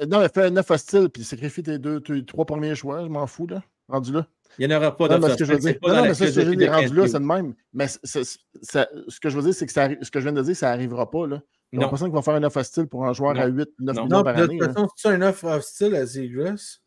[0.08, 3.28] non, mais fait 9 hostiles, puis sacrifie tes deux, tes trois premiers choix, je m'en
[3.28, 3.62] fous, là.
[3.90, 4.28] Rendu là.
[4.60, 5.76] Il n'y en aura pas de ce que je veux dire.
[5.82, 7.56] Non, non, mais ça, ce que je veux dire, rendu là, c'est le même.
[7.74, 10.56] Mais ce que je veux dire, c'est que ça, ce que je viens de dire,
[10.56, 11.42] ça n'arrivera pas, là.
[11.72, 14.24] J'ai l'impression qu'il va faire un offre hostile pour un joueur à 8, 9 millions
[14.24, 14.60] par année.
[14.60, 16.80] De toute façon, si tu as un offre hostile à Zegras,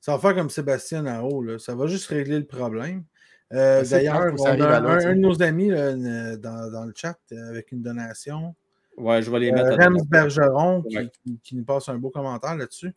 [0.00, 1.58] ça va faire comme Sébastien Naro, là.
[1.58, 3.04] Ça va juste régler le problème.
[3.52, 5.94] Euh, d'ailleurs, on a un, de nos amis là,
[6.36, 8.54] dans, dans, le chat euh, avec une donation.
[8.98, 9.72] Ouais, je vais les mettre.
[9.72, 12.92] Euh, Rams Bergeron qui, qui, nous passe un beau commentaire là-dessus.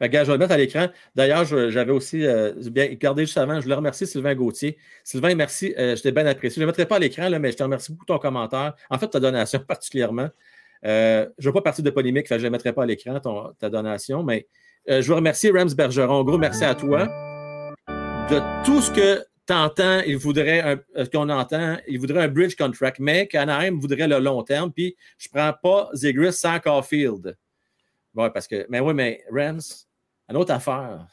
[0.00, 0.86] Regarde, je vais le mettre à l'écran.
[1.14, 3.56] D'ailleurs, j'avais aussi euh, bien gardé juste avant.
[3.56, 4.78] Je voulais remercier Sylvain Gauthier.
[5.04, 5.74] Sylvain, merci.
[5.78, 6.56] Euh, je t'ai bien apprécié.
[6.56, 8.74] Je ne le mettrai pas à l'écran, mais je te remercie beaucoup de ton commentaire.
[8.88, 10.28] En fait, ta donation particulièrement.
[10.86, 13.20] Euh, je ne veux pas partir de polémique, je ne le mettrai pas à l'écran,
[13.58, 14.46] ta donation, mais
[14.86, 16.24] je veux remercier Rams Bergeron.
[16.24, 17.08] Gros, merci à toi
[18.30, 22.54] de tout ce que tu entends, il voudrait ce qu'on entend, il voudrait un bridge
[22.54, 27.36] contract, mais qu'Anaheim voudrait le long terme, puis je ne prends pas Zegris sans Caulfield.
[28.14, 29.60] Parce que, mais oui, mais Rams,
[30.28, 31.08] une autre affaire.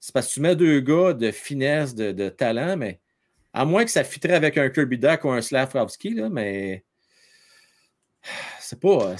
[0.00, 3.00] C'est parce que tu mets deux gars de finesse, de, talent, mais
[3.52, 6.84] à moins que ça fitterait avec un Kirby Duck ou un Slavkovski, là, mais
[8.58, 9.14] c'est pas.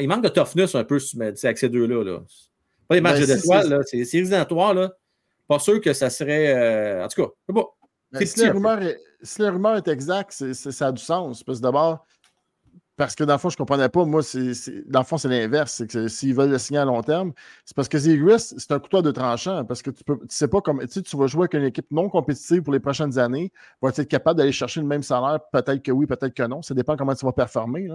[0.00, 2.02] Il manque de toughness un peu avec ces deux-là.
[2.02, 2.20] Là.
[2.88, 4.46] Pas les matchs ben, d'étoiles, c'est les séries là.
[5.48, 6.54] Pas sûr que ça serait.
[6.54, 7.64] Euh, en tout cas, c'est pas.
[8.12, 11.42] Ben, si, la rumeur est, si la rumeur est exacte, ça a du sens.
[11.42, 12.04] Parce que d'abord,
[12.96, 14.04] parce que dans le fond, je ne comprenais pas.
[14.04, 15.72] Moi, c'est, dans le fond, c'est l'inverse.
[15.72, 17.32] C'est que s'ils veulent le signer à long terme,
[17.64, 19.64] c'est parce que Zegris, c'est un couteau de tranchant.
[19.64, 20.82] Parce que tu ne sais pas comment.
[20.86, 23.52] Tu, tu vas jouer avec une équipe non compétitive pour les prochaines années.
[23.82, 25.40] Va être capable d'aller chercher le même salaire?
[25.52, 26.62] Peut-être que oui, peut-être que non.
[26.62, 27.88] Ça dépend comment tu vas performer.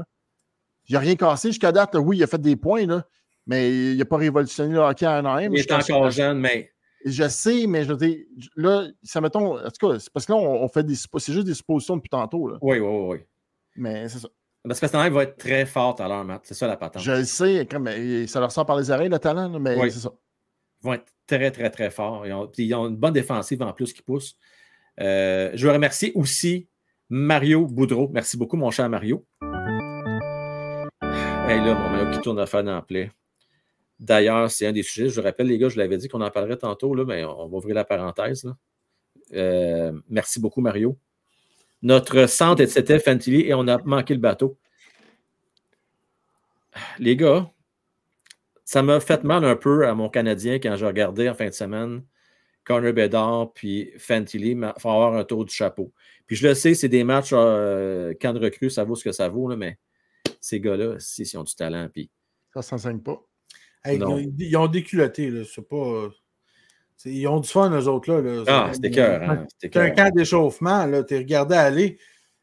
[0.88, 1.96] Il n'y a rien cassé jusqu'à date.
[1.96, 3.04] Oui, il a fait des points, là,
[3.48, 5.52] mais il n'a pas révolutionné le hockey à Anaheim.
[5.54, 6.72] Il est encore jeune, mais.
[7.04, 8.18] Je sais, mais je veux dire,
[8.56, 9.58] là, ça mettons.
[9.58, 10.94] En tout cas, c'est parce que là, on, fait des.
[10.96, 12.48] C'est juste des suppositions depuis tantôt.
[12.48, 12.58] Là.
[12.62, 13.18] Oui, oui, oui.
[13.76, 14.30] Mais c'est ça.
[14.64, 16.42] Parce que Stanley va être très fort à l'heure, Matt.
[16.44, 17.02] C'est ça la patente.
[17.02, 17.68] Je le sais,
[18.28, 20.12] ça leur sort par les oreilles, le talent, mais c'est ça.
[20.84, 22.28] Ils vont être très, très, très forts.
[22.28, 24.38] Ils ont, ils ont une bonne défensive en plus qui pousse.
[25.00, 26.68] Euh, je veux remercier aussi
[27.10, 28.10] Mario Boudreau.
[28.14, 29.26] Merci beaucoup, mon cher Mario.
[31.02, 33.10] Hey, là, mon Mario qui tourne à faire dans plaie.
[34.02, 35.10] D'ailleurs, c'est un des sujets.
[35.10, 37.48] Je vous rappelle, les gars, je l'avais dit qu'on en parlerait tantôt, là, mais on
[37.48, 38.52] va ouvrir la parenthèse.
[39.34, 40.98] Euh, merci beaucoup, Mario.
[41.84, 44.58] Notre centre, etc., Fantilly, et on a manqué le bateau.
[46.98, 47.48] Les gars,
[48.66, 51.54] ça m'a fait mal un peu à mon Canadien quand j'ai regardé en fin de
[51.54, 52.04] semaine
[52.64, 54.52] Connor Bedard puis Fantilly.
[54.52, 55.94] Il faut avoir un tour du chapeau.
[56.26, 59.12] Puis je le sais, c'est des matchs euh, quand de recrue, ça vaut ce que
[59.12, 59.78] ça vaut, mais
[60.40, 61.88] ces gars-là, si, ils ont du talent.
[62.56, 63.22] Ça s'enseigne pas.
[63.86, 65.44] Ils, ont, déculotté, là.
[65.44, 66.10] C'est pas.
[67.06, 68.44] Ils ont du fun, eux autres, là.
[68.48, 69.30] Ah, c'était cœur.
[69.30, 71.04] Hein, c'est un camp d'échauffement, là.
[71.04, 71.98] T'es regardé aller.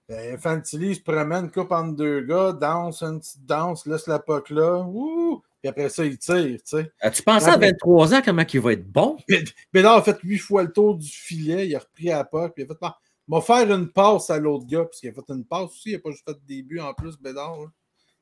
[0.08, 4.48] Ben, Fantilly se promène, coupe entre deux gars, danse une petite danse, laisse la poque
[4.48, 4.78] là.
[4.78, 5.42] Ouh!
[5.60, 6.90] Puis après ça, il tire, tu sais.
[7.00, 9.18] As-tu pensé à 23 ans comment il va être bon?
[9.72, 12.54] Bédard a fait huit fois le tour du filet, il a repris à la poque,
[12.54, 12.94] puis il a fait
[13.28, 15.92] il va faire une passe à l'autre gars, puisqu'il a fait une passe aussi, il
[15.92, 17.58] n'a pas juste fait de début en plus, Bédard.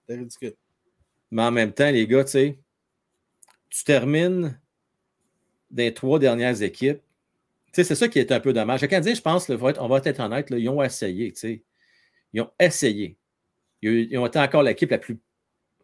[0.09, 0.55] C'est ridicule.
[1.31, 2.59] Mais en même temps, les gars, tu sais,
[3.77, 4.59] tu termines
[5.71, 7.03] des trois dernières équipes.
[7.67, 8.81] Tu sais, c'est ça qui est un peu dommage.
[8.81, 11.63] Le Canadien, je pense, on va être honnête, ils ont essayé, tu sais.
[12.33, 13.19] Ils ont essayé.
[13.83, 15.19] Ils ont été encore l'équipe la plus,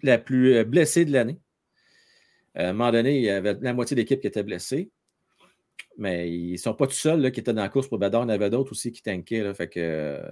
[0.02, 1.38] la plus euh, blessée de l'année.
[2.56, 4.90] Euh, à un moment donné, il y avait la moitié de l'équipe qui était blessée.
[5.98, 8.22] Mais ils ne sont pas tout seuls là, qui étaient dans la course pour Bador.
[8.22, 9.42] Il y en avait d'autres aussi qui tankaient.
[9.42, 10.30] Là, fait que, euh,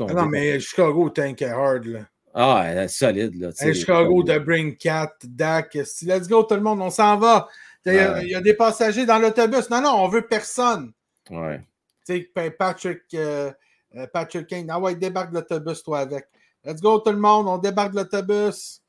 [0.00, 1.84] ah non, mais Chicago tankait hard.
[1.84, 2.08] Là.
[2.34, 3.34] Ah, solide.
[3.40, 5.74] Là, Chicago de Bring Cat, Dak.
[5.74, 7.48] Let's go tout le monde, on s'en va.
[7.86, 9.70] Il y, a, des passagers dans l'autobus.
[9.70, 10.92] Non, non, on veut personne.
[11.30, 11.60] Ouais.
[12.06, 13.50] Tu sais, Patrick, euh,
[13.96, 14.68] euh, Patrick Kane.
[14.70, 16.26] Ah ouais, débarque de l'autobus, toi, avec.
[16.64, 18.82] Let's go tout le monde, on débarque de l'autobus.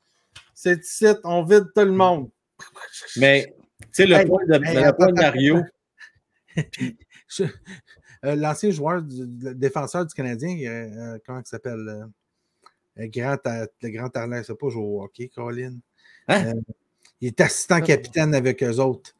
[0.54, 2.30] C'est ici, on vide tout le monde.
[3.16, 5.62] Mais, tu sais, le point de, Mario.
[8.22, 9.24] Euh, l'ancien joueur, du,
[9.54, 12.06] défenseur du Canadien, euh, comment il s'appelle?
[12.96, 15.76] Le grand, le grand Arlin, c'est pas jouer au hockey, Colin.
[16.28, 16.54] Hein?
[17.20, 17.80] il est assistant ah.
[17.80, 19.14] capitaine avec eux autres,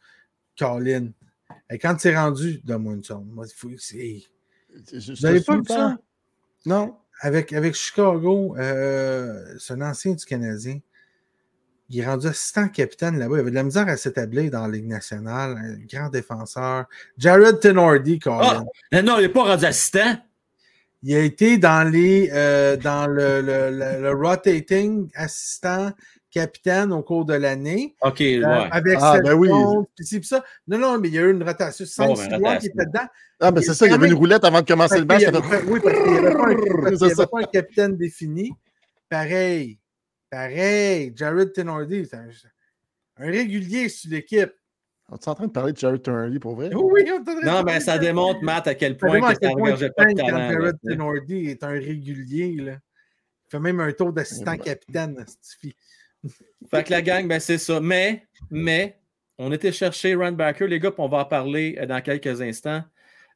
[0.58, 1.10] Colin.
[1.70, 3.02] Et quand tu es rendu, donne-moi une.
[3.26, 5.98] Moi, Vous n'avez pas vu ça?
[6.66, 6.96] Non.
[7.22, 10.78] Avec, avec Chicago, euh, c'est un ancien du Canadien.
[11.90, 13.36] Il est rendu assistant capitaine là-bas.
[13.36, 15.56] Il avait de la misère à s'établir dans la Ligue nationale.
[15.58, 16.86] Un grand défenseur.
[17.18, 18.64] Jared Tenordi, Colin.
[18.92, 20.16] Ah, non, il n'est pas rendu assistant.
[21.02, 25.92] Il a été dans les euh, dans le, le, le, rotating assistant
[26.30, 27.94] capitaine au cours de l'année.
[28.02, 28.68] OK, euh, ouais.
[28.70, 29.48] Avec ah, ben oui.
[29.96, 30.44] Puis ça.
[30.68, 31.84] Non, non, mais il y a eu une rotation.
[31.84, 33.06] 5 6 mois qui était dedans.
[33.40, 35.22] Ah, ben c'est ça, il y avait une roulette avant de commencer le match.
[35.66, 38.52] oui, parce qu'il n'y avait, pas un, pas un capitaine défini.
[39.08, 39.78] Pareil,
[40.30, 42.28] pareil, Jared Tenordi, c'est un,
[43.16, 44.52] régulier sur l'équipe.
[45.10, 46.70] On est en train de parler de Jared Tenordi pour vrai?
[46.72, 50.50] Oui, on Non, mais ça démontre, Matt, à quel point ça ne pas de talent.
[50.50, 52.54] Jared Tenordi est un régulier.
[52.56, 52.72] Là.
[52.72, 55.24] Il fait même un tour d'assistant capitaine.
[56.70, 57.80] Fait que la gang, ben c'est ça.
[57.80, 59.00] Mais, mais,
[59.38, 62.84] on était chercher Runbacker, les gars, puis on va en parler euh, dans quelques instants.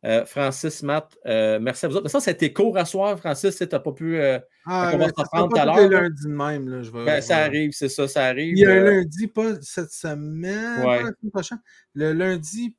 [0.04, 2.04] Euh, Francis, Matt, euh, merci à vous autres.
[2.04, 4.18] Mais ça, c'était court à soir, Francis, tu n'as pas pu.
[4.18, 6.02] Euh, ah, on va s'en prendre tout à l'heure.
[6.02, 6.68] lundi de même.
[6.68, 8.52] Là, je vais, ben, ça arrive, c'est ça, ça arrive.
[8.56, 11.60] Il y a un lundi, pas cette semaine, pas la semaine prochaine.
[11.94, 12.76] Le lundi,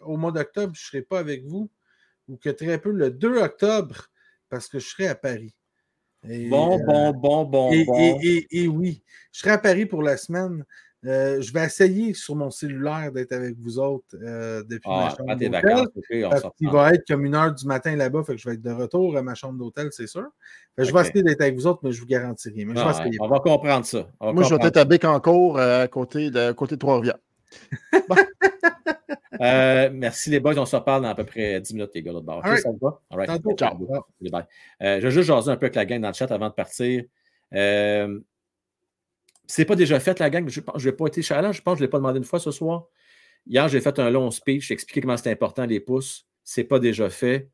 [0.00, 1.70] au mois d'octobre, je ne serai pas avec vous,
[2.28, 4.08] ou que très peu, le 2 octobre,
[4.50, 5.54] parce que je serai à Paris.
[6.22, 8.18] bon, bon, bon, bon, et, bon.
[8.22, 9.02] Et, oui,
[9.32, 10.66] je serai à Paris pour la semaine.
[11.04, 15.14] Euh, je vais essayer sur mon cellulaire d'être avec vous autres euh, depuis ma ah,
[15.16, 15.84] chambre d'hôtel.
[16.60, 18.70] Il va être comme une heure du matin là-bas, fait que je vais être de
[18.70, 20.28] retour à ma chambre d'hôtel, c'est sûr.
[20.78, 22.68] Je vais essayer d'être avec vous autres, mais je vous garantis rien.
[22.76, 24.06] Ah, on va comprendre ça.
[24.20, 27.18] Moi, je vais être à Bécancourt, euh, à côté de, côté de Trois-Rivières.
[29.92, 32.26] merci les boys, on se reparle dans à peu près 10 minutes, les gars, l'autre
[32.26, 32.46] bord.
[32.46, 33.00] ça va?
[33.10, 33.42] All right.
[33.58, 33.76] Ciao.
[34.80, 37.02] je vais juste jaser un peu avec la gang dans le chat avant de partir.
[37.54, 38.20] Euh,
[39.54, 40.48] c'est pas déjà fait, la gang.
[40.48, 41.52] Je n'ai pas été chalant.
[41.52, 42.86] Je pense que je ne l'ai pas demandé une fois ce soir.
[43.46, 44.68] Hier, j'ai fait un long speech.
[44.68, 46.26] J'ai expliqué comment c'est important, les pouces.
[46.42, 47.50] C'est pas déjà fait.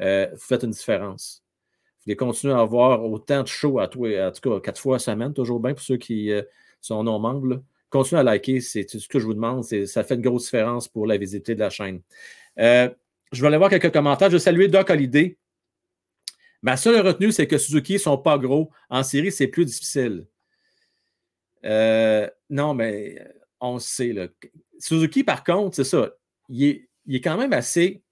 [0.00, 1.44] Euh, vous faites une différence.
[1.84, 4.98] Vous voulez continuer à avoir autant de shows, à tout, en tout cas quatre fois
[4.98, 6.40] semaine, toujours bien pour ceux qui euh,
[6.80, 7.62] sont non membres.
[7.90, 9.62] Continuez à liker, c'est ce que je vous demande.
[9.62, 12.00] Ça fait une grosse différence pour la visibilité de la chaîne.
[12.60, 12.88] Euh,
[13.30, 14.30] je vais aller voir quelques commentaires.
[14.30, 15.36] Je vais saluer Doc Holiday.
[16.62, 18.70] Ma seule retenue, c'est que Suzuki ne sont pas gros.
[18.88, 20.24] En série, c'est plus difficile.
[21.64, 24.12] Euh, non, mais euh, on sait.
[24.12, 24.28] Là.
[24.78, 26.10] Suzuki, par contre, c'est ça.
[26.48, 28.02] Il est, il est, quand même assez,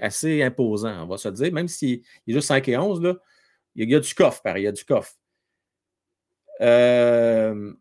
[0.00, 1.52] assez imposant, on va se dire.
[1.52, 3.14] Même s'il est juste 5 et 11, là,
[3.74, 4.62] il y a du coffre, pareil.
[4.62, 5.14] Il y a du coffre.
[6.60, 7.72] Euh,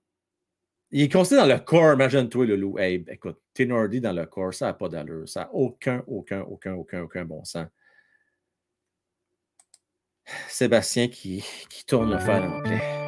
[0.91, 2.77] il est considéré dans le corps, imagine-toi, le loup.
[2.79, 5.27] Écoute, Tenordi dans le corps, ça n'a pas d'allure.
[5.27, 7.67] Ça n'a aucun, aucun, aucun, aucun, aucun bon sens.
[10.47, 13.00] Sébastien qui, qui tourne le fer en plein.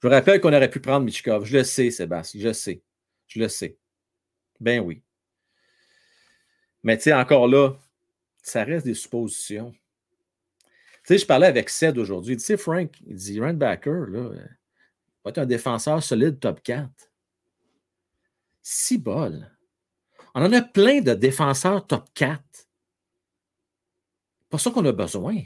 [0.00, 1.44] Je vous rappelle qu'on aurait pu prendre Michikov.
[1.44, 2.82] Je le sais, Sébastien, je sais.
[3.26, 3.76] Je le sais.
[4.60, 5.02] Ben oui.
[6.82, 7.74] Mais tu sais, encore là,
[8.42, 9.72] ça reste des suppositions.
[11.04, 12.34] Tu sais, je parlais avec Ced aujourd'hui.
[12.34, 14.30] Il dit, Frank, il dit, Randbacker, là,
[15.24, 16.88] va être un défenseur solide top 4.
[18.62, 19.50] Si bol.
[20.34, 22.40] On en a plein de défenseurs top 4.
[24.50, 25.42] Pas ça qu'on a besoin.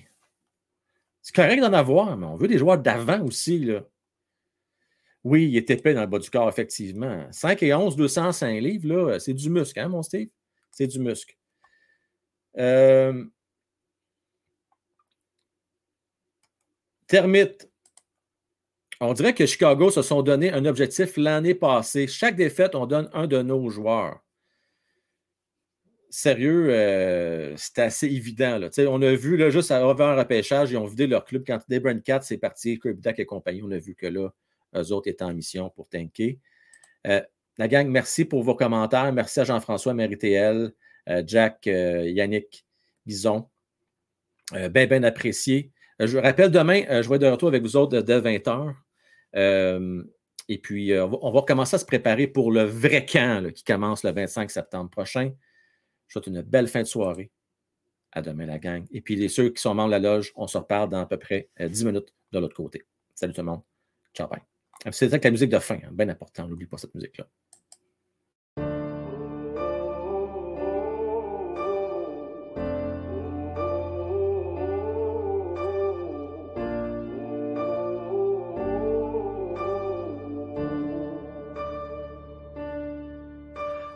[1.23, 3.61] C'est correct d'en avoir, mais on veut des joueurs d'avant aussi.
[3.61, 3.85] Là.
[5.24, 7.27] Oui, il est épais dans le bas du corps, effectivement.
[7.31, 10.28] 5 et 11, 205 livres, là, c'est du muscle, hein, mon Steve?
[10.70, 11.36] C'est du muscle.
[12.59, 13.24] Euh...
[17.07, 17.69] Termite.
[19.01, 22.07] On dirait que Chicago se sont donné un objectif l'année passée.
[22.07, 24.23] Chaque défaite, on donne un de nos joueurs.
[26.09, 28.61] Sérieux, euh, c'est assez évident.
[28.89, 32.01] On a vu, là, juste avant un repêchage, ils ont vidé leur club quand Debron
[32.01, 33.62] 4 c'est parti, Kirby et compagnie.
[33.65, 34.31] On a vu que là,
[34.74, 36.39] eux autres étaient en mission pour tanker.
[37.07, 37.20] Euh,
[37.59, 39.12] la gang, merci pour vos commentaires.
[39.12, 40.73] Merci à Jean-François, Marie-TL,
[41.09, 42.66] euh, Jack, euh, Yannick,
[43.07, 43.49] Bison.
[44.53, 45.73] bien, bien apprécié.
[45.99, 48.74] je vous rappelle, demain, je vais être de retour avec vous autres dès 20h.
[50.49, 54.12] et puis, on va, commencer à se préparer pour le vrai camp qui commence le
[54.12, 55.31] 25 septembre prochain.
[56.09, 57.31] Je vous souhaite une belle fin de soirée.
[58.15, 58.85] À demain, la gang.
[58.90, 61.07] Et puis, les ceux qui sont membres de la loge, on se reparle dans à
[61.07, 62.82] peu près 10 minutes de l'autre côté.
[63.15, 63.62] Salut tout le monde.
[64.15, 64.52] Ciao, bye.
[64.90, 67.26] C'est avec la musique de fin, hein, bien important, n'oublie pas cette musique-là.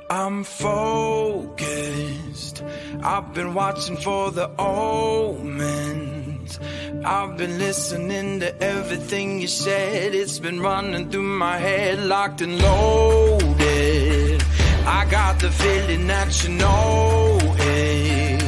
[0.09, 2.63] I'm focused.
[3.03, 6.61] I've been watching for the omens.
[7.05, 10.15] I've been listening to everything you said.
[10.15, 14.43] It's been running through my head, locked and loaded.
[14.87, 18.43] I got the feeling that you know it.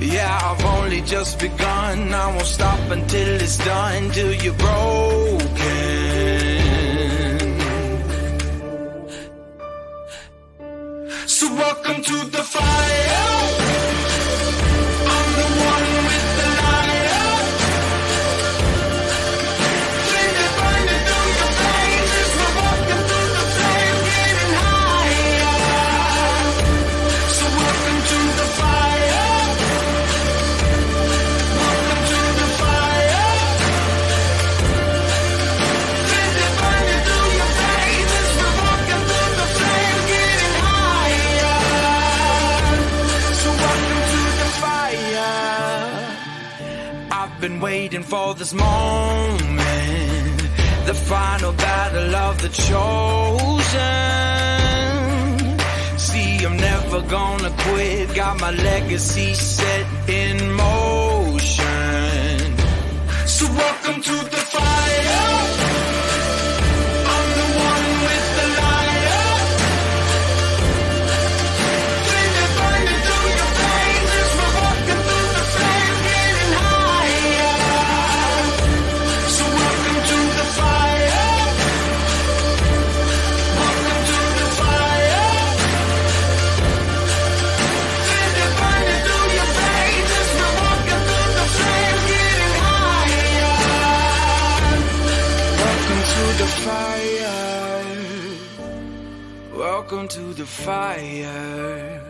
[0.00, 2.14] Yeah, I've only just begun.
[2.14, 5.46] I won't stop until it's done, till you're broken.
[11.26, 13.25] So welcome to the fire.
[58.38, 61.66] My legacy set in motion.
[63.26, 64.25] So welcome to
[100.66, 102.02] fire.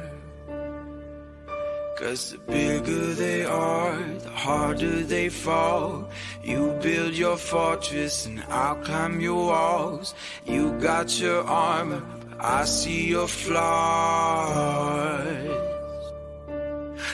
[1.98, 6.08] Cause the bigger they are, the harder they fall.
[6.42, 10.14] You build your fortress and I'll climb your walls.
[10.46, 13.66] You got your armor, but I see your flaws.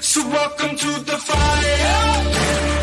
[0.01, 2.82] So welcome to the fire.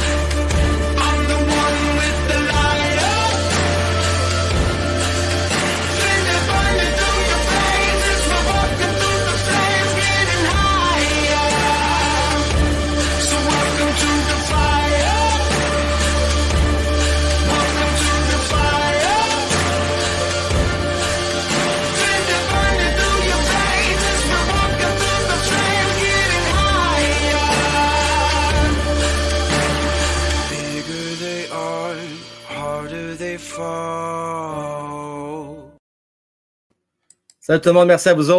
[37.50, 38.38] Salut tout le monde, merci à vous autres.